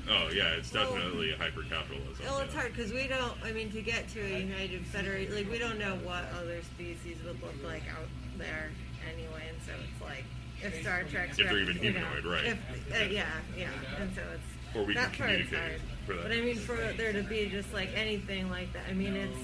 Yeah. 0.08 0.14
Oh 0.26 0.30
yeah, 0.32 0.42
it's 0.58 0.72
Well- 0.72 0.94
definitely 0.94 1.32
hyper 1.32 1.62
capitalism. 1.62 2.24
Well, 2.24 2.38
it's 2.40 2.54
hard 2.54 2.74
because 2.74 2.92
we 2.92 3.06
don't. 3.06 3.34
I 3.44 3.52
mean, 3.52 3.70
to 3.72 3.82
get 3.82 4.08
to 4.10 4.20
a 4.20 4.38
United 4.40 4.84
Federation, 4.86 5.34
like 5.34 5.50
we 5.50 5.58
don't 5.58 5.78
know 5.78 5.96
what 6.04 6.24
other 6.40 6.60
species 6.62 7.16
would 7.24 7.40
look 7.42 7.54
like 7.64 7.82
out 7.90 8.08
there 8.36 8.70
anyway, 9.12 9.42
and 9.48 9.58
so 9.66 9.72
it's 9.82 10.02
like 10.02 10.24
if 10.62 10.80
Star 10.82 11.04
Trek's 11.04 11.38
If 11.38 11.46
they're 11.46 11.54
rep- 11.56 11.68
even 11.68 11.82
you 11.82 11.92
know, 11.92 12.00
humanoid, 12.00 12.24
right. 12.24 12.44
If, 12.44 12.58
uh, 13.00 13.04
yeah, 13.04 13.26
yeah, 13.56 13.68
and 14.00 14.14
so 14.14 14.22
it's 14.34 14.76
Or 14.76 14.84
we 14.84 14.94
that 14.94 15.12
can 15.12 15.26
part's 15.26 15.48
communicate 15.48 15.58
hard. 15.58 15.80
for 16.06 16.14
that. 16.14 16.22
But 16.24 16.32
I 16.32 16.40
mean, 16.40 16.56
for 16.56 16.76
there 16.96 17.12
to 17.12 17.22
be 17.22 17.46
just 17.48 17.72
like 17.72 17.90
anything 17.94 18.50
like 18.50 18.72
that, 18.72 18.82
I 18.88 18.94
mean, 18.94 19.14
it's 19.14 19.38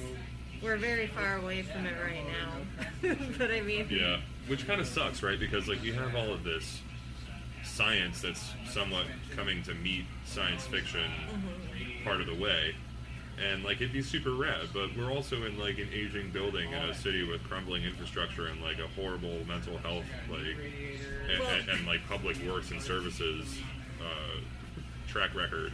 we're 0.62 0.76
very 0.78 1.06
far 1.08 1.36
away 1.36 1.62
from 1.62 1.84
it 1.86 1.94
right 2.02 2.24
now. 2.26 3.14
but 3.38 3.50
I 3.50 3.60
mean, 3.60 3.86
Yeah, 3.90 4.20
which 4.48 4.66
kind 4.66 4.80
of 4.80 4.86
sucks, 4.88 5.22
right? 5.22 5.38
Because 5.38 5.68
like 5.68 5.82
you 5.84 5.92
have 5.92 6.14
all 6.14 6.32
of 6.32 6.42
this 6.42 6.80
science 7.78 8.20
that's 8.20 8.52
somewhat 8.70 9.04
coming 9.34 9.62
to 9.64 9.74
meet 9.74 10.04
science 10.24 10.64
fiction 10.66 11.00
Mm-hmm. 11.04 12.04
part 12.04 12.20
of 12.20 12.26
the 12.26 12.34
way, 12.34 12.74
and 13.50 13.64
like 13.64 13.76
it'd 13.78 13.92
be 13.92 14.02
super 14.02 14.30
rad. 14.30 14.68
But 14.72 14.96
we're 14.96 15.10
also 15.10 15.42
in 15.44 15.58
like 15.58 15.78
an 15.78 15.88
aging 15.92 16.30
building 16.30 16.70
in 16.70 16.78
a 16.78 16.94
city 16.94 17.24
with 17.24 17.42
crumbling 17.44 17.82
infrastructure 17.82 18.46
and 18.46 18.62
like 18.62 18.78
a 18.78 18.86
horrible 18.88 19.38
mental 19.48 19.76
health 19.78 20.04
like 20.30 20.40
and, 21.30 21.40
Well- 21.40 21.48
and, 21.58 21.68
and 21.68 21.86
like 21.86 22.06
public 22.08 22.36
works 22.48 22.70
and 22.70 22.80
services 22.80 23.58
uh, 24.00 24.40
track 25.08 25.34
record. 25.34 25.72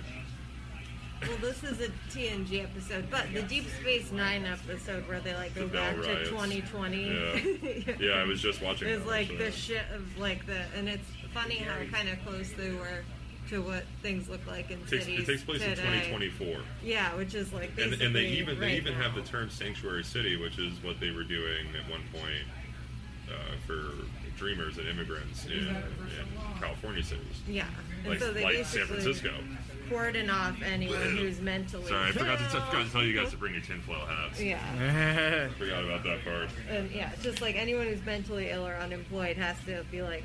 Well, 1.29 1.37
this 1.43 1.63
is 1.63 1.79
a 1.83 1.89
TNG 2.11 2.65
episode, 2.65 3.11
but 3.11 3.27
the 3.35 3.43
Deep 3.43 3.67
Space 3.83 4.11
Nine 4.11 4.47
episode 4.47 5.07
where 5.07 5.21
they 5.21 5.35
like 5.35 5.55
go 5.55 5.67
The 5.67 5.75
back 5.75 5.97
Riots. 5.99 6.31
to 6.31 6.31
2020. 6.31 7.05
Yeah. 7.05 7.95
Yeah, 8.01 8.13
I 8.13 8.25
was 8.25 8.41
just 8.41 8.63
watching 8.63 8.89
It's 8.89 9.05
like 9.07 9.25
actually. 9.29 9.37
the 9.45 9.53
shit 9.53 9.83
of 9.95 10.17
like 10.17 10.47
the, 10.47 10.63
and 10.75 10.89
it's 10.89 11.07
funny 11.33 11.57
how 11.57 11.77
kind 11.93 12.09
of 12.09 12.19
close 12.27 12.51
they 12.53 12.71
were 12.71 13.05
to 13.49 13.61
what 13.63 13.85
things 14.03 14.29
look 14.29 14.47
like 14.47 14.71
in 14.71 14.79
It 14.81 14.89
takes, 14.89 15.05
cities 15.05 15.21
it 15.21 15.27
takes 15.27 15.43
place 15.43 15.63
in 15.63 15.71
2024. 15.71 16.57
Yeah, 16.85 17.15
which 17.17 17.35
is 17.35 17.53
like 17.53 17.73
and, 17.81 17.95
and 18.01 18.15
they 18.15 18.27
even 18.27 18.61
they 18.61 18.77
even 18.77 18.95
now. 18.95 19.03
have 19.03 19.15
the 19.15 19.23
term 19.23 19.51
sanctuary 19.51 20.05
city, 20.05 20.37
which 20.37 20.59
is 20.59 20.83
what 20.85 21.01
they 21.01 21.11
were 21.11 21.25
doing 21.25 21.67
at 21.79 21.91
one 21.91 22.03
point 22.13 22.47
uh, 23.29 23.57
for 23.67 23.93
dreamers 24.37 24.79
and 24.79 24.89
immigrants 24.89 25.45
in, 25.47 25.53
in 25.69 25.77
California 26.61 27.03
cities, 27.03 27.43
Yeah, 27.47 27.67
and 28.05 28.09
like, 28.11 28.19
so 28.19 28.33
they 28.33 28.43
like 28.43 28.65
San 28.65 28.87
Francisco. 28.87 29.35
cordon 29.91 30.31
off 30.31 30.57
anyone 30.63 30.99
who's 31.19 31.41
mentally. 31.43 31.87
Sorry, 31.87 32.09
I 32.09 32.13
forgot 32.13 32.39
to, 32.39 32.45
t- 32.45 32.51
forgot 32.51 32.87
to 32.87 32.91
tell 32.91 33.05
you 33.05 33.13
guys 33.21 33.31
to 33.33 33.37
bring 33.37 33.53
your 33.53 33.63
tinfoil 33.63 34.07
hats. 34.07 34.41
Yeah. 34.41 35.49
forgot 35.59 35.85
about 35.85 36.05
that 36.05 36.25
part. 36.25 36.49
And 36.71 36.91
yeah, 36.91 37.11
just 37.23 37.43
like 37.43 37.57
anyone 37.57 37.87
who's 37.87 38.03
mentally 38.05 38.49
ill 38.51 38.67
or 38.67 38.75
unemployed 38.77 39.37
has 39.37 39.57
to 39.67 39.85
be 39.91 40.01
like 40.01 40.25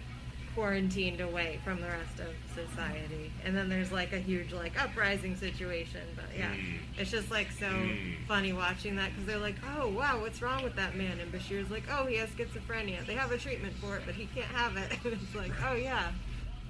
quarantined 0.56 1.20
away 1.22 1.60
from 1.64 1.82
the 1.82 1.88
rest 1.88 2.20
of 2.20 2.28
society. 2.56 3.32
And 3.44 3.56
then 3.56 3.68
there's 3.70 3.92
like 3.92 4.14
a 4.14 4.18
huge 4.20 4.54
like 4.54 4.82
uprising 4.82 5.36
situation. 5.36 6.02
But 6.16 6.26
yeah, 6.36 6.52
Mm. 6.52 6.78
it's 6.98 7.12
just 7.12 7.30
like 7.30 7.52
so 7.52 7.68
Mm. 7.68 8.16
funny 8.28 8.54
watching 8.54 8.96
that 8.96 9.12
because 9.12 9.26
they're 9.28 9.38
like, 9.38 9.56
oh 9.78 9.90
wow, 9.90 10.20
what's 10.22 10.42
wrong 10.42 10.64
with 10.64 10.76
that 10.78 10.96
man? 10.96 11.20
And 11.20 11.32
Bashir's 11.32 11.70
like, 11.70 11.84
oh, 11.92 12.06
he 12.06 12.16
has 12.16 12.30
schizophrenia. 12.30 13.06
They 13.06 13.16
have 13.16 13.32
a 13.32 13.38
treatment 13.38 13.76
for 13.78 13.98
it, 13.98 14.04
but 14.06 14.16
he 14.16 14.28
can't 14.34 14.48
have 14.48 14.78
it. 14.78 14.92
And 15.06 15.14
it's 15.22 15.36
like, 15.36 15.52
oh 15.68 15.74
yeah, 15.76 16.12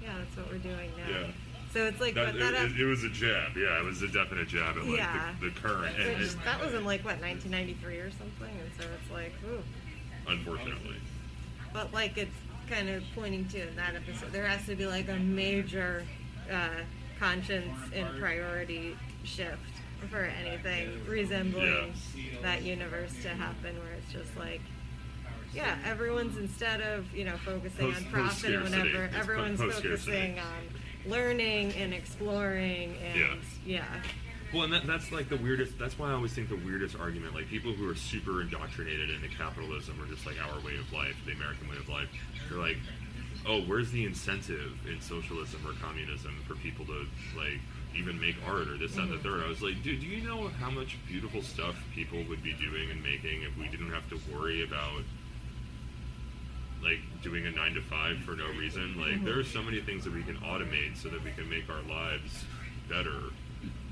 yeah, 0.02 0.12
that's 0.18 0.36
what 0.36 0.50
we're 0.52 0.58
doing 0.58 0.90
now. 0.98 1.08
Yeah. 1.08 1.26
So 1.72 1.84
it's 1.86 2.00
like, 2.00 2.14
That, 2.14 2.32
but 2.32 2.38
that. 2.38 2.54
it, 2.54 2.72
it, 2.72 2.80
it 2.80 2.84
was 2.86 3.04
a 3.04 3.08
jab. 3.10 3.56
Yeah, 3.56 3.78
it 3.78 3.84
was 3.84 4.02
a 4.02 4.08
definite 4.08 4.48
jab 4.48 4.76
at 4.78 4.84
like 4.86 4.96
Yeah. 4.98 5.34
the, 5.40 5.50
the 5.50 5.60
current. 5.60 5.96
And, 5.98 6.18
which, 6.20 6.32
and- 6.32 6.40
that 6.42 6.60
was 6.64 6.74
in 6.74 6.84
like 6.84 7.04
what 7.04 7.20
1993 7.20 7.96
or 7.98 8.10
something, 8.10 8.50
and 8.50 8.70
so 8.78 8.84
it's 9.00 9.10
like, 9.12 9.32
ooh. 9.46 9.62
unfortunately. 10.26 10.96
But 11.72 11.92
like 11.92 12.16
it's 12.18 12.34
kind 12.68 12.88
of 12.88 13.02
pointing 13.14 13.46
to 13.48 13.68
in 13.68 13.76
that 13.76 13.94
episode, 13.94 14.32
there 14.32 14.46
has 14.46 14.66
to 14.66 14.74
be 14.76 14.86
like 14.86 15.08
a 15.08 15.16
major 15.16 16.04
uh, 16.52 16.68
conscience 17.18 17.76
and 17.94 18.06
priority 18.18 18.96
shift 19.24 19.58
for 20.10 20.24
anything 20.24 21.00
resembling 21.08 21.94
that 22.42 22.62
universe 22.62 23.12
to 23.22 23.28
happen, 23.28 23.76
where 23.78 23.92
it's 23.94 24.12
just 24.12 24.36
like. 24.36 24.60
Yeah, 25.54 25.78
everyone's 25.86 26.36
instead 26.36 26.82
of 26.82 27.10
you 27.14 27.24
know 27.24 27.36
focusing 27.38 27.90
Post- 27.92 28.04
on 28.04 28.12
profit 28.12 28.54
or 28.54 28.62
whatever, 28.62 29.10
everyone's 29.16 29.58
focusing 29.58 30.38
on 30.38 31.10
learning 31.10 31.72
and 31.72 31.94
exploring 31.94 32.94
and 33.02 33.18
Yeah. 33.18 33.34
yeah. 33.64 33.84
Well, 34.52 34.62
and 34.62 34.72
that, 34.72 34.86
that's 34.86 35.10
like 35.10 35.28
the 35.28 35.36
weirdest. 35.36 35.78
That's 35.78 35.98
why 35.98 36.10
I 36.10 36.12
always 36.12 36.32
think 36.32 36.48
the 36.48 36.56
weirdest 36.56 36.96
argument, 36.96 37.34
like 37.34 37.48
people 37.48 37.72
who 37.72 37.88
are 37.90 37.94
super 37.94 38.40
indoctrinated 38.40 39.10
into 39.10 39.28
capitalism 39.28 40.00
or 40.00 40.06
just 40.06 40.26
like 40.26 40.36
our 40.40 40.60
way 40.60 40.76
of 40.76 40.92
life, 40.92 41.16
the 41.26 41.32
American 41.32 41.68
way 41.68 41.76
of 41.76 41.88
life, 41.88 42.08
they're 42.48 42.58
like, 42.58 42.76
oh, 43.46 43.62
where's 43.62 43.90
the 43.90 44.04
incentive 44.04 44.72
in 44.86 45.00
socialism 45.00 45.60
or 45.66 45.72
communism 45.82 46.36
for 46.46 46.54
people 46.56 46.84
to 46.86 47.06
like 47.36 47.60
even 47.96 48.20
make 48.20 48.36
art 48.46 48.68
or 48.68 48.76
this, 48.76 48.94
that, 48.94 49.02
and 49.02 49.10
the 49.10 49.16
mm-hmm. 49.16 49.24
third? 49.24 49.44
I 49.44 49.48
was 49.48 49.62
like, 49.62 49.82
dude, 49.82 50.00
do 50.00 50.06
you 50.06 50.26
know 50.26 50.48
how 50.48 50.70
much 50.70 50.96
beautiful 51.08 51.42
stuff 51.42 51.76
people 51.94 52.22
would 52.28 52.42
be 52.42 52.52
doing 52.52 52.90
and 52.90 53.02
making 53.02 53.42
if 53.42 53.56
we 53.58 53.68
didn't 53.68 53.90
have 53.90 54.08
to 54.10 54.20
worry 54.32 54.62
about 54.62 55.02
like 56.82 57.00
doing 57.22 57.46
a 57.46 57.50
nine 57.50 57.74
to 57.74 57.82
five 57.82 58.18
for 58.18 58.36
no 58.36 58.46
reason? 58.58 58.96
Like, 58.96 59.14
mm-hmm. 59.14 59.24
there 59.24 59.38
are 59.38 59.44
so 59.44 59.62
many 59.62 59.80
things 59.80 60.04
that 60.04 60.14
we 60.14 60.22
can 60.22 60.36
automate 60.38 60.96
so 60.96 61.08
that 61.08 61.22
we 61.24 61.32
can 61.32 61.50
make 61.50 61.68
our 61.68 61.82
lives 61.82 62.44
better 62.88 63.32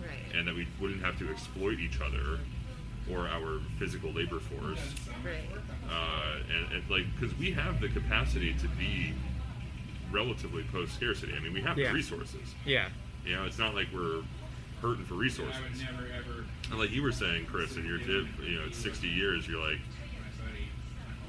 Right. 0.07 0.37
and 0.39 0.47
that 0.49 0.55
we 0.55 0.67
wouldn't 0.81 1.03
have 1.03 1.19
to 1.19 1.31
exploit 1.31 1.79
each 1.81 2.01
other 2.01 2.39
or 3.11 3.29
our 3.29 3.61
physical 3.79 4.11
labor 4.13 4.41
force. 4.41 4.81
Right. 5.25 5.45
Uh, 5.91 6.39
and, 6.57 6.73
and 6.73 6.91
like, 6.91 7.05
because 7.19 7.37
we 7.39 7.51
have 7.53 7.81
the 7.81 7.89
capacity 7.89 8.55
to 8.55 8.69
be 8.69 9.13
relatively 10.11 10.65
post 10.73 10.95
scarcity. 10.95 11.35
I 11.37 11.41
mean, 11.41 11.53
we 11.53 11.61
have 11.63 11.77
Yeah. 11.79 11.89
the 11.89 11.95
resources. 11.95 12.55
Yeah. 12.65 12.89
You 13.27 13.37
know, 13.37 13.45
it's 13.45 13.59
not 13.59 13.75
like 13.75 13.89
we're 13.93 14.23
hurting 14.81 15.05
for 15.07 15.15
resources. 15.15 15.61
Never, 15.83 16.45
and 16.71 16.79
like 16.79 16.91
you 16.93 17.03
were 17.03 17.13
saying, 17.13 17.47
Chris, 17.47 17.77
in 17.77 17.87
your 17.87 17.99
tip, 17.99 18.27
you 18.43 18.57
know, 18.59 18.67
it's 18.67 18.79
60 18.79 19.09
years, 19.09 19.47
you're 19.49 19.61
like, 19.67 19.79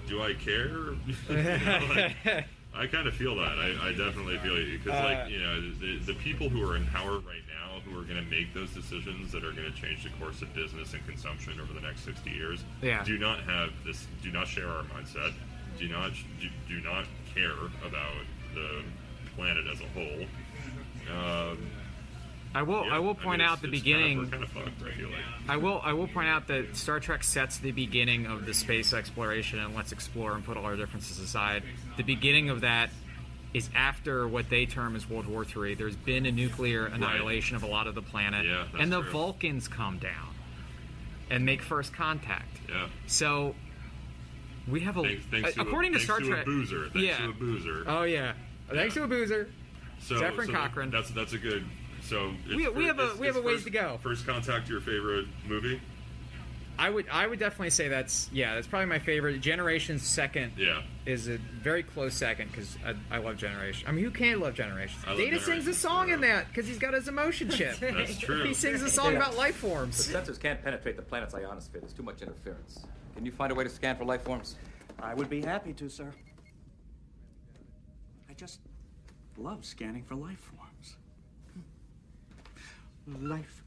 do 0.07 0.21
I 0.21 0.33
care? 0.33 0.69
You 1.29 1.35
know, 1.35 1.87
like, 1.95 2.15
I 2.75 2.87
kind 2.87 3.07
of 3.07 3.15
feel 3.15 3.35
that. 3.37 3.57
I, 3.57 3.87
I 3.87 3.91
definitely 3.91 4.37
feel 4.39 4.59
you 4.59 4.77
because, 4.77 4.99
Uh, 4.99 5.03
like, 5.23 5.31
you 5.31 5.39
know, 5.39 5.61
the, 5.79 5.97
the 5.99 6.13
people 6.15 6.49
who 6.49 6.61
are 6.69 6.75
in 6.75 6.85
power 6.87 7.13
right 7.19 7.41
now, 7.44 7.44
who 7.85 7.97
are 7.99 8.03
going 8.03 8.23
to 8.23 8.29
make 8.29 8.53
those 8.53 8.71
decisions 8.73 9.31
that 9.31 9.43
are 9.43 9.51
going 9.51 9.71
to 9.71 9.79
change 9.79 10.03
the 10.03 10.09
course 10.19 10.41
of 10.41 10.53
business 10.53 10.93
and 10.93 11.05
consumption 11.07 11.59
over 11.59 11.71
the 11.73 11.81
next 11.81 12.03
60 12.05 12.29
years, 12.29 12.63
Yeah. 12.81 13.03
do 13.03 13.17
not 13.17 13.39
have 13.43 13.69
this. 13.85 14.07
Do 14.23 14.31
not 14.31 14.47
share 14.47 14.67
our 14.67 14.83
mindset. 14.83 15.33
Do 15.79 15.87
not 15.89 16.11
do, 16.41 16.49
do 16.67 16.81
not 16.81 17.05
care 17.33 17.51
about 17.85 18.13
the 18.53 18.81
planet 19.35 19.65
as 19.71 19.79
a 19.81 19.87
whole. 19.89 20.25
Um, 21.11 21.57
I 22.53 22.61
will. 22.61 22.85
yeah, 22.85 22.95
I 22.95 22.99
will 22.99 23.13
mean, 23.15 23.23
point 23.23 23.41
it's- 23.41 23.51
out 23.57 23.61
the 23.61 23.67
beginning. 23.67 24.29
Kind 24.29 24.43
of, 24.43 24.53
kind 24.53 24.67
of. 24.67 24.73
I 24.81 24.85
like. 24.85 25.13
I 25.49 25.57
will. 25.57 25.81
I 25.83 25.91
will 25.93 26.07
point 26.07 26.29
out 26.29 26.47
that 26.47 26.77
Star 26.77 26.99
Trek 27.01 27.23
sets 27.23 27.57
the 27.57 27.71
beginning 27.73 28.25
of 28.27 28.45
the 28.45 28.53
space 28.53 28.93
exploration 28.93 29.59
and 29.59 29.75
let's 29.75 29.91
explore 29.91 30.33
and 30.33 30.43
put 30.45 30.55
all 30.55 30.63
our 30.65 30.77
differences 30.77 31.19
aside. 31.19 31.63
The 31.97 32.03
beginning 32.03 32.49
of 32.49 32.61
that 32.61 32.89
is 33.55 33.69
after 33.73 34.27
what 34.27 34.49
they 34.49 34.65
term 34.65 34.97
as 34.97 35.09
World 35.09 35.27
War 35.27 35.45
III. 35.45 35.75
There's 35.75 35.95
been 35.95 36.25
a 36.25 36.31
nuclear 36.31 36.87
annihilation 36.87 37.55
of 37.55 37.63
a 37.63 37.67
lot 37.67 37.87
of 37.87 37.95
the 37.95 38.01
planet, 38.01 38.45
Yeah, 38.45 38.65
and 38.77 38.91
the 38.91 39.01
true. 39.01 39.11
Vulcans 39.11 39.69
come 39.69 39.97
down 39.97 40.35
and 41.29 41.45
make 41.45 41.61
first 41.61 41.93
contact. 41.93 42.59
Yeah. 42.67 42.87
So 43.07 43.55
we 44.67 44.81
have 44.81 44.97
a. 44.97 45.03
Thanks, 45.03 45.25
thanks 45.31 45.53
to 45.53 45.61
according 45.61 45.95
a, 45.95 45.99
to 45.99 46.03
Star 46.03 46.17
thanks 46.17 46.29
Trek, 46.29 46.45
to 46.45 46.51
a 46.51 46.53
boozer. 46.53 46.81
Thanks 46.89 46.99
yeah. 46.99 47.17
to 47.17 47.29
a 47.29 47.33
boozer. 47.33 47.83
Oh 47.87 48.03
yeah. 48.03 48.33
Thanks 48.69 48.93
to 48.95 49.03
a 49.03 49.07
boozer. 49.07 49.49
so, 50.01 50.15
Zefram 50.15 50.47
so 50.47 50.51
Cochrane. 50.51 50.89
That's 50.91 51.11
that's 51.11 51.31
a 51.31 51.37
good 51.37 51.63
So 52.01 52.31
it's 52.45 52.55
We- 52.55 52.67
we 52.67 52.81
fir- 52.87 52.93
have 52.93 52.99
a- 52.99 53.15
we 53.17 53.27
have 53.27 53.37
a 53.37 53.41
ways 53.41 53.55
first, 53.63 53.65
to 53.67 53.71
go. 53.71 53.99
First 54.03 54.27
Contact, 54.27 54.67
your 54.67 54.81
favorite 54.81 55.27
movie? 55.47 55.79
I 56.77 56.89
would 56.89 57.07
I 57.09 57.25
would 57.25 57.39
definitely 57.39 57.69
say 57.69 57.87
that's 57.87 58.29
yeah 58.33 58.55
that's 58.55 58.67
probably 58.67 58.87
my 58.87 58.99
favorite. 58.99 59.39
Generations 59.39 60.03
second 60.05 60.53
Yeah. 60.57 60.81
is 61.05 61.27
a 61.29 61.37
very 61.37 61.83
close 61.83 62.13
second 62.13 62.51
because 62.51 62.77
I, 62.85 63.15
I 63.15 63.19
love 63.19 63.37
Generation. 63.37 63.87
I 63.87 63.91
mean, 63.91 64.03
who 64.03 64.11
can't 64.11 64.39
love 64.41 64.55
Generations? 64.55 65.03
I 65.05 65.11
love 65.11 65.17
Data 65.19 65.37
sings 65.37 65.41
a 65.41 65.45
Generations, 65.71 65.77
song 65.77 66.09
in 66.09 66.21
that 66.21 66.47
because 66.49 66.67
he's 66.67 66.77
got 66.79 66.93
his 66.93 67.07
emotion 67.07 67.49
chip. 67.49 67.77
That's 67.79 68.17
true. 68.17 68.43
He 68.47 68.53
sings 68.53 68.81
a 68.81 68.89
song 68.89 69.11
Yeah. 69.13 69.19
about 69.19 69.37
life 69.37 69.55
forms. 69.55 70.05
The 70.05 70.17
sensors 70.19 70.39
can't 70.39 70.61
penetrate 70.63 70.95
the 70.97 71.01
planet's 71.01 71.33
ionosphere. 71.33 71.81
There's 71.81 71.93
too 71.93 72.03
much 72.03 72.21
interference. 72.21 72.85
Can 73.15 73.25
you 73.25 73.31
find 73.31 73.51
a 73.51 73.55
way 73.55 73.63
to 73.63 73.69
scan 73.69 73.95
for 73.95 74.03
life 74.05 74.23
forms? 74.23 74.55
I 75.01 75.13
would 75.13 75.29
be 75.29 75.41
happy 75.41 75.71
to, 75.73 75.89
sir. 75.89 76.11
I 78.29 78.33
just 78.33 78.59
love 79.37 79.63
scanning 79.65 80.03
for 80.03 80.15
life 80.15 80.39
forms. 80.39 80.97
Hmm. 81.53 83.29
Life 83.29 83.45
forms. 83.45 83.61
You 83.61 83.64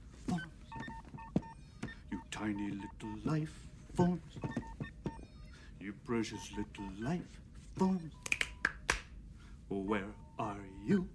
tiny 2.31 2.71
little 2.71 3.19
life 3.25 3.53
forms. 3.95 4.21
You 5.81 5.95
precious 6.05 6.51
little 6.51 6.93
life 7.01 7.21
forms. 7.77 8.13
Where 9.69 10.05
are 10.39 10.57
you? 10.85 11.09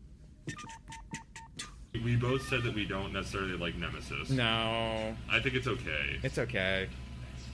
We 2.03 2.16
both 2.16 2.47
said 2.47 2.64
that 2.64 2.74
we 2.74 2.86
don't 2.86 3.14
necessarily 3.14 3.55
like 3.55 3.76
Nemesis. 3.76 4.30
No, 4.30 5.16
I 5.30 5.39
think 5.39 5.55
it's 5.55 5.68
okay. 5.68 6.20
it's 6.24 6.38
okay. 6.38 6.89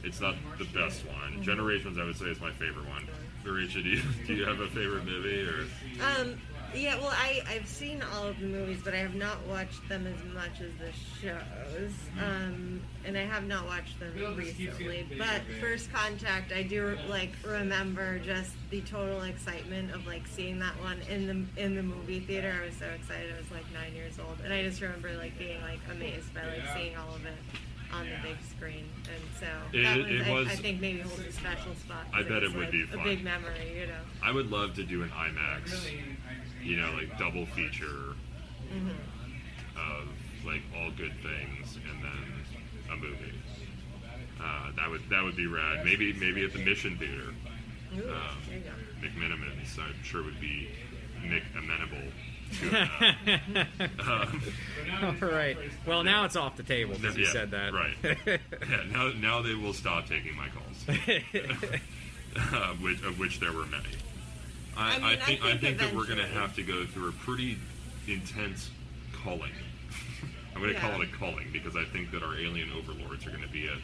It's 0.03 0.21
not 0.21 0.35
the 0.57 0.65
best 0.65 1.05
one. 1.05 1.43
Generations, 1.43 1.97
I 1.97 2.05
would 2.05 2.17
say, 2.17 2.25
is 2.25 2.39
my 2.39 2.51
favorite 2.51 2.87
one. 2.87 3.05
Marietje, 3.43 3.83
do 3.83 3.89
you, 3.89 4.01
do 4.27 4.33
you 4.33 4.45
have 4.45 4.59
a 4.61 4.67
favorite 4.67 5.05
movie 5.05 5.41
or? 5.41 5.65
Um, 6.19 6.39
yeah, 6.75 6.95
well, 6.97 7.11
I, 7.11 7.41
I've 7.49 7.67
seen 7.67 8.03
all 8.13 8.27
of 8.27 8.39
the 8.39 8.45
movies, 8.45 8.81
but 8.83 8.93
I 8.93 8.97
have 8.97 9.15
not 9.15 9.37
watched 9.47 9.87
them 9.89 10.05
as 10.07 10.33
much 10.33 10.61
as 10.61 10.71
the 10.79 10.91
shows. 11.21 11.91
Um, 12.23 12.81
and 13.05 13.17
I 13.17 13.21
have 13.25 13.45
not 13.45 13.65
watched 13.65 13.99
them 13.99 14.13
recently. 14.35 15.07
But 15.17 15.41
First 15.59 15.91
Contact, 15.91 16.51
I 16.51 16.63
do 16.63 16.97
like 17.09 17.31
remember 17.45 18.19
just 18.19 18.51
the 18.69 18.81
total 18.81 19.21
excitement 19.23 19.91
of 19.93 20.05
like 20.07 20.27
seeing 20.27 20.59
that 20.59 20.73
one 20.81 20.99
in 21.09 21.27
the 21.55 21.63
in 21.63 21.75
the 21.75 21.83
movie 21.83 22.19
theater. 22.19 22.53
I 22.61 22.65
was 22.65 22.75
so 22.75 22.85
excited. 22.87 23.33
I 23.33 23.37
was 23.39 23.51
like 23.51 23.65
nine 23.73 23.93
years 23.95 24.19
old, 24.19 24.37
and 24.43 24.53
I 24.53 24.63
just 24.63 24.81
remember 24.81 25.11
like 25.17 25.37
being 25.39 25.61
like 25.61 25.79
amazed 25.91 26.33
by 26.33 26.41
like 26.45 26.63
seeing 26.75 26.95
all 26.97 27.15
of 27.15 27.25
it 27.25 27.33
on 27.91 28.05
the 28.05 28.27
big 28.27 28.37
screen. 28.55 28.85
And 29.05 29.23
so 29.39 29.47
It- 29.73 29.83
that 29.83 29.97
was, 29.97 30.05
it 30.07 30.21
I, 30.27 30.31
was- 30.31 30.47
I 30.47 30.55
think 30.55 30.79
maybe 30.79 30.99
holds 30.99 31.25
a 31.25 31.31
special 31.31 31.73
spot. 31.75 32.05
I 32.13 32.21
bet 32.21 32.41
was, 32.43 32.51
it 32.51 32.55
would 32.55 32.63
like, 32.65 32.71
be 32.71 32.83
a 32.93 33.03
big 33.03 33.23
memory, 33.23 33.79
you 33.79 33.87
know. 33.87 34.01
I 34.21 34.31
would 34.31 34.51
love 34.51 34.75
to 34.75 34.83
do 34.83 35.01
an 35.01 35.09
IMAX, 35.09 35.71
you 36.63 36.77
know, 36.77 36.91
like 36.93 37.17
double 37.17 37.45
feature 37.47 38.15
Mhm. 38.73 38.91
of 39.77 40.07
like 40.45 40.61
all 40.75 40.91
good 40.91 41.13
things 41.21 41.77
and 41.89 42.03
then 42.03 42.43
a 42.91 42.95
movie. 42.97 43.33
Uh, 44.41 44.71
that 44.77 44.89
would 44.89 45.01
that 45.09 45.23
would 45.23 45.35
be 45.35 45.47
rad. 45.47 45.83
Maybe 45.83 46.13
maybe 46.13 46.43
at 46.45 46.53
the 46.53 46.59
Mission 46.59 46.97
Theater. 46.97 47.33
Ooh, 47.97 48.09
Um, 48.11 48.37
there 48.47 48.57
you 48.57 48.63
go. 48.63 48.71
McMenamins, 49.07 49.77
I'm 49.79 50.03
sure 50.03 50.23
would 50.23 50.39
be 50.39 50.69
Mick 51.23 51.43
amenable 51.57 52.11
to 52.59 52.69
that. 52.69 53.67
um, 54.07 54.41
All 55.21 55.27
right. 55.29 55.57
Well, 55.85 56.03
now 56.03 56.23
it's 56.25 56.35
off 56.35 56.55
the 56.55 56.63
table 56.63 56.95
because 56.95 57.17
you 57.17 57.25
said 57.25 57.51
that. 57.51 57.73
Right. 57.73 57.95
yeah, 58.25 58.37
now, 58.91 59.11
now 59.11 59.41
they 59.41 59.53
will 59.55 59.73
stop 59.73 60.07
taking 60.07 60.35
my 60.35 60.47
calls, 60.49 60.85
uh, 62.37 62.73
which, 62.81 63.01
of 63.03 63.19
which 63.19 63.39
there 63.39 63.51
were 63.51 63.65
many. 63.65 63.89
I, 64.79 64.95
I 64.95 64.97
mean, 64.97 65.03
I 65.05 65.15
think, 65.17 65.43
I 65.43 65.49
think 65.49 65.61
think 65.61 65.77
that 65.79 65.93
we're 65.93 66.05
going 66.05 66.19
to 66.19 66.27
have 66.27 66.55
to 66.55 66.63
go 66.63 66.85
through 66.85 67.09
a 67.09 67.11
pretty 67.11 67.57
intense 68.07 68.69
culling. 69.23 69.51
I'm 70.55 70.61
going 70.61 70.73
to 70.73 70.79
call 70.79 71.01
it 71.01 71.09
a 71.09 71.17
culling 71.17 71.47
because 71.51 71.75
I 71.75 71.83
think 71.85 72.11
that 72.11 72.23
our 72.23 72.35
alien 72.35 72.69
overlords 72.71 73.25
are 73.27 73.29
going 73.31 73.43
to 73.43 73.49
be 73.49 73.67
a, 73.67 73.75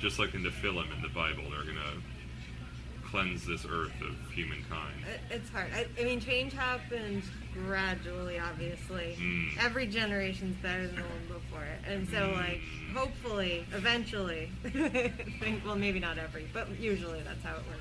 just 0.00 0.18
like 0.18 0.34
in 0.34 0.42
the 0.42 0.50
film 0.50 0.78
in 0.94 1.02
the 1.02 1.08
Bible, 1.08 1.44
they're 1.50 1.62
going 1.64 1.76
to 1.76 3.08
cleanse 3.08 3.44
this 3.46 3.64
earth 3.68 3.92
of 4.02 4.30
humankind. 4.32 4.94
It- 5.30 5.36
It's 5.36 5.50
hard. 5.50 5.68
I, 5.74 5.86
I 6.00 6.04
mean, 6.04 6.20
change 6.20 6.52
happens 6.52 7.24
gradually, 7.54 8.38
obviously. 8.38 9.16
Mm. 9.20 9.64
Every 9.64 9.86
generation's 9.86 10.56
better 10.62 10.86
than 10.86 10.96
the 10.96 11.02
one 11.02 11.26
before 11.40 11.64
it. 11.64 11.80
And 11.90 12.08
so, 12.08 12.32
like, 12.36 12.60
hopefully, 12.94 13.64
eventually, 13.72 14.50
think, 14.62 15.64
well, 15.64 15.76
maybe 15.76 15.98
not 15.98 16.18
every, 16.18 16.46
but 16.52 16.68
usually 16.78 17.20
that's 17.22 17.42
how 17.42 17.54
it 17.54 17.62
works. 17.66 17.80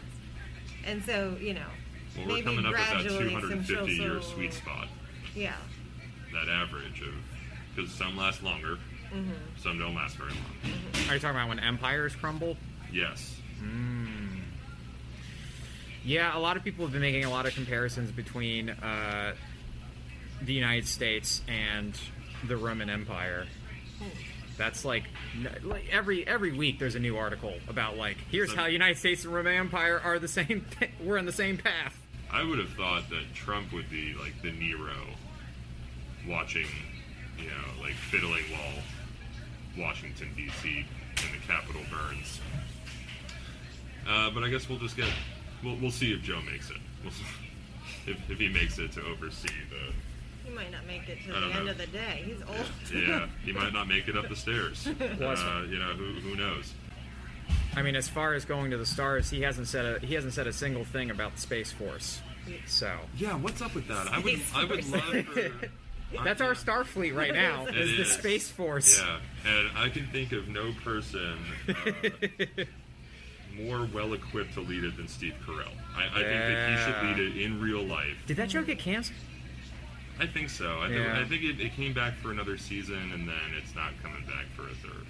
And 0.86 1.04
so, 1.04 1.38
you 1.40 1.54
know, 1.54 1.68
Well, 2.18 2.26
we're 2.28 2.34
maybe 2.36 2.42
coming 2.46 2.66
up 2.66 2.74
at 2.76 2.78
that 2.78 3.04
gradually 3.04 3.32
some 3.32 3.42
250 3.42 3.92
year 3.94 4.10
social- 4.22 4.34
sweet 4.36 4.54
spot. 4.54 4.88
Yeah. 5.36 5.56
That 6.34 6.50
average 6.50 7.02
of 7.02 7.14
because 7.76 7.92
some 7.92 8.18
last 8.18 8.44
longer, 8.44 8.78
Mhm. 9.12 9.34
some 9.58 9.78
don't 9.80 9.96
last 9.96 10.18
very 10.18 10.32
long. 10.32 10.74
Are 11.10 11.14
you 11.16 11.20
talking 11.20 11.30
about 11.38 11.50
when 11.50 11.60
empires 11.60 12.16
crumble? 12.16 12.58
Yes. 12.92 13.40
Mm. 13.62 14.42
Yeah, 16.04 16.36
a 16.36 16.40
lot 16.40 16.58
of 16.58 16.64
people 16.64 16.86
have 16.86 16.92
been 16.94 17.02
making 17.02 17.26
a 17.26 17.30
lot 17.30 17.46
of 17.46 17.54
comparisons 17.54 18.12
between 18.12 18.70
uh, 18.70 19.36
the 20.42 20.54
United 20.54 20.88
States 20.88 21.42
and 21.48 22.00
the 22.48 22.58
Roman 22.58 22.90
Empire. 22.90 23.46
That's 24.60 24.84
like, 24.84 25.06
like 25.64 25.86
every 25.90 26.28
every 26.28 26.52
week 26.52 26.80
there's 26.80 26.96
a 26.96 27.00
new 27.00 27.16
article 27.16 27.54
about 27.70 27.96
like 27.98 28.18
here's 28.30 28.50
So- 28.52 28.58
how 28.58 28.66
United 28.66 28.98
States 28.98 29.24
and 29.24 29.34
Roman 29.34 29.54
Empire 29.56 30.00
are 30.04 30.20
the 30.20 30.28
same. 30.28 30.66
We're 31.04 31.18
on 31.18 31.26
the 31.26 31.32
same 31.32 31.58
path. 31.58 31.96
I 32.30 32.44
would 32.44 32.60
have 32.60 32.70
thought 32.74 33.10
that 33.10 33.34
Trump 33.34 33.72
would 33.72 33.90
be 33.90 34.14
like 34.20 34.40
the 34.44 34.52
Nero, 34.52 34.94
watching, 36.28 36.68
you 37.40 37.46
know, 37.46 37.82
like 37.82 37.94
fiddling 37.94 38.44
while 38.52 38.84
Washington 39.88 40.28
D.C. 40.36 40.86
and 41.24 41.42
the 41.42 41.48
Capitol 41.48 41.82
burns. 41.90 42.42
Uh, 44.08 44.30
but 44.30 44.44
I 44.44 44.50
guess 44.50 44.68
we'll 44.70 44.78
just 44.80 44.98
get, 44.98 45.08
we'll, 45.64 45.78
we'll 45.78 45.90
see 45.92 46.12
if 46.14 46.22
Joe 46.22 46.40
makes 46.52 46.70
it. 46.70 46.78
We'll 47.02 47.14
if, 48.14 48.30
if 48.30 48.38
he 48.38 48.50
makes 48.50 48.78
it 48.78 48.92
to 48.94 49.06
oversee 49.06 49.48
the. 49.70 49.94
He 50.50 50.56
might 50.56 50.72
not 50.72 50.86
make 50.88 51.08
it 51.08 51.20
to 51.26 51.32
I 51.32 51.40
the 51.40 51.40
don't 51.48 51.56
end 51.56 51.66
know. 51.66 51.72
of 51.72 51.78
the 51.78 51.88
day. 51.88 52.24
He's 52.26 52.42
old. 52.42 53.04
Yeah, 53.08 53.28
he 53.44 53.52
might 53.52 53.74
not 53.74 53.88
make 53.88 54.08
it 54.08 54.18
up 54.18 54.30
the 54.30 54.36
stairs. 54.36 54.88
Uh, 55.00 55.64
you 55.70 55.78
know, 55.78 55.94
who, 55.94 56.20
who 56.22 56.36
knows? 56.36 56.74
I 57.76 57.82
mean, 57.82 57.96
as 57.96 58.08
far 58.08 58.34
as 58.34 58.46
going 58.46 58.72
to 58.72 58.78
the 58.78 58.86
stars, 58.86 59.30
he 59.30 59.42
hasn't 59.42 59.68
said 59.68 59.86
a 59.86 60.06
he 60.06 60.16
hasn't 60.16 60.34
said 60.34 60.48
a 60.48 60.54
single 60.54 60.84
thing 60.86 61.12
about 61.12 61.36
the 61.36 61.42
Space 61.42 61.72
Force. 61.72 62.22
So 62.66 62.92
Yeah, 63.18 63.36
what's 63.36 63.62
up 63.62 63.76
with 63.76 63.88
that? 63.88 64.08
I 64.08 64.20
would, 64.20 64.40
Space 64.40 64.52
I 64.56 64.66
would 64.66 64.90
love 64.90 65.26
for. 65.26 65.70
that's 66.24 66.42
our 66.42 66.54
Starfleet 66.54 67.16
right 67.16 67.34
now. 67.34 67.66
It 67.70 67.78
is 67.78 67.98
the. 67.98 68.06
Space 68.06 68.50
Force. 68.50 69.00
Yeah, 69.00 69.20
and 69.52 69.78
I 69.78 69.90
can 69.90 70.08
think 70.08 70.32
of 70.32 70.48
no 70.48 70.72
person 70.84 71.38
uh, 71.68 72.64
more 73.56 73.88
well 73.94 74.14
equipped 74.14 74.54
to 74.56 74.62
lead 74.62 74.84
it 74.84 74.98
than 74.98 75.08
Steve 75.08 75.36
Carell. 75.46 75.72
I, 75.96 76.06
I 76.08 76.24
think 76.24 76.42
that 76.42 76.70
he 76.70 76.78
should 76.86 77.04
lead 77.20 77.20
it 77.38 77.42
in 77.44 77.62
real 77.62 77.84
life. 77.84 78.18
Did 78.26 78.38
that 78.38 78.52
show 78.52 78.64
get 78.64 78.80
canceled? 78.80 79.18
I 80.20 80.28
think 80.28 80.50
so. 80.50 80.80
I, 80.80 80.88
think 80.90 81.00
Yeah. 81.06 81.20
I 81.20 81.26
think 81.26 81.44
it, 81.44 81.60
it 81.62 81.74
came 81.74 81.94
back 81.94 82.16
for 82.16 82.32
another 82.32 82.58
season, 82.58 83.12
and 83.14 83.28
then 83.28 83.36
it's 83.62 83.74
not 83.76 83.92
coming 84.04 84.24
back 84.26 84.46
for 84.56 84.64
a 84.64 84.76
third. 84.76 85.06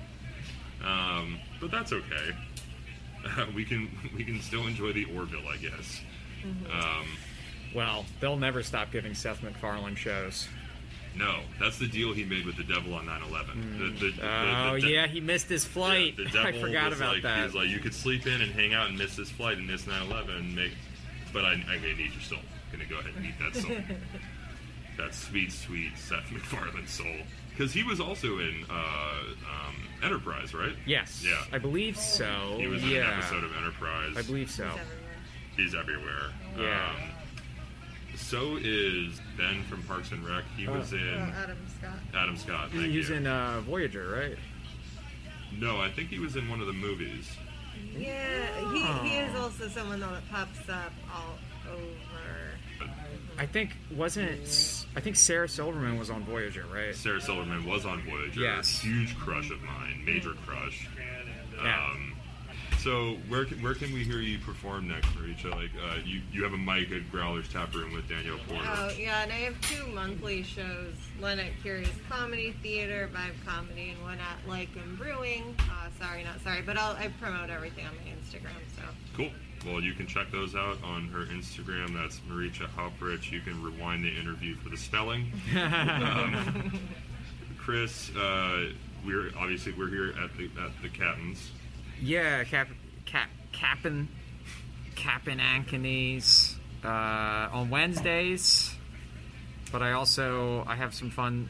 Um, 0.85 1.39
but 1.59 1.71
that's 1.71 1.91
okay. 1.91 2.35
we 3.55 3.65
can 3.65 3.89
we 4.15 4.23
can 4.23 4.39
still 4.41 4.65
enjoy 4.67 4.93
the 4.93 5.05
Orville, 5.15 5.47
I 5.47 5.57
guess. 5.57 6.01
Um, 6.71 7.05
Well, 7.75 8.05
they'll 8.19 8.37
never 8.37 8.63
stop 8.63 8.91
giving 8.91 9.13
Seth 9.13 9.43
MacFarlane 9.43 9.95
shows. 9.95 10.47
no, 11.17 11.41
that's 11.59 11.77
the 11.77 11.87
deal 11.87 12.13
he 12.13 12.23
made 12.23 12.45
with 12.45 12.55
the 12.55 12.63
devil 12.63 12.93
on 12.93 13.05
9/11. 13.07 13.77
The- 13.77 13.85
the- 14.05 14.11
the- 14.11 14.23
oh 14.25 14.75
the- 14.75 14.81
the- 14.81 14.89
yeah, 14.89 15.07
he 15.07 15.19
missed 15.19 15.49
his 15.49 15.65
flight. 15.65 16.15
The 16.17 16.27
I 16.39 16.51
devil 16.51 16.61
forgot 16.61 16.91
was 16.91 16.99
about 16.99 17.13
like, 17.15 17.23
that. 17.23 17.37
He 17.39 17.43
was 17.43 17.55
like, 17.55 17.67
you 17.67 17.79
could 17.79 17.93
sleep 17.93 18.25
in 18.25 18.41
and 18.41 18.51
hang 18.53 18.73
out 18.73 18.87
and 18.89 18.97
miss 18.97 19.15
this 19.17 19.29
flight 19.29 19.57
and 19.57 19.67
miss 19.67 19.83
9/11, 19.83 20.55
make, 20.55 20.71
but 21.33 21.43
I, 21.43 21.53
I 21.67 21.77
may 21.79 21.93
need 21.93 22.11
your 22.13 22.21
soul. 22.21 22.39
I'm 22.71 22.79
gonna 22.79 22.89
go 22.89 22.99
ahead 22.99 23.11
and 23.17 23.25
eat 23.25 23.35
that 23.39 23.55
soul. 23.61 23.75
that 24.99 25.13
sweet, 25.15 25.51
sweet 25.51 25.97
Seth 25.97 26.31
MacFarlane 26.31 26.87
soul. 26.87 27.05
Because 27.49 27.73
he 27.73 27.83
was 27.83 27.99
also 27.99 28.39
in 28.39 28.63
uh, 28.69 28.73
um, 28.73 29.75
Enterprise, 30.03 30.53
right? 30.53 30.73
yes, 30.85 31.23
Yeah. 31.27 31.41
I 31.51 31.57
believe 31.57 31.97
so. 31.97 32.55
He 32.57 32.67
was 32.67 32.81
in 32.83 32.89
yeah. 32.89 33.11
an 33.13 33.19
episode 33.19 33.43
of 33.43 33.55
Enterprise. 33.57 34.13
I 34.17 34.21
believe 34.21 34.49
so. 34.51 34.69
He's 35.57 35.75
everywhere. 35.75 36.31
Yeah. 36.57 36.89
Um, 36.89 37.09
so 38.15 38.57
is 38.61 39.19
Ben 39.37 39.63
from 39.63 39.81
Parks 39.83 40.11
and 40.11 40.25
Rec. 40.25 40.43
He 40.55 40.67
was 40.67 40.93
Oh. 40.93 40.97
in 40.97 41.03
Oh, 41.15 41.33
Adam 41.43 41.57
Scott. 41.77 41.93
Adam 42.13 42.37
Scott. 42.37 42.69
Thank 42.71 42.85
He's 42.87 43.09
you. 43.09 43.15
in 43.15 43.27
uh, 43.27 43.61
Voyager, 43.61 44.09
right? 44.09 44.37
No, 45.57 45.81
I 45.81 45.89
think 45.91 46.09
he 46.09 46.19
was 46.19 46.35
in 46.35 46.47
one 46.49 46.61
of 46.61 46.67
the 46.67 46.73
movies. 46.73 47.29
Yeah, 47.97 48.71
he, 48.71 49.09
he 49.09 49.17
is 49.17 49.35
also 49.35 49.67
someone 49.67 49.99
that 50.01 50.29
pops 50.31 50.69
up 50.69 50.93
all 51.13 51.37
over. 51.71 51.83
I 53.39 53.45
think 53.45 53.71
wasn't 53.95 54.29
it? 54.31 54.85
I 54.95 54.99
think 54.99 55.15
Sarah 55.15 55.47
Silverman 55.47 55.97
was 55.97 56.09
on 56.09 56.23
Voyager, 56.25 56.65
right? 56.73 56.93
Sarah 56.93 57.21
Silverman 57.21 57.65
was 57.65 57.85
on 57.85 58.01
Voyager. 58.03 58.41
Yes. 58.41 58.79
Huge 58.81 59.17
crush 59.17 59.49
of 59.49 59.61
mine. 59.61 60.03
Major 60.05 60.33
crush. 60.45 60.87
Yeah. 61.63 61.85
Um, 61.91 62.05
So 62.79 63.15
where 63.27 63.43
can, 63.45 63.61
where 63.61 63.73
can 63.73 63.93
we 63.93 64.03
hear 64.05 64.19
you 64.19 64.39
perform 64.39 64.87
next, 64.87 65.07
Marietje? 65.09 65.51
Like 65.51 65.71
uh, 65.83 65.99
you 66.05 66.21
you 66.31 66.43
have 66.43 66.53
a 66.53 66.57
mic 66.57 66.91
at 66.91 67.09
Growler's 67.11 67.47
Tap 67.49 67.73
Room 67.75 67.93
with 67.93 68.07
Danielle 68.09 68.39
Porter. 68.47 68.63
Oh 68.67 68.89
yeah, 68.97 69.23
and 69.23 69.31
I 69.31 69.35
have 69.47 69.59
two 69.61 69.85
monthly 69.87 70.43
shows: 70.43 70.93
one 71.19 71.39
at 71.39 71.51
Curious 71.61 71.89
Comedy 72.09 72.53
Theater, 72.63 73.09
Vibe 73.13 73.45
Comedy, 73.45 73.89
and 73.91 74.01
one 74.01 74.17
at 74.19 74.47
Like 74.49 74.69
and 74.81 74.97
Brewing. 74.97 75.55
Uh, 75.59 75.89
sorry, 75.99 76.23
not 76.23 76.41
sorry, 76.41 76.61
but 76.61 76.77
I'll, 76.77 76.95
I 76.95 77.09
promote 77.21 77.49
everything 77.49 77.85
on 77.85 77.93
my 77.95 78.11
Instagram. 78.11 78.55
So 78.75 78.83
Cool. 79.15 79.29
Well, 79.65 79.81
you 79.81 79.93
can 79.93 80.07
check 80.07 80.31
those 80.31 80.55
out 80.55 80.77
on 80.83 81.09
her 81.09 81.25
Instagram. 81.25 81.93
That's 81.93 82.19
Marietje 82.21 82.67
Hauprich. 82.75 83.31
You 83.31 83.41
can 83.41 83.61
rewind 83.61 84.03
the 84.03 84.15
interview 84.17 84.55
for 84.55 84.69
the 84.69 84.77
spelling. 84.77 85.31
um, 85.55 86.79
Chris, 87.57 88.09
uh, 88.15 88.69
we're 89.05 89.31
obviously 89.37 89.73
we're 89.73 89.89
here 89.89 90.13
at 90.23 90.35
the 90.37 90.49
at 90.63 90.71
the 90.81 90.89
Captain's. 90.89 91.51
Yeah, 92.01 92.43
Cap, 92.45 92.69
Cap, 93.05 93.29
Cap'n, 93.51 94.07
Cap'n 94.95 95.39
Ankeney's 95.39 96.55
uh, 96.83 97.49
on 97.51 97.69
Wednesdays. 97.69 98.73
But 99.71 99.81
I 99.81 99.91
also 99.91 100.63
I 100.65 100.75
have 100.75 100.93
some 100.93 101.09
fun. 101.09 101.49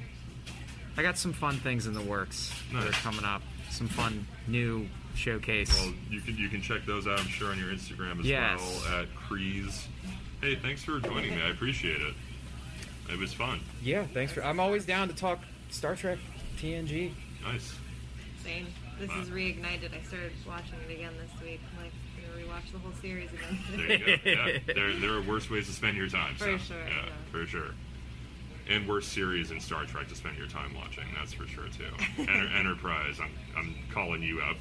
I 0.97 1.03
got 1.03 1.17
some 1.17 1.31
fun 1.31 1.57
things 1.59 1.85
in 1.85 1.93
the 1.93 2.01
works 2.01 2.51
that 2.73 2.85
are 2.85 2.91
coming 2.91 3.23
up. 3.23 3.41
Some 3.69 3.87
fun 3.87 4.27
new 4.47 4.87
showcase. 5.15 5.69
Well, 5.81 5.93
you 6.09 6.21
can 6.21 6.37
you 6.37 6.49
can 6.49 6.61
check 6.61 6.85
those 6.85 7.07
out. 7.07 7.19
I'm 7.19 7.27
sure 7.27 7.51
on 7.51 7.57
your 7.59 7.69
Instagram 7.69 8.19
as 8.19 8.25
Yes. 8.25 8.59
well 8.87 8.99
at 9.01 9.13
Crees. 9.15 9.87
Hey, 10.41 10.55
thanks 10.55 10.83
for 10.83 10.99
joining 10.99 11.35
me. 11.35 11.41
I 11.41 11.49
appreciate 11.49 12.01
it. 12.01 12.13
It 13.11 13.17
was 13.17 13.33
fun. 13.33 13.59
yeah, 13.83 14.05
thanks 14.13 14.31
for. 14.33 14.43
I'm 14.43 14.59
always 14.59 14.85
down 14.85 15.07
to 15.09 15.15
talk 15.15 15.39
Star 15.69 15.95
Trek, 15.95 16.19
TNG. 16.57 17.11
Nice. 17.43 17.75
same. 18.43 18.67
This 18.99 19.09
is 19.11 19.29
reignited. 19.29 19.91
I 19.97 20.03
started 20.07 20.31
watching 20.47 20.75
it 20.87 20.93
again 20.93 21.13
this 21.21 21.41
week. 21.41 21.61
I'm 21.77 21.83
like 21.85 21.93
gonna 22.17 22.43
rewatch 22.45 22.71
the 22.71 22.79
whole 22.79 22.91
series 23.01 23.29
again. 23.31 23.59
There 23.71 23.91
you 23.91 24.17
go. 24.17 24.29
Yeah, 24.29 24.59
there, 24.75 24.93
there 24.99 25.13
are 25.13 25.21
worse 25.21 25.49
ways 25.49 25.67
to 25.67 25.73
spend 25.73 25.95
your 25.97 26.09
time. 26.09 26.35
For 26.35 26.43
so, 26.45 26.57
sure, 26.57 26.77
Yeah, 26.87 27.05
yeah. 27.05 27.11
for 27.31 27.45
sure. 27.45 27.71
And 28.69 28.87
worse 28.87 29.07
series 29.07 29.49
in 29.51 29.59
Star 29.59 29.85
Trek 29.85 30.07
to 30.09 30.15
spend 30.15 30.37
your 30.37 30.47
time 30.47 30.75
watching. 30.75 31.05
That's 31.17 31.33
for 31.33 31.47
sure 31.47 31.65
too. 31.69 31.85
Enter- 32.21 32.49
Enterprise. 32.55 33.19
I'm 33.21 33.31
I'm 33.57 33.73
calling 33.91 34.21
you 34.21 34.41
out. 34.41 34.57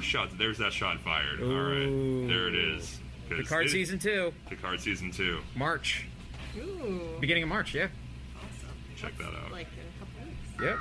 Shot. 0.00 0.36
There's 0.36 0.58
that 0.58 0.72
shot 0.72 0.98
fired. 1.00 1.40
All 1.40 1.48
right. 1.48 2.26
There 2.28 2.48
it 2.48 2.54
is. 2.56 2.98
Picard 3.28 3.66
it- 3.66 3.70
season 3.70 3.98
two, 3.98 4.32
Picard 4.50 4.80
season 4.80 5.10
two. 5.12 5.38
March, 5.54 6.06
Ooh, 6.58 7.16
beginning 7.20 7.44
of 7.44 7.48
March. 7.48 7.74
Yeah. 7.74 7.86
Awesome. 8.36 8.68
Check 8.96 9.16
that 9.18 9.26
out. 9.28 9.52
like 9.52 9.68
in 9.68 9.84
a 9.94 9.98
couple 9.98 10.26
weeks. 10.28 10.62
Yep. 10.62 10.78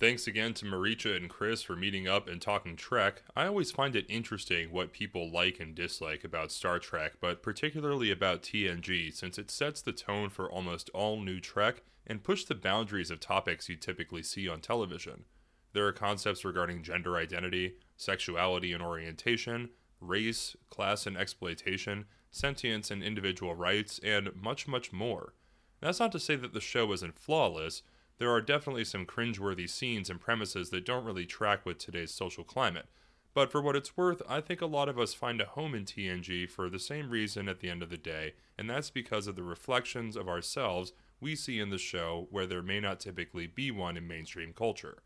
Thanks 0.00 0.28
again 0.28 0.54
to 0.54 0.64
Marietje 0.64 1.16
and 1.16 1.28
Chris 1.28 1.60
for 1.60 1.74
meeting 1.74 2.06
up 2.06 2.28
and 2.28 2.40
talking 2.40 2.76
Trek. 2.76 3.24
I 3.34 3.48
always 3.48 3.72
find 3.72 3.96
it 3.96 4.06
interesting 4.08 4.70
what 4.70 4.92
people 4.92 5.28
like 5.28 5.58
and 5.58 5.74
dislike 5.74 6.22
about 6.22 6.52
Star 6.52 6.78
Trek, 6.78 7.14
but 7.20 7.42
particularly 7.42 8.12
about 8.12 8.44
TNG, 8.44 9.12
since 9.12 9.38
it 9.38 9.50
sets 9.50 9.82
the 9.82 9.90
tone 9.90 10.30
for 10.30 10.48
almost 10.48 10.88
all 10.90 11.20
new 11.20 11.40
Trek 11.40 11.82
and 12.06 12.22
push 12.22 12.44
the 12.44 12.54
boundaries 12.54 13.10
of 13.10 13.18
topics 13.18 13.68
you 13.68 13.74
typically 13.74 14.22
see 14.22 14.48
on 14.48 14.60
television. 14.60 15.24
There 15.72 15.88
are 15.88 15.92
concepts 15.92 16.44
regarding 16.44 16.84
gender 16.84 17.16
identity, 17.16 17.74
sexuality 17.96 18.72
and 18.72 18.82
orientation, 18.82 19.70
race, 20.00 20.54
class 20.70 21.08
and 21.08 21.16
exploitation, 21.16 22.04
sentience 22.30 22.92
and 22.92 23.02
individual 23.02 23.56
rights, 23.56 23.98
and 24.04 24.30
much, 24.36 24.68
much 24.68 24.92
more. 24.92 25.34
That's 25.80 25.98
not 25.98 26.12
to 26.12 26.20
say 26.20 26.36
that 26.36 26.54
the 26.54 26.60
show 26.60 26.92
isn't 26.92 27.18
flawless. 27.18 27.82
There 28.18 28.30
are 28.32 28.40
definitely 28.40 28.84
some 28.84 29.06
cringeworthy 29.06 29.68
scenes 29.68 30.10
and 30.10 30.20
premises 30.20 30.70
that 30.70 30.84
don't 30.84 31.04
really 31.04 31.24
track 31.24 31.64
with 31.64 31.78
today's 31.78 32.12
social 32.12 32.42
climate. 32.42 32.86
But 33.32 33.52
for 33.52 33.62
what 33.62 33.76
it's 33.76 33.96
worth, 33.96 34.20
I 34.28 34.40
think 34.40 34.60
a 34.60 34.66
lot 34.66 34.88
of 34.88 34.98
us 34.98 35.14
find 35.14 35.40
a 35.40 35.44
home 35.44 35.72
in 35.72 35.84
TNG 35.84 36.50
for 36.50 36.68
the 36.68 36.80
same 36.80 37.10
reason 37.10 37.48
at 37.48 37.60
the 37.60 37.70
end 37.70 37.84
of 37.84 37.90
the 37.90 37.96
day, 37.96 38.34
and 38.58 38.68
that's 38.68 38.90
because 38.90 39.28
of 39.28 39.36
the 39.36 39.44
reflections 39.44 40.16
of 40.16 40.28
ourselves 40.28 40.92
we 41.20 41.36
see 41.36 41.60
in 41.60 41.70
the 41.70 41.78
show 41.78 42.26
where 42.30 42.46
there 42.46 42.62
may 42.62 42.80
not 42.80 42.98
typically 42.98 43.46
be 43.46 43.70
one 43.70 43.96
in 43.96 44.08
mainstream 44.08 44.52
culture. 44.52 44.98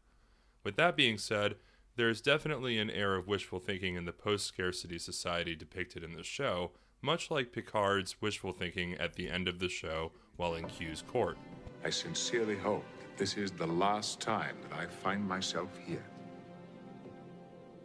With 0.64 0.76
that 0.76 0.96
being 0.96 1.18
said, 1.18 1.56
there 1.96 2.08
is 2.08 2.22
definitely 2.22 2.78
an 2.78 2.90
air 2.90 3.14
of 3.14 3.28
wishful 3.28 3.58
thinking 3.58 3.96
in 3.96 4.06
the 4.06 4.12
post 4.12 4.46
scarcity 4.46 4.98
society 4.98 5.54
depicted 5.54 6.02
in 6.02 6.14
the 6.14 6.24
show, 6.24 6.70
much 7.02 7.30
like 7.30 7.52
Picard's 7.52 8.22
wishful 8.22 8.52
thinking 8.52 8.94
at 8.94 9.16
the 9.16 9.28
end 9.28 9.48
of 9.48 9.58
the 9.58 9.68
show 9.68 10.12
while 10.36 10.54
in 10.54 10.66
Q's 10.66 11.02
court. 11.02 11.36
I 11.84 11.90
sincerely 11.90 12.56
hope 12.56 12.84
this 13.23 13.37
is 13.37 13.53
the 13.53 13.66
last 13.68 14.18
time 14.18 14.57
that 14.68 14.77
I 14.77 14.85
find 14.85 15.25
myself 15.25 15.68
here. 15.87 16.03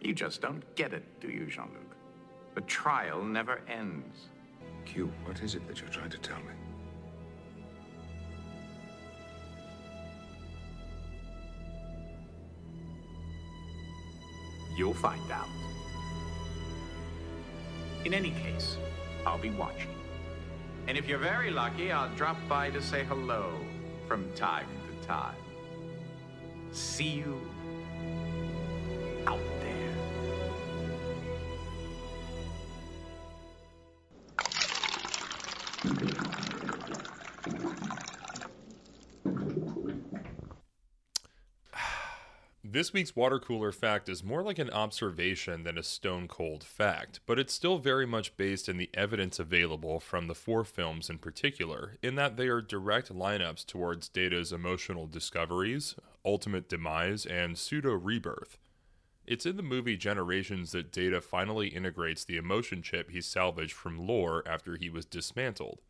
You 0.02 0.16
just 0.16 0.42
don't 0.42 0.64
get 0.76 0.94
it, 0.94 1.04
do 1.22 1.28
you, 1.28 1.46
Jean 1.46 1.70
Luc? 1.76 1.96
The 2.56 2.62
trial 2.62 3.24
never 3.24 3.62
ends. 3.68 4.30
Q, 4.84 5.12
what 5.26 5.40
is 5.42 5.54
it 5.54 5.68
that 5.68 5.80
you're 5.80 5.92
trying 5.92 6.10
to 6.10 6.18
tell 6.18 6.40
me? 6.40 6.56
You'll 14.76 14.96
find 14.96 15.32
out. 15.32 15.50
In 18.06 18.16
any 18.16 18.32
case, 18.32 18.78
I'll 19.24 19.38
be 19.38 19.52
watching. 19.52 19.94
And 20.88 20.98
if 20.98 21.08
you're 21.08 21.20
very 21.20 21.52
lucky, 21.52 21.92
I'll 21.92 22.10
drop 22.16 22.38
by 22.50 22.72
to 22.72 22.82
say 22.82 23.04
hello 23.04 23.54
from 24.08 24.34
time 24.34 24.66
to 24.87 24.87
time. 25.08 25.36
See 26.72 27.05
you 27.05 27.39
out 29.26 29.39
there. 29.62 29.93
This 42.78 42.93
week's 42.93 43.15
water 43.15 43.39
cooler 43.39 43.71
fact 43.71 44.07
is 44.07 44.23
more 44.23 44.43
like 44.43 44.59
an 44.59 44.69
observation 44.69 45.63
than 45.63 45.80
a 45.80 45.82
stone 45.82 46.28
cold 46.28 46.63
fact, 46.63 47.21
but 47.25 47.39
it's 47.39 47.51
still 47.51 47.80
very 47.80 48.05
much 48.05 48.38
based 48.38 48.69
in 48.69 48.78
the 48.78 48.91
evidence 48.93 49.39
available 49.39 49.99
from 49.99 50.28
the 50.28 50.36
four 50.36 50.63
films 50.63 51.09
in 51.09 51.17
particular, 51.17 51.97
in 52.03 52.13
that 52.13 52.38
they 52.38 52.47
are 52.47 52.61
direct 52.61 53.11
lineups 53.11 53.65
towards 53.65 54.09
Data's 54.09 54.53
emotional 54.53 55.07
discoveries, 55.07 55.95
ultimate 56.23 56.69
demise, 56.69 57.25
and 57.25 57.57
pseudo 57.57 57.93
rebirth. 57.93 58.59
It's 59.25 59.47
in 59.47 59.57
the 59.57 59.63
movie 59.63 59.97
Generations 59.97 60.71
that 60.73 60.91
Data 60.91 61.19
finally 61.19 61.69
integrates 61.69 62.25
the 62.25 62.38
emotion 62.38 62.84
chip 62.84 63.09
he 63.09 63.21
salvaged 63.21 63.73
from 63.73 64.05
Lore 64.05 64.43
after 64.47 64.75
he 64.75 64.91
was 64.91 65.03
dismantled. 65.03 65.82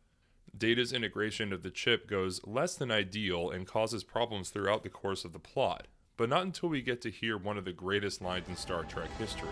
Data's 0.56 0.94
integration 0.94 1.52
of 1.52 1.62
the 1.62 1.70
chip 1.70 2.08
goes 2.08 2.40
less 2.46 2.76
than 2.76 2.90
ideal 2.90 3.50
and 3.50 3.66
causes 3.66 4.04
problems 4.04 4.48
throughout 4.48 4.84
the 4.84 4.88
course 4.88 5.26
of 5.26 5.34
the 5.34 5.38
plot, 5.38 5.86
but 6.18 6.28
not 6.28 6.42
until 6.42 6.68
we 6.68 6.82
get 6.82 7.00
to 7.00 7.10
hear 7.10 7.38
one 7.38 7.56
of 7.56 7.64
the 7.64 7.72
greatest 7.72 8.20
lines 8.20 8.48
in 8.48 8.56
Star 8.56 8.84
Trek 8.84 9.08
history. 9.18 9.48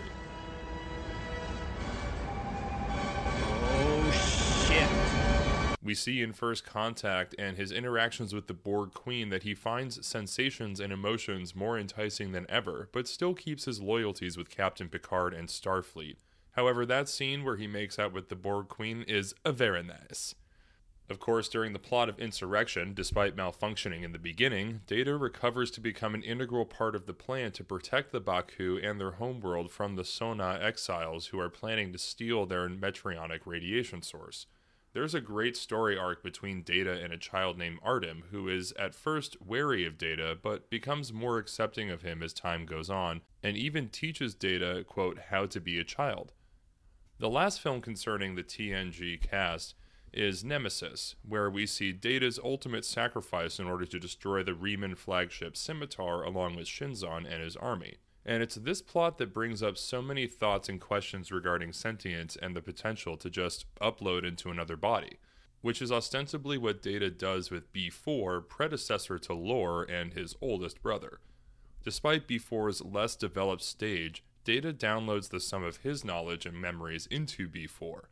Oh 3.69 4.67
shit. 4.67 4.87
We 5.81 5.95
see 5.95 6.21
in 6.21 6.33
First 6.33 6.65
Contact 6.65 7.33
and 7.39 7.55
his 7.55 7.71
interactions 7.71 8.35
with 8.35 8.47
the 8.47 8.53
Borg 8.53 8.93
Queen 8.93 9.29
that 9.29 9.43
he 9.43 9.55
finds 9.55 10.05
sensations 10.05 10.81
and 10.81 10.91
emotions 10.91 11.55
more 11.55 11.79
enticing 11.79 12.33
than 12.33 12.45
ever, 12.49 12.89
but 12.91 13.07
still 13.07 13.33
keeps 13.33 13.63
his 13.63 13.81
loyalties 13.81 14.37
with 14.37 14.49
Captain 14.49 14.89
Picard 14.89 15.33
and 15.33 15.47
Starfleet. 15.47 16.17
However, 16.51 16.85
that 16.85 17.07
scene 17.07 17.45
where 17.45 17.55
he 17.55 17.67
makes 17.67 17.97
out 17.97 18.11
with 18.11 18.27
the 18.27 18.35
Borg 18.35 18.67
Queen 18.67 19.05
is 19.07 19.33
a 19.45 19.53
very 19.53 19.83
nice. 19.83 20.35
Of 21.09 21.19
course, 21.19 21.47
during 21.47 21.71
the 21.71 21.79
plot 21.79 22.09
of 22.09 22.19
Insurrection, 22.19 22.93
despite 22.93 23.35
malfunctioning 23.35 24.03
in 24.03 24.11
the 24.11 24.19
beginning, 24.19 24.81
Data 24.87 25.15
recovers 25.15 25.71
to 25.71 25.81
become 25.81 26.13
an 26.13 26.21
integral 26.21 26.65
part 26.65 26.95
of 26.95 27.05
the 27.05 27.13
plan 27.13 27.53
to 27.53 27.63
protect 27.63 28.11
the 28.11 28.19
Ba'ku 28.19 28.85
and 28.85 28.99
their 28.99 29.11
homeworld 29.11 29.71
from 29.71 29.95
the 29.95 30.03
Son'a 30.03 30.61
exiles 30.61 31.27
who 31.27 31.39
are 31.39 31.49
planning 31.49 31.93
to 31.93 31.97
steal 31.97 32.45
their 32.45 32.67
metrionic 32.67 33.47
radiation 33.47 34.01
source. 34.01 34.47
There's 34.91 35.15
a 35.15 35.21
great 35.21 35.55
story 35.55 35.97
arc 35.97 36.23
between 36.23 36.63
Data 36.63 36.99
and 37.01 37.13
a 37.13 37.17
child 37.17 37.57
named 37.57 37.79
Artim, 37.85 38.23
who 38.31 38.49
is 38.49 38.73
at 38.73 38.95
first 38.95 39.37
wary 39.41 39.85
of 39.85 39.97
Data, 39.97 40.37
but 40.41 40.69
becomes 40.69 41.13
more 41.13 41.37
accepting 41.37 41.89
of 41.89 42.01
him 42.01 42.21
as 42.21 42.33
time 42.33 42.65
goes 42.65 42.89
on, 42.89 43.21
and 43.41 43.55
even 43.55 43.87
teaches 43.87 44.35
Data, 44.35 44.83
quote, 44.85 45.19
how 45.29 45.45
to 45.45 45.61
be 45.61 45.79
a 45.79 45.85
child. 45.85 46.33
The 47.19 47.29
last 47.29 47.61
film 47.61 47.79
concerning 47.79 48.35
the 48.35 48.43
TNG 48.43 49.21
cast 49.21 49.75
is 50.13 50.43
Nemesis, 50.43 51.15
where 51.27 51.49
we 51.49 51.65
see 51.65 51.91
Data's 51.91 52.39
ultimate 52.43 52.85
sacrifice 52.85 53.59
in 53.59 53.67
order 53.67 53.85
to 53.85 53.99
destroy 53.99 54.43
the 54.43 54.51
Reman 54.51 54.97
flagship 54.97 55.55
Scimitar 55.55 56.23
along 56.23 56.55
with 56.55 56.67
Shinzon 56.67 57.25
and 57.31 57.43
his 57.43 57.55
army. 57.55 57.97
And 58.25 58.43
it's 58.43 58.55
this 58.55 58.81
plot 58.81 59.17
that 59.19 59.33
brings 59.33 59.63
up 59.63 59.77
so 59.77 60.01
many 60.01 60.27
thoughts 60.27 60.67
and 60.67 60.81
questions 60.81 61.31
regarding 61.31 61.71
sentience 61.71 62.37
and 62.41 62.55
the 62.55 62.61
potential 62.61 63.15
to 63.17 63.29
just 63.29 63.65
upload 63.81 64.25
into 64.25 64.49
another 64.49 64.75
body, 64.75 65.17
which 65.61 65.81
is 65.81 65.91
ostensibly 65.91 66.57
what 66.57 66.81
Data 66.81 67.09
does 67.09 67.49
with 67.49 67.71
B4, 67.71 68.47
predecessor 68.47 69.17
to 69.19 69.33
Lore 69.33 69.83
and 69.83 70.13
his 70.13 70.35
oldest 70.41 70.81
brother. 70.81 71.19
Despite 71.83 72.27
B4's 72.27 72.83
less 72.83 73.15
developed 73.15 73.63
stage, 73.63 74.23
Data 74.43 74.73
downloads 74.73 75.29
the 75.29 75.39
sum 75.39 75.63
of 75.63 75.77
his 75.77 76.03
knowledge 76.03 76.45
and 76.45 76.59
memories 76.59 77.07
into 77.07 77.47
B4. 77.47 78.07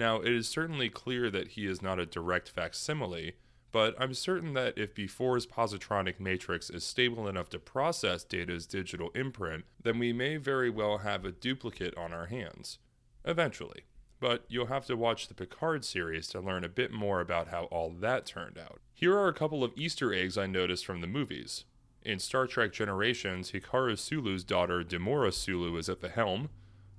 Now, 0.00 0.22
it 0.22 0.32
is 0.32 0.48
certainly 0.48 0.88
clear 0.88 1.30
that 1.30 1.48
he 1.48 1.66
is 1.66 1.82
not 1.82 1.98
a 1.98 2.06
direct 2.06 2.48
facsimile, 2.48 3.34
but 3.70 3.94
I'm 4.00 4.14
certain 4.14 4.54
that 4.54 4.78
if 4.78 4.94
B4's 4.94 5.46
positronic 5.46 6.18
matrix 6.18 6.70
is 6.70 6.84
stable 6.84 7.28
enough 7.28 7.50
to 7.50 7.58
process 7.58 8.24
Data's 8.24 8.66
digital 8.66 9.10
imprint, 9.14 9.66
then 9.82 9.98
we 9.98 10.14
may 10.14 10.38
very 10.38 10.70
well 10.70 10.98
have 10.98 11.26
a 11.26 11.32
duplicate 11.32 11.94
on 11.98 12.14
our 12.14 12.28
hands. 12.28 12.78
Eventually. 13.26 13.82
But 14.20 14.46
you'll 14.48 14.68
have 14.68 14.86
to 14.86 14.96
watch 14.96 15.28
the 15.28 15.34
Picard 15.34 15.84
series 15.84 16.28
to 16.28 16.40
learn 16.40 16.64
a 16.64 16.70
bit 16.70 16.92
more 16.92 17.20
about 17.20 17.48
how 17.48 17.64
all 17.64 17.90
that 18.00 18.24
turned 18.24 18.56
out. 18.56 18.80
Here 18.94 19.14
are 19.14 19.28
a 19.28 19.34
couple 19.34 19.62
of 19.62 19.74
Easter 19.76 20.14
eggs 20.14 20.38
I 20.38 20.46
noticed 20.46 20.86
from 20.86 21.02
the 21.02 21.06
movies. 21.06 21.66
In 22.02 22.18
Star 22.20 22.46
Trek 22.46 22.72
Generations, 22.72 23.52
Hikaru 23.52 23.98
Sulu's 23.98 24.44
daughter 24.44 24.82
Demora 24.82 25.30
Sulu 25.30 25.76
is 25.76 25.90
at 25.90 26.00
the 26.00 26.08
helm. 26.08 26.48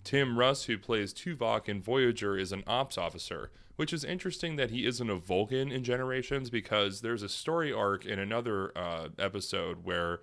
Tim 0.03 0.37
Russ, 0.37 0.65
who 0.65 0.77
plays 0.77 1.13
Tuvok 1.13 1.69
in 1.69 1.81
Voyager, 1.81 2.37
is 2.37 2.51
an 2.51 2.63
ops 2.65 2.97
officer, 2.97 3.51
which 3.75 3.93
is 3.93 4.03
interesting 4.03 4.55
that 4.55 4.71
he 4.71 4.85
isn't 4.85 5.09
a 5.09 5.15
Vulcan 5.15 5.71
in 5.71 5.83
Generations 5.83 6.49
because 6.49 7.01
there's 7.01 7.23
a 7.23 7.29
story 7.29 7.71
arc 7.71 8.05
in 8.05 8.19
another 8.19 8.75
uh, 8.77 9.09
episode 9.19 9.83
where 9.83 10.21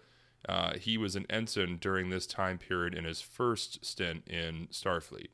uh, 0.48 0.74
he 0.74 0.96
was 0.96 1.16
an 1.16 1.26
ensign 1.30 1.78
during 1.78 2.10
this 2.10 2.26
time 2.26 2.58
period 2.58 2.94
in 2.94 3.04
his 3.04 3.20
first 3.20 3.84
stint 3.84 4.26
in 4.28 4.68
Starfleet. 4.70 5.28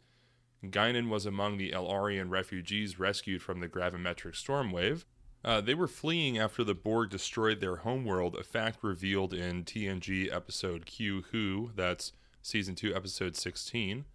Guinan 0.64 1.08
was 1.08 1.26
among 1.26 1.58
the 1.58 1.72
El-Aurian 1.72 2.30
refugees 2.30 2.98
rescued 2.98 3.42
from 3.42 3.60
the 3.60 3.68
gravimetric 3.68 4.32
stormwave. 4.32 5.04
Uh, 5.44 5.60
they 5.60 5.74
were 5.74 5.88
fleeing 5.88 6.38
after 6.38 6.64
the 6.64 6.74
Borg 6.74 7.10
destroyed 7.10 7.60
their 7.60 7.76
homeworld, 7.76 8.34
a 8.34 8.42
fact 8.42 8.78
revealed 8.82 9.34
in 9.34 9.64
TNG 9.64 10.34
episode 10.34 10.86
Q 10.86 11.24
Who, 11.32 11.70
that's 11.76 12.12
season 12.40 12.74
2, 12.74 12.94
episode 12.94 13.36
16. 13.36 14.06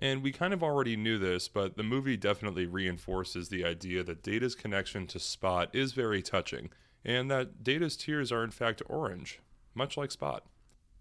And 0.00 0.22
we 0.22 0.32
kind 0.32 0.54
of 0.54 0.62
already 0.62 0.96
knew 0.96 1.18
this, 1.18 1.46
but 1.46 1.76
the 1.76 1.82
movie 1.82 2.16
definitely 2.16 2.64
reinforces 2.64 3.50
the 3.50 3.66
idea 3.66 4.02
that 4.02 4.22
Data's 4.22 4.54
connection 4.54 5.06
to 5.08 5.20
Spot 5.20 5.68
is 5.74 5.92
very 5.92 6.22
touching, 6.22 6.70
and 7.04 7.30
that 7.30 7.62
Data's 7.62 7.98
tears 7.98 8.32
are 8.32 8.42
in 8.42 8.50
fact 8.50 8.80
orange, 8.86 9.40
much 9.74 9.98
like 9.98 10.10
Spot. 10.10 10.42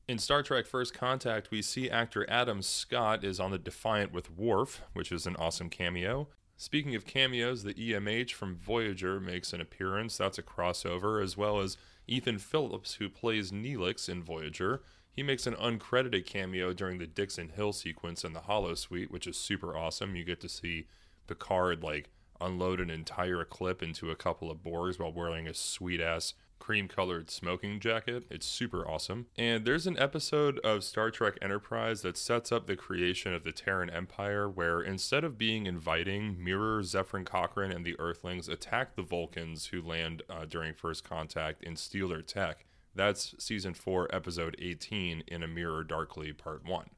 In 0.09 0.17
Star 0.17 0.43
Trek 0.43 0.65
First 0.65 0.93
Contact, 0.93 1.49
we 1.49 1.61
see 1.61 1.89
actor 1.89 2.29
Adam 2.29 2.61
Scott 2.61 3.23
is 3.23 3.39
on 3.39 3.51
the 3.51 3.57
Defiant 3.57 4.11
with 4.11 4.35
Worf, 4.35 4.81
which 4.93 5.13
is 5.13 5.25
an 5.25 5.37
awesome 5.37 5.69
cameo. 5.69 6.27
Speaking 6.57 6.93
of 6.93 7.05
cameos, 7.05 7.63
the 7.63 7.75
EMH 7.75 8.31
from 8.31 8.57
Voyager 8.57 9.21
makes 9.21 9.53
an 9.53 9.61
appearance. 9.61 10.17
That's 10.17 10.37
a 10.37 10.43
crossover, 10.43 11.23
as 11.23 11.37
well 11.37 11.61
as 11.61 11.77
Ethan 12.05 12.39
Phillips, 12.39 12.95
who 12.95 13.07
plays 13.07 13.51
Neelix 13.51 14.09
in 14.09 14.23
Voyager. 14.23 14.81
He 15.11 15.23
makes 15.23 15.47
an 15.47 15.55
uncredited 15.55 16.25
cameo 16.25 16.73
during 16.73 16.97
the 16.97 17.07
Dixon 17.07 17.49
Hill 17.49 17.73
sequence 17.73 18.23
in 18.23 18.33
the 18.33 18.41
holosuite, 18.41 19.11
which 19.11 19.27
is 19.27 19.37
super 19.37 19.75
awesome. 19.75 20.15
You 20.15 20.23
get 20.23 20.39
to 20.41 20.49
see 20.49 20.87
Picard 21.27 21.83
like 21.83 22.09
unload 22.41 22.79
an 22.79 22.89
entire 22.89 23.43
clip 23.43 23.83
into 23.83 24.11
a 24.11 24.15
couple 24.15 24.49
of 24.49 24.63
Borgs 24.63 24.99
while 24.99 25.11
wearing 25.11 25.47
a 25.47 25.53
sweet 25.53 25.99
ass 25.99 26.33
cream 26.59 26.87
colored 26.87 27.31
smoking 27.31 27.79
jacket. 27.79 28.25
It's 28.29 28.45
super 28.45 28.87
awesome. 28.87 29.27
And 29.37 29.65
there's 29.65 29.87
an 29.87 29.97
episode 29.97 30.59
of 30.59 30.83
Star 30.83 31.09
Trek 31.09 31.37
Enterprise 31.41 32.01
that 32.01 32.17
sets 32.17 32.51
up 32.51 32.67
the 32.67 32.75
creation 32.75 33.33
of 33.33 33.43
the 33.43 33.51
Terran 33.51 33.89
Empire, 33.89 34.47
where 34.49 34.81
instead 34.81 35.23
of 35.23 35.37
being 35.37 35.65
inviting, 35.65 36.41
Mirror, 36.43 36.83
Zefram 36.83 37.25
Cochrane, 37.25 37.71
and 37.71 37.85
the 37.85 37.99
Earthlings 37.99 38.47
attack 38.47 38.95
the 38.95 39.01
Vulcans 39.01 39.67
who 39.67 39.81
land 39.81 40.21
uh, 40.29 40.45
during 40.45 40.73
First 40.73 41.03
Contact 41.03 41.65
and 41.65 41.79
steal 41.79 42.09
their 42.09 42.21
tech. 42.21 42.65
That's 42.95 43.35
season 43.37 43.73
4, 43.73 44.13
episode 44.13 44.55
18 44.59 45.23
in 45.27 45.43
A 45.43 45.47
Mirror 45.47 45.85
Darkly, 45.85 46.33
part 46.33 46.65
1. 46.65 46.89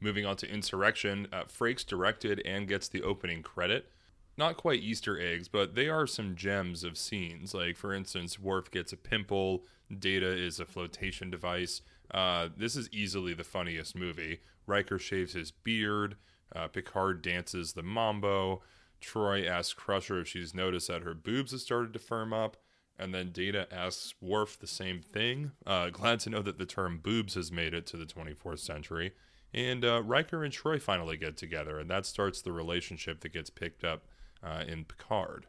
Moving 0.00 0.26
on 0.26 0.36
to 0.36 0.50
Insurrection, 0.50 1.28
uh, 1.32 1.44
Frakes 1.44 1.84
directed 1.84 2.42
and 2.44 2.68
gets 2.68 2.88
the 2.88 3.02
opening 3.02 3.42
credit 3.42 3.90
not 4.36 4.56
quite 4.56 4.82
Easter 4.82 5.18
eggs, 5.18 5.48
but 5.48 5.74
they 5.74 5.88
are 5.88 6.06
some 6.06 6.36
gems 6.36 6.84
of 6.84 6.98
scenes. 6.98 7.54
Like, 7.54 7.76
for 7.76 7.94
instance, 7.94 8.38
Worf 8.38 8.70
gets 8.70 8.92
a 8.92 8.96
pimple, 8.96 9.64
Data 9.98 10.28
is 10.28 10.60
a 10.60 10.66
flotation 10.66 11.30
device. 11.30 11.80
Uh, 12.10 12.48
this 12.56 12.76
is 12.76 12.90
easily 12.92 13.34
the 13.34 13.44
funniest 13.44 13.96
movie. 13.96 14.40
Riker 14.66 14.98
shaves 14.98 15.32
his 15.32 15.50
beard, 15.50 16.16
uh, 16.54 16.68
Picard 16.68 17.22
dances 17.22 17.72
the 17.72 17.82
mambo, 17.82 18.62
Troi 19.00 19.46
asks 19.46 19.74
Crusher 19.74 20.20
if 20.20 20.28
she's 20.28 20.54
noticed 20.54 20.88
that 20.88 21.02
her 21.02 21.14
boobs 21.14 21.52
have 21.52 21.60
started 21.60 21.92
to 21.92 21.98
firm 21.98 22.32
up. 22.32 22.56
And 22.98 23.14
then 23.14 23.30
Data 23.30 23.68
asks 23.72 24.14
Worf 24.20 24.58
the 24.58 24.66
same 24.66 25.00
thing. 25.00 25.52
Uh, 25.66 25.90
glad 25.90 26.20
to 26.20 26.30
know 26.30 26.42
that 26.42 26.58
the 26.58 26.66
term 26.66 26.98
boobs 26.98 27.34
has 27.34 27.52
made 27.52 27.74
it 27.74 27.86
to 27.86 27.96
the 27.96 28.06
24th 28.06 28.60
century. 28.60 29.12
And 29.52 29.84
uh, 29.84 30.02
Riker 30.02 30.44
and 30.44 30.52
Troi 30.52 30.80
finally 30.80 31.16
get 31.16 31.36
together, 31.36 31.78
and 31.78 31.88
that 31.90 32.06
starts 32.06 32.42
the 32.42 32.52
relationship 32.52 33.20
that 33.20 33.32
gets 33.32 33.50
picked 33.50 33.84
up 33.84 34.04
uh, 34.42 34.64
in 34.66 34.84
Picard. 34.84 35.46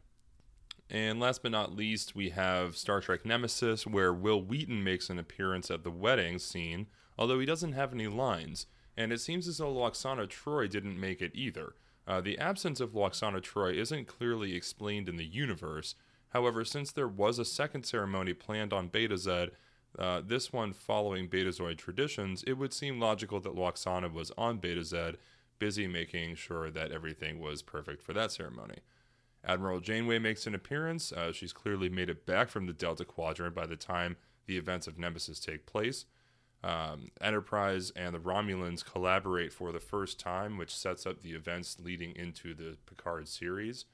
And 0.89 1.19
last 1.19 1.41
but 1.41 1.51
not 1.51 1.75
least, 1.75 2.15
we 2.15 2.29
have 2.29 2.77
Star 2.77 3.01
Trek 3.01 3.25
Nemesis, 3.25 3.85
where 3.85 4.13
Wil 4.13 4.41
Wheaton 4.41 4.83
makes 4.83 5.09
an 5.09 5.19
appearance 5.19 5.69
at 5.69 5.83
the 5.83 5.91
wedding 5.91 6.39
scene, 6.39 6.87
although 7.17 7.39
he 7.39 7.45
doesn't 7.45 7.73
have 7.73 7.93
any 7.93 8.07
lines. 8.07 8.67
And 8.95 9.11
it 9.11 9.19
seems 9.19 9.47
as 9.47 9.57
though 9.57 9.73
Lwaxana 9.73 10.27
Troi 10.27 10.69
didn't 10.69 10.99
make 10.99 11.21
it 11.21 11.31
either. 11.33 11.75
Uh, 12.07 12.21
the 12.21 12.37
absence 12.37 12.79
of 12.79 12.93
Lwaxana 12.93 13.41
Troi 13.41 13.75
isn't 13.77 14.07
clearly 14.07 14.55
explained 14.55 15.09
in 15.09 15.17
the 15.17 15.25
universe. 15.25 15.95
However, 16.29 16.65
since 16.65 16.91
there 16.91 17.07
was 17.07 17.39
a 17.39 17.45
second 17.45 17.85
ceremony 17.85 18.33
planned 18.33 18.73
on 18.73 18.89
Betazed, 18.89 19.51
uh, 19.97 20.21
this 20.25 20.51
one 20.51 20.73
following 20.73 21.29
Betazoid 21.29 21.77
traditions, 21.77 22.43
it 22.45 22.53
would 22.53 22.73
seem 22.73 22.99
logical 22.99 23.39
that 23.39 23.55
Lwaxana 23.55 24.11
was 24.11 24.31
on 24.37 24.59
Betazed 24.59 25.15
busy 25.59 25.87
making 25.87 26.35
sure 26.35 26.69
that 26.69 26.91
everything 26.91 27.39
was 27.39 27.61
perfect 27.61 28.01
for 28.01 28.13
that 28.13 28.31
ceremony. 28.31 28.77
Admiral 29.43 29.79
Janeway 29.79 30.19
makes 30.19 30.45
an 30.45 30.55
appearance. 30.55 31.11
Uh, 31.11 31.31
she's 31.31 31.53
clearly 31.53 31.89
made 31.89 32.09
it 32.09 32.25
back 32.25 32.49
from 32.49 32.65
the 32.65 32.73
Delta 32.73 33.05
Quadrant 33.05 33.55
by 33.55 33.65
the 33.65 33.75
time 33.75 34.17
the 34.45 34.57
events 34.57 34.87
of 34.87 34.97
Nemesis 34.97 35.39
take 35.39 35.65
place. 35.65 36.05
Um, 36.63 37.11
Enterprise 37.21 37.91
and 37.95 38.13
the 38.13 38.19
Romulans 38.19 38.83
collaborate 38.83 39.53
for 39.53 39.71
the 39.71 39.79
first 39.79 40.19
time, 40.19 40.57
which 40.57 40.75
sets 40.75 41.05
up 41.05 41.21
the 41.21 41.31
events 41.31 41.77
leading 41.79 42.15
into 42.15 42.53
the 42.53 42.77
Picard 42.85 43.27
series. 43.27 43.85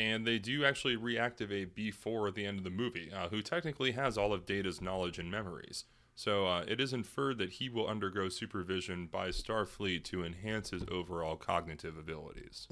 And 0.00 0.26
they 0.26 0.38
do 0.38 0.64
actually 0.64 0.96
reactivate 0.96 1.72
B4 1.74 2.28
at 2.28 2.34
the 2.34 2.46
end 2.46 2.56
of 2.56 2.64
the 2.64 2.70
movie, 2.70 3.12
uh, 3.14 3.28
who 3.28 3.42
technically 3.42 3.92
has 3.92 4.16
all 4.16 4.32
of 4.32 4.46
Data's 4.46 4.80
knowledge 4.80 5.18
and 5.18 5.30
memories. 5.30 5.84
So 6.14 6.46
uh, 6.46 6.64
it 6.66 6.80
is 6.80 6.94
inferred 6.94 7.36
that 7.36 7.50
he 7.50 7.68
will 7.68 7.86
undergo 7.86 8.30
supervision 8.30 9.08
by 9.12 9.28
Starfleet 9.28 10.04
to 10.04 10.24
enhance 10.24 10.70
his 10.70 10.84
overall 10.90 11.36
cognitive 11.36 11.98
abilities. 11.98 12.66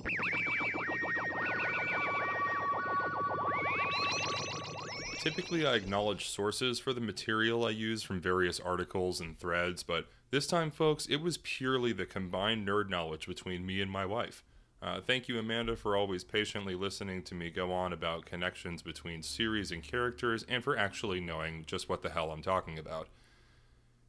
Typically, 5.21 5.67
I 5.67 5.75
acknowledge 5.75 6.31
sources 6.31 6.79
for 6.79 6.95
the 6.95 7.01
material 7.03 7.67
I 7.67 7.71
use 7.71 8.03
from 8.03 8.23
various 8.23 8.59
articles 8.59 9.21
and 9.21 9.39
threads, 9.39 9.83
but 9.83 10.07
this 10.31 10.47
time, 10.47 10.71
folks, 10.71 11.05
it 11.05 11.21
was 11.21 11.37
purely 11.37 11.93
the 11.93 12.07
combined 12.07 12.67
nerd 12.67 12.89
knowledge 12.89 13.27
between 13.27 13.67
me 13.67 13.83
and 13.83 13.91
my 13.91 14.07
wife. 14.07 14.43
Uh, 14.81 15.01
thank 15.01 15.29
you, 15.29 15.39
Amanda, 15.39 15.75
for 15.75 15.97
always 15.97 16.23
patiently 16.23 16.75
listening 16.75 17.23
to 17.25 17.35
me 17.35 17.51
go 17.51 17.73
on 17.73 17.93
about 17.93 18.25
connections 18.25 18.81
between 18.81 19.23
series 19.23 19.73
and 19.73 19.83
characters 19.83 20.45
and 20.49 20.63
for 20.63 20.77
actually 20.77 21.21
knowing 21.21 21.65
just 21.67 21.89
what 21.89 22.03
the 22.03 22.11
hell 22.11 22.31
I'm 22.31 22.43
talking 22.43 22.79
about. 22.79 23.09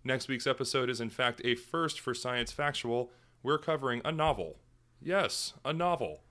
Next 0.03 0.27
week's 0.27 0.47
episode 0.47 0.89
is, 0.89 1.01
in 1.01 1.09
fact, 1.09 1.41
a 1.43 1.55
first 1.55 1.99
for 1.99 2.13
Science 2.13 2.51
Factual. 2.51 3.11
We're 3.41 3.57
covering 3.57 4.01
a 4.05 4.11
novel. 4.11 4.57
Yes, 5.01 5.53
a 5.65 5.73
novel. 5.73 6.21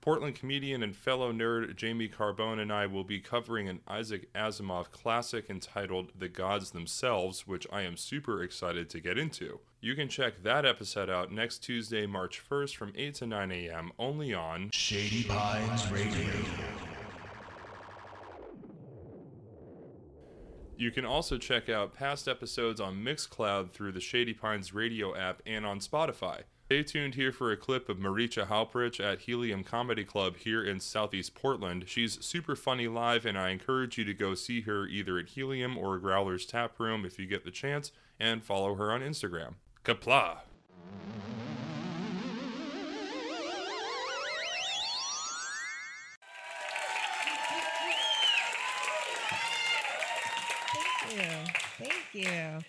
Portland 0.00 0.36
comedian 0.36 0.82
and 0.82 0.94
fellow 0.94 1.32
nerd 1.32 1.74
Jamie 1.76 2.08
Carbone 2.08 2.60
and 2.60 2.72
I 2.72 2.86
will 2.86 3.04
be 3.04 3.20
covering 3.20 3.68
an 3.68 3.80
Isaac 3.88 4.32
Asimov 4.32 4.90
classic 4.90 5.50
entitled 5.50 6.12
The 6.18 6.28
Gods 6.28 6.70
Themselves, 6.70 7.46
which 7.46 7.66
I 7.72 7.82
am 7.82 7.96
super 7.96 8.42
excited 8.42 8.88
to 8.90 9.00
get 9.00 9.18
into. 9.18 9.60
You 9.80 9.94
can 9.94 10.08
check 10.08 10.42
that 10.42 10.64
episode 10.64 11.10
out 11.10 11.32
next 11.32 11.58
Tuesday, 11.58 12.06
March 12.06 12.42
1st 12.48 12.76
from 12.76 12.92
8 12.96 13.14
to 13.16 13.26
9 13.26 13.52
a.m. 13.52 13.92
only 13.98 14.34
on 14.34 14.70
Shady 14.70 15.24
Pines 15.24 15.90
Radio. 15.90 16.32
You 20.76 20.92
can 20.92 21.04
also 21.04 21.38
check 21.38 21.68
out 21.68 21.92
past 21.92 22.28
episodes 22.28 22.80
on 22.80 23.02
Mixcloud 23.02 23.72
through 23.72 23.90
the 23.90 24.00
Shady 24.00 24.32
Pines 24.32 24.72
radio 24.72 25.16
app 25.16 25.42
and 25.44 25.66
on 25.66 25.80
Spotify. 25.80 26.42
Stay 26.68 26.82
tuned 26.82 27.14
here 27.14 27.32
for 27.32 27.50
a 27.50 27.56
clip 27.56 27.88
of 27.88 27.96
Marietje 27.96 28.46
Hauprich 28.46 29.02
at 29.02 29.20
Helium 29.20 29.64
Comedy 29.64 30.04
Club 30.04 30.36
here 30.36 30.62
in 30.62 30.80
Southeast 30.80 31.34
Portland. 31.34 31.84
She's 31.86 32.22
super 32.22 32.54
funny 32.54 32.86
live, 32.86 33.24
and 33.24 33.38
I 33.38 33.48
encourage 33.48 33.96
you 33.96 34.04
to 34.04 34.12
go 34.12 34.34
see 34.34 34.60
her 34.60 34.86
either 34.86 35.18
at 35.18 35.28
Helium 35.28 35.78
or 35.78 35.96
Growler's 35.98 36.44
Tap 36.44 36.78
Room 36.78 37.06
if 37.06 37.18
you 37.18 37.24
get 37.24 37.46
the 37.46 37.50
chance, 37.50 37.90
and 38.20 38.44
follow 38.44 38.74
her 38.74 38.92
on 38.92 39.00
Instagram. 39.00 39.54
Qapla'! 39.82 40.40
Thank 50.74 51.16
you. 51.16 51.30
Thank 51.78 52.04
you. 52.12 52.60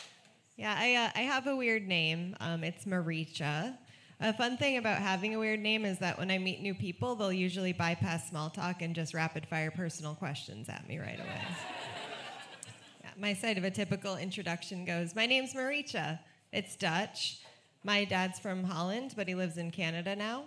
Yeah, 0.55 0.75
I, 0.77 0.95
uh, 0.95 1.09
I 1.15 1.21
have 1.23 1.47
a 1.47 1.55
weird 1.57 1.85
name. 1.85 2.37
Um, 2.39 2.63
it's 2.63 2.85
Marietje. 2.85 3.77
A 4.21 4.33
fun 4.33 4.57
thing 4.57 4.75
about 4.75 4.97
having 4.97 5.33
a 5.33 5.39
weird 5.39 5.61
name 5.61 5.85
is 5.85 5.99
that 5.99 6.19
when 6.19 6.29
I 6.29 6.37
meet 6.37 6.61
new 6.61 6.73
people, 6.73 7.15
they'll 7.15 7.31
usually 7.31 7.71
bypass 7.71 8.29
small 8.29 8.49
talk 8.49 8.81
and 8.81 8.93
just 8.93 9.13
rapid 9.13 9.45
fire 9.45 9.71
personal 9.71 10.13
questions 10.13 10.67
at 10.67 10.85
me 10.89 10.99
right 10.99 11.17
away. 11.17 11.41
yeah, 13.01 13.11
my 13.17 13.33
side 13.33 13.57
of 13.57 13.63
a 13.63 13.71
typical 13.71 14.17
introduction 14.17 14.83
goes 14.83 15.15
My 15.15 15.25
name's 15.25 15.53
Marietje. 15.53 16.19
It's 16.51 16.75
Dutch. 16.75 17.39
My 17.85 18.03
dad's 18.03 18.39
from 18.39 18.61
Holland, 18.61 19.13
but 19.15 19.25
he 19.25 19.35
lives 19.35 19.57
in 19.57 19.71
Canada 19.71 20.17
now. 20.17 20.43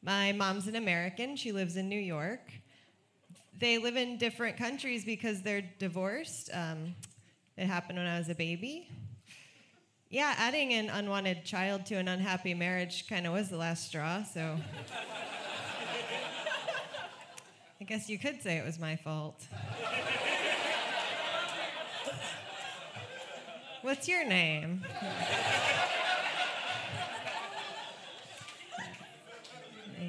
My 0.00 0.30
mom's 0.30 0.68
an 0.68 0.76
American. 0.76 1.34
She 1.34 1.50
lives 1.50 1.76
in 1.76 1.88
New 1.88 1.98
York. 1.98 2.52
They 3.58 3.78
live 3.78 3.96
in 3.96 4.18
different 4.18 4.56
countries 4.56 5.04
because 5.04 5.42
they're 5.42 5.64
divorced. 5.80 6.48
Um, 6.52 6.94
it 7.56 7.66
happened 7.66 7.98
when 7.98 8.06
I 8.06 8.18
was 8.18 8.28
a 8.28 8.36
baby. 8.36 8.88
Yeah, 10.14 10.32
adding 10.38 10.72
an 10.72 10.90
unwanted 10.90 11.44
child 11.44 11.86
to 11.86 11.96
an 11.96 12.06
unhappy 12.06 12.54
marriage 12.54 13.08
kind 13.08 13.26
of 13.26 13.32
was 13.32 13.48
the 13.48 13.56
last 13.56 13.88
straw, 13.88 14.22
so. 14.22 14.40
I 17.80 17.84
guess 17.84 18.08
you 18.08 18.16
could 18.16 18.40
say 18.40 18.56
it 18.56 18.64
was 18.64 18.78
my 18.78 18.94
fault. 18.94 19.44
What's 23.82 24.06
your 24.06 24.24
name? 24.24 24.84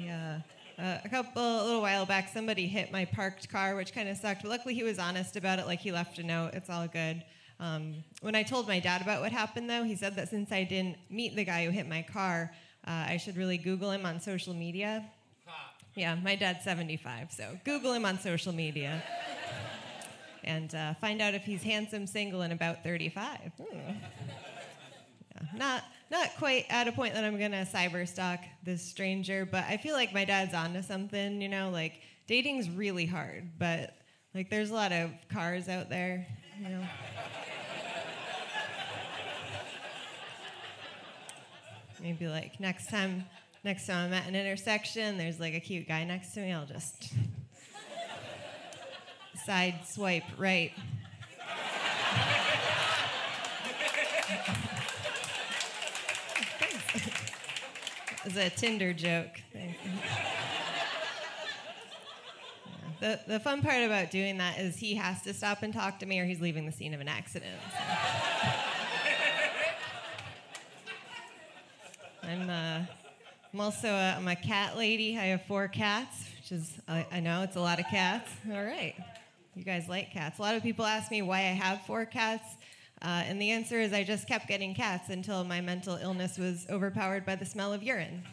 Yeah. 0.04 0.40
Uh, 0.78 0.98
a 1.04 1.08
couple, 1.08 1.42
a 1.42 1.64
little 1.64 1.80
while 1.80 2.06
back, 2.06 2.28
somebody 2.28 2.66
hit 2.66 2.92
my 2.92 3.06
parked 3.06 3.48
car, 3.48 3.74
which 3.74 3.92
kind 3.92 4.08
of 4.08 4.16
sucked. 4.16 4.42
But 4.42 4.50
luckily, 4.50 4.74
he 4.74 4.84
was 4.84 4.98
honest 4.98 5.36
about 5.36 5.58
it. 5.58 5.66
Like 5.66 5.80
he 5.80 5.90
left 5.90 6.18
a 6.18 6.22
note. 6.22 6.50
It's 6.52 6.70
all 6.70 6.86
good. 6.86 7.24
Um, 7.58 8.04
when 8.20 8.34
I 8.34 8.42
told 8.42 8.68
my 8.68 8.80
dad 8.80 9.00
about 9.00 9.20
what 9.22 9.32
happened, 9.32 9.70
though, 9.70 9.82
he 9.82 9.96
said 9.96 10.16
that 10.16 10.28
since 10.28 10.52
I 10.52 10.64
didn't 10.64 10.98
meet 11.10 11.36
the 11.36 11.44
guy 11.44 11.64
who 11.64 11.70
hit 11.70 11.88
my 11.88 12.02
car, 12.02 12.52
uh, 12.86 13.06
I 13.08 13.16
should 13.16 13.36
really 13.36 13.58
Google 13.58 13.90
him 13.90 14.04
on 14.04 14.20
social 14.20 14.54
media. 14.54 15.04
Yeah, 15.94 16.14
my 16.14 16.36
dad's 16.36 16.62
75, 16.62 17.32
so 17.32 17.58
Google 17.64 17.94
him 17.94 18.04
on 18.04 18.18
social 18.18 18.52
media 18.52 19.02
and 20.44 20.74
uh, 20.74 20.92
find 20.94 21.22
out 21.22 21.32
if 21.32 21.44
he's 21.44 21.62
handsome, 21.62 22.06
single, 22.06 22.42
and 22.42 22.52
about 22.52 22.84
35. 22.84 23.38
Hmm. 23.56 23.78
Yeah, 25.34 25.42
not 25.54 25.84
not 26.10 26.36
quite 26.36 26.66
at 26.68 26.86
a 26.86 26.92
point 26.92 27.14
that 27.14 27.24
I'm 27.24 27.38
gonna 27.38 27.66
cyber 27.66 28.06
stalk 28.06 28.40
this 28.62 28.82
stranger, 28.82 29.46
but 29.46 29.64
I 29.64 29.78
feel 29.78 29.94
like 29.94 30.12
my 30.12 30.26
dad's 30.26 30.54
onto 30.54 30.82
something. 30.82 31.40
You 31.40 31.48
know, 31.48 31.70
like 31.70 31.94
dating's 32.26 32.68
really 32.68 33.06
hard, 33.06 33.50
but 33.58 33.94
like 34.34 34.50
there's 34.50 34.70
a 34.70 34.74
lot 34.74 34.92
of 34.92 35.10
cars 35.30 35.68
out 35.68 35.88
there. 35.88 36.26
You 36.60 36.68
know. 36.68 36.86
Maybe 42.06 42.28
like 42.28 42.60
next 42.60 42.88
time, 42.88 43.24
next 43.64 43.88
time 43.88 44.06
I'm 44.06 44.12
at 44.12 44.28
an 44.28 44.36
intersection, 44.36 45.18
there's 45.18 45.40
like 45.40 45.54
a 45.54 45.58
cute 45.58 45.88
guy 45.88 46.04
next 46.04 46.34
to 46.34 46.40
me. 46.40 46.52
I'll 46.52 46.64
just 46.64 47.12
side 49.44 49.80
swipe 49.84 50.22
right. 50.38 50.70
It's 58.24 58.36
a 58.36 58.50
Tinder 58.50 58.92
joke. 58.92 59.40
The, 63.00 63.18
the 63.26 63.40
fun 63.40 63.62
part 63.62 63.82
about 63.82 64.12
doing 64.12 64.38
that 64.38 64.60
is 64.60 64.76
he 64.76 64.94
has 64.94 65.22
to 65.22 65.34
stop 65.34 65.64
and 65.64 65.74
talk 65.74 65.98
to 65.98 66.06
me 66.06 66.20
or 66.20 66.24
he's 66.24 66.40
leaving 66.40 66.66
the 66.66 66.72
scene 66.72 66.94
of 66.94 67.00
an 67.00 67.08
accident. 67.08 67.56
I'm, 72.36 72.50
uh, 72.50 72.84
I'm 73.54 73.60
also 73.60 73.88
a, 73.88 74.14
I'm 74.16 74.28
a 74.28 74.36
cat 74.36 74.76
lady. 74.76 75.16
I 75.16 75.26
have 75.26 75.46
four 75.46 75.68
cats, 75.68 76.28
which 76.36 76.52
is, 76.52 76.78
I, 76.86 77.06
I 77.10 77.20
know 77.20 77.42
it's 77.42 77.56
a 77.56 77.60
lot 77.60 77.80
of 77.80 77.86
cats. 77.86 78.30
All 78.52 78.62
right. 78.62 78.94
You 79.54 79.64
guys 79.64 79.88
like 79.88 80.12
cats. 80.12 80.38
A 80.38 80.42
lot 80.42 80.54
of 80.54 80.62
people 80.62 80.84
ask 80.84 81.10
me 81.10 81.22
why 81.22 81.38
I 81.38 81.54
have 81.54 81.80
four 81.86 82.04
cats. 82.04 82.44
Uh, 83.00 83.22
and 83.24 83.40
the 83.40 83.50
answer 83.52 83.80
is 83.80 83.94
I 83.94 84.04
just 84.04 84.28
kept 84.28 84.48
getting 84.48 84.74
cats 84.74 85.08
until 85.08 85.44
my 85.44 85.62
mental 85.62 85.96
illness 85.96 86.36
was 86.36 86.66
overpowered 86.68 87.24
by 87.24 87.36
the 87.36 87.46
smell 87.46 87.72
of 87.72 87.82
urine. 87.82 88.22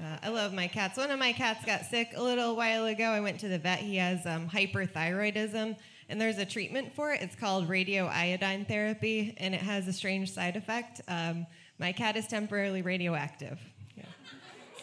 Uh, 0.00 0.16
I 0.22 0.28
love 0.30 0.54
my 0.54 0.66
cats. 0.66 0.96
One 0.96 1.10
of 1.10 1.18
my 1.18 1.32
cats 1.32 1.62
got 1.66 1.84
sick 1.84 2.12
a 2.16 2.22
little 2.22 2.56
while 2.56 2.86
ago. 2.86 3.04
I 3.04 3.20
went 3.20 3.38
to 3.40 3.48
the 3.48 3.58
vet. 3.58 3.80
He 3.80 3.96
has 3.96 4.24
um, 4.24 4.48
hyperthyroidism, 4.48 5.76
and 6.10 6.20
there's 6.20 6.38
a 6.38 6.44
treatment 6.44 6.94
for 6.94 7.12
it. 7.12 7.22
It's 7.22 7.36
called 7.36 7.68
radioiodine 7.68 8.66
therapy, 8.66 9.34
and 9.38 9.54
it 9.54 9.62
has 9.62 9.86
a 9.88 9.92
strange 9.92 10.32
side 10.32 10.56
effect. 10.56 11.00
Um, 11.08 11.46
my 11.78 11.92
cat 11.92 12.16
is 12.16 12.26
temporarily 12.26 12.82
radioactive. 12.82 13.58
Yeah, 13.96 14.04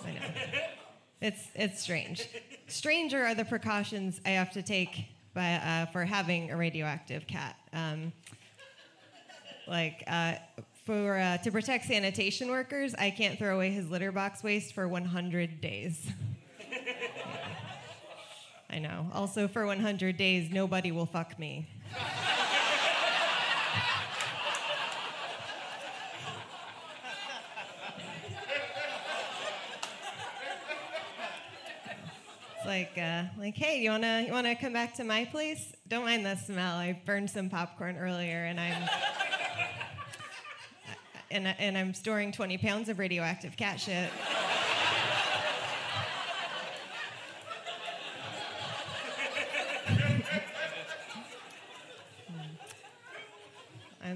I 0.05 0.13
know. 0.13 0.19
It's 1.19 1.47
it's 1.55 1.82
strange. 1.82 2.28
Stranger 2.67 3.23
are 3.23 3.36
the 3.36 3.45
precautions 3.45 4.21
I 4.25 4.30
have 4.30 4.51
to 4.51 4.61
take 4.61 5.05
by, 5.34 5.53
uh, 5.55 5.86
for 5.88 6.05
having 6.05 6.51
a 6.51 6.57
radioactive 6.57 7.28
cat. 7.28 7.55
Um, 7.73 8.13
like 9.67 10.03
uh, 10.07 10.36
for 10.86 11.17
uh, 11.17 11.38
to 11.38 11.51
protect 11.51 11.86
sanitation 11.86 12.49
workers, 12.49 12.95
I 12.95 13.09
can't 13.09 13.38
throw 13.38 13.55
away 13.55 13.71
his 13.71 13.89
litter 13.89 14.11
box 14.11 14.43
waste 14.43 14.73
for 14.73 14.88
100 14.88 15.59
days. 15.59 16.07
I 18.70 18.80
know. 18.80 19.09
Also, 19.13 19.47
for 19.47 19.65
100 19.65 20.18
days, 20.18 20.51
nobody 20.51 20.91
will 20.91 21.05
fuck 21.05 21.39
me. 21.39 21.70
It's 32.57 32.65
like, 32.65 32.97
uh, 32.97 33.24
like, 33.39 33.55
hey, 33.55 33.80
you 33.80 33.89
wanna 33.89 34.24
you 34.28 34.34
wanna 34.34 34.53
come 34.55 34.74
back 34.74 34.93
to 34.95 35.05
my 35.05 35.24
place? 35.24 35.72
Don't 35.88 36.03
mind 36.03 36.26
the 36.26 36.36
smell. 36.36 36.76
I 36.76 36.99
burned 37.05 37.30
some 37.30 37.49
popcorn 37.49 37.97
earlier, 37.97 38.43
and 38.43 38.59
I'm 38.59 38.89
and 41.32 41.47
and 41.47 41.78
I'm 41.78 41.93
storing 41.93 42.34
20 42.34 42.57
pounds 42.57 42.89
of 42.89 42.99
radioactive 42.99 43.55
cat 43.55 43.80
shit. 43.80 44.09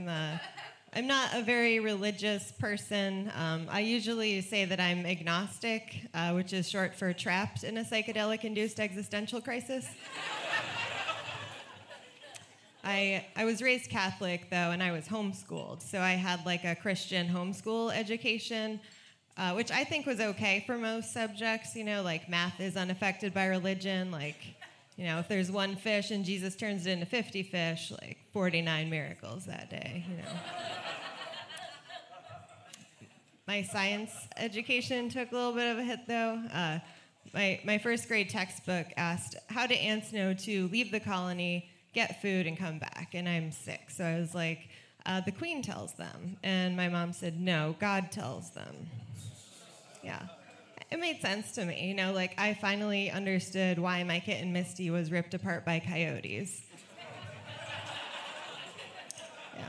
I'm 0.01 0.09
uh, 0.09 0.37
I'm 0.93 1.05
not 1.05 1.35
a 1.35 1.43
very 1.43 1.79
religious 1.79 2.51
person. 2.53 3.31
Um, 3.37 3.67
I 3.69 3.81
usually 3.81 4.41
say 4.41 4.65
that 4.65 4.79
I'm 4.79 5.05
agnostic, 5.05 6.07
uh, 6.15 6.31
which 6.31 6.53
is 6.53 6.67
short 6.67 6.95
for 6.95 7.13
trapped 7.13 7.63
in 7.63 7.77
a 7.77 7.83
psychedelic 7.83 8.43
induced 8.43 8.79
existential 8.79 9.41
crisis. 9.41 9.85
I, 12.83 13.25
I 13.35 13.45
was 13.45 13.61
raised 13.61 13.91
Catholic, 13.91 14.49
though, 14.49 14.71
and 14.71 14.81
I 14.81 14.91
was 14.91 15.07
homeschooled. 15.07 15.83
So 15.83 15.99
I 15.99 16.13
had 16.13 16.43
like 16.47 16.63
a 16.63 16.75
Christian 16.75 17.27
homeschool 17.27 17.95
education, 17.95 18.79
uh, 19.37 19.53
which 19.53 19.69
I 19.69 19.83
think 19.83 20.07
was 20.07 20.19
okay 20.19 20.63
for 20.65 20.79
most 20.79 21.13
subjects. 21.13 21.75
You 21.75 21.83
know, 21.83 22.01
like 22.01 22.27
math 22.27 22.59
is 22.59 22.75
unaffected 22.75 23.35
by 23.35 23.45
religion. 23.45 24.09
Like, 24.09 24.55
you 25.01 25.07
know, 25.07 25.17
if 25.17 25.27
there's 25.27 25.51
one 25.51 25.75
fish 25.75 26.11
and 26.11 26.23
Jesus 26.23 26.55
turns 26.55 26.85
it 26.85 26.91
into 26.91 27.07
50 27.07 27.41
fish, 27.41 27.91
like 27.91 28.19
49 28.33 28.87
miracles 28.87 29.47
that 29.47 29.67
day, 29.67 30.05
you 30.07 30.17
know. 30.17 30.29
My 33.47 33.63
science 33.63 34.11
education 34.37 35.09
took 35.09 35.31
a 35.31 35.35
little 35.35 35.53
bit 35.53 35.71
of 35.71 35.79
a 35.79 35.83
hit, 35.83 36.01
though. 36.07 36.39
Uh, 36.53 36.77
my, 37.33 37.59
my 37.63 37.79
first 37.79 38.07
grade 38.07 38.29
textbook 38.29 38.85
asked, 38.95 39.35
How 39.49 39.65
do 39.65 39.73
ants 39.73 40.13
know 40.13 40.35
to 40.35 40.67
leave 40.67 40.91
the 40.91 40.99
colony, 40.99 41.67
get 41.95 42.21
food, 42.21 42.45
and 42.45 42.55
come 42.55 42.77
back? 42.77 43.09
And 43.15 43.27
I'm 43.27 43.51
sick. 43.51 43.89
So 43.89 44.05
I 44.05 44.19
was 44.19 44.35
like, 44.35 44.69
uh, 45.07 45.21
The 45.21 45.31
queen 45.31 45.63
tells 45.63 45.93
them. 45.93 46.37
And 46.43 46.77
my 46.77 46.89
mom 46.89 47.11
said, 47.11 47.41
No, 47.41 47.75
God 47.79 48.11
tells 48.11 48.51
them. 48.51 48.75
Yeah. 50.03 50.27
It 50.91 50.99
made 50.99 51.21
sense 51.21 51.53
to 51.53 51.63
me. 51.63 51.87
You 51.87 51.93
know, 51.93 52.11
like 52.11 52.33
I 52.37 52.53
finally 52.53 53.09
understood 53.09 53.79
why 53.79 54.03
my 54.03 54.19
kitten 54.19 54.51
Misty 54.51 54.89
was 54.89 55.09
ripped 55.09 55.33
apart 55.33 55.65
by 55.65 55.79
coyotes. 55.79 56.61
Yeah. 59.55 59.63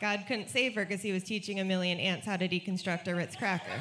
God 0.00 0.24
couldn't 0.28 0.50
save 0.50 0.74
her 0.74 0.84
because 0.84 1.00
he 1.00 1.12
was 1.12 1.24
teaching 1.24 1.58
a 1.60 1.64
million 1.64 1.98
ants 1.98 2.26
how 2.26 2.36
to 2.36 2.46
deconstruct 2.46 3.08
a 3.08 3.14
Ritz 3.14 3.34
cracker. 3.34 3.80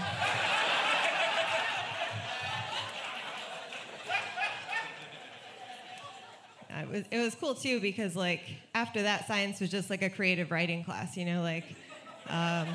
it 6.80 6.90
was 6.90 7.04
it 7.12 7.18
was 7.20 7.36
cool 7.36 7.54
too 7.56 7.80
because 7.80 8.16
like 8.16 8.42
after 8.74 9.02
that 9.02 9.28
science 9.28 9.60
was 9.60 9.70
just 9.70 9.90
like 9.90 10.02
a 10.02 10.10
creative 10.10 10.50
writing 10.52 10.84
class 10.84 11.18
you 11.18 11.26
know 11.26 11.42
like 11.42 11.66
um, 12.28 12.68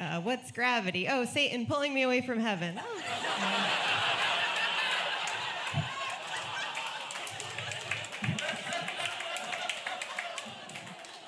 Uh, 0.00 0.20
what's 0.20 0.52
gravity? 0.52 1.08
Oh, 1.08 1.24
Satan 1.24 1.66
pulling 1.66 1.92
me 1.92 2.02
away 2.02 2.20
from 2.20 2.38
heaven. 2.38 2.78
Oh. 2.80 3.88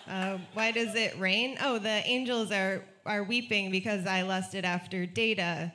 Uh, 0.09 0.39
why 0.55 0.73
does 0.73 0.95
it 0.95 1.19
rain? 1.19 1.57
Oh, 1.63 1.79
the 1.79 2.03
angels 2.05 2.51
are, 2.51 2.85
are 3.07 3.23
weeping 3.23 3.71
because 3.71 4.07
I 4.07 4.23
lusted 4.23 4.65
after 4.65 5.07
data. 5.07 5.73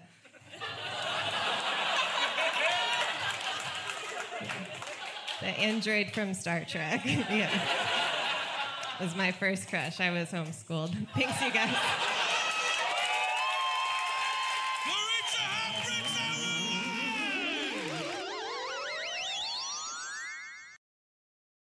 the 5.41 5.47
android 5.47 6.11
from 6.11 6.33
Star 6.33 6.65
Trek. 6.65 7.01
yeah. 7.05 7.49
Was 8.99 9.15
my 9.15 9.31
first 9.31 9.69
crush. 9.69 9.99
I 9.99 10.11
was 10.11 10.29
homeschooled. 10.29 10.95
Thanks, 11.15 11.41
you 11.41 11.51
guys. 11.51 11.75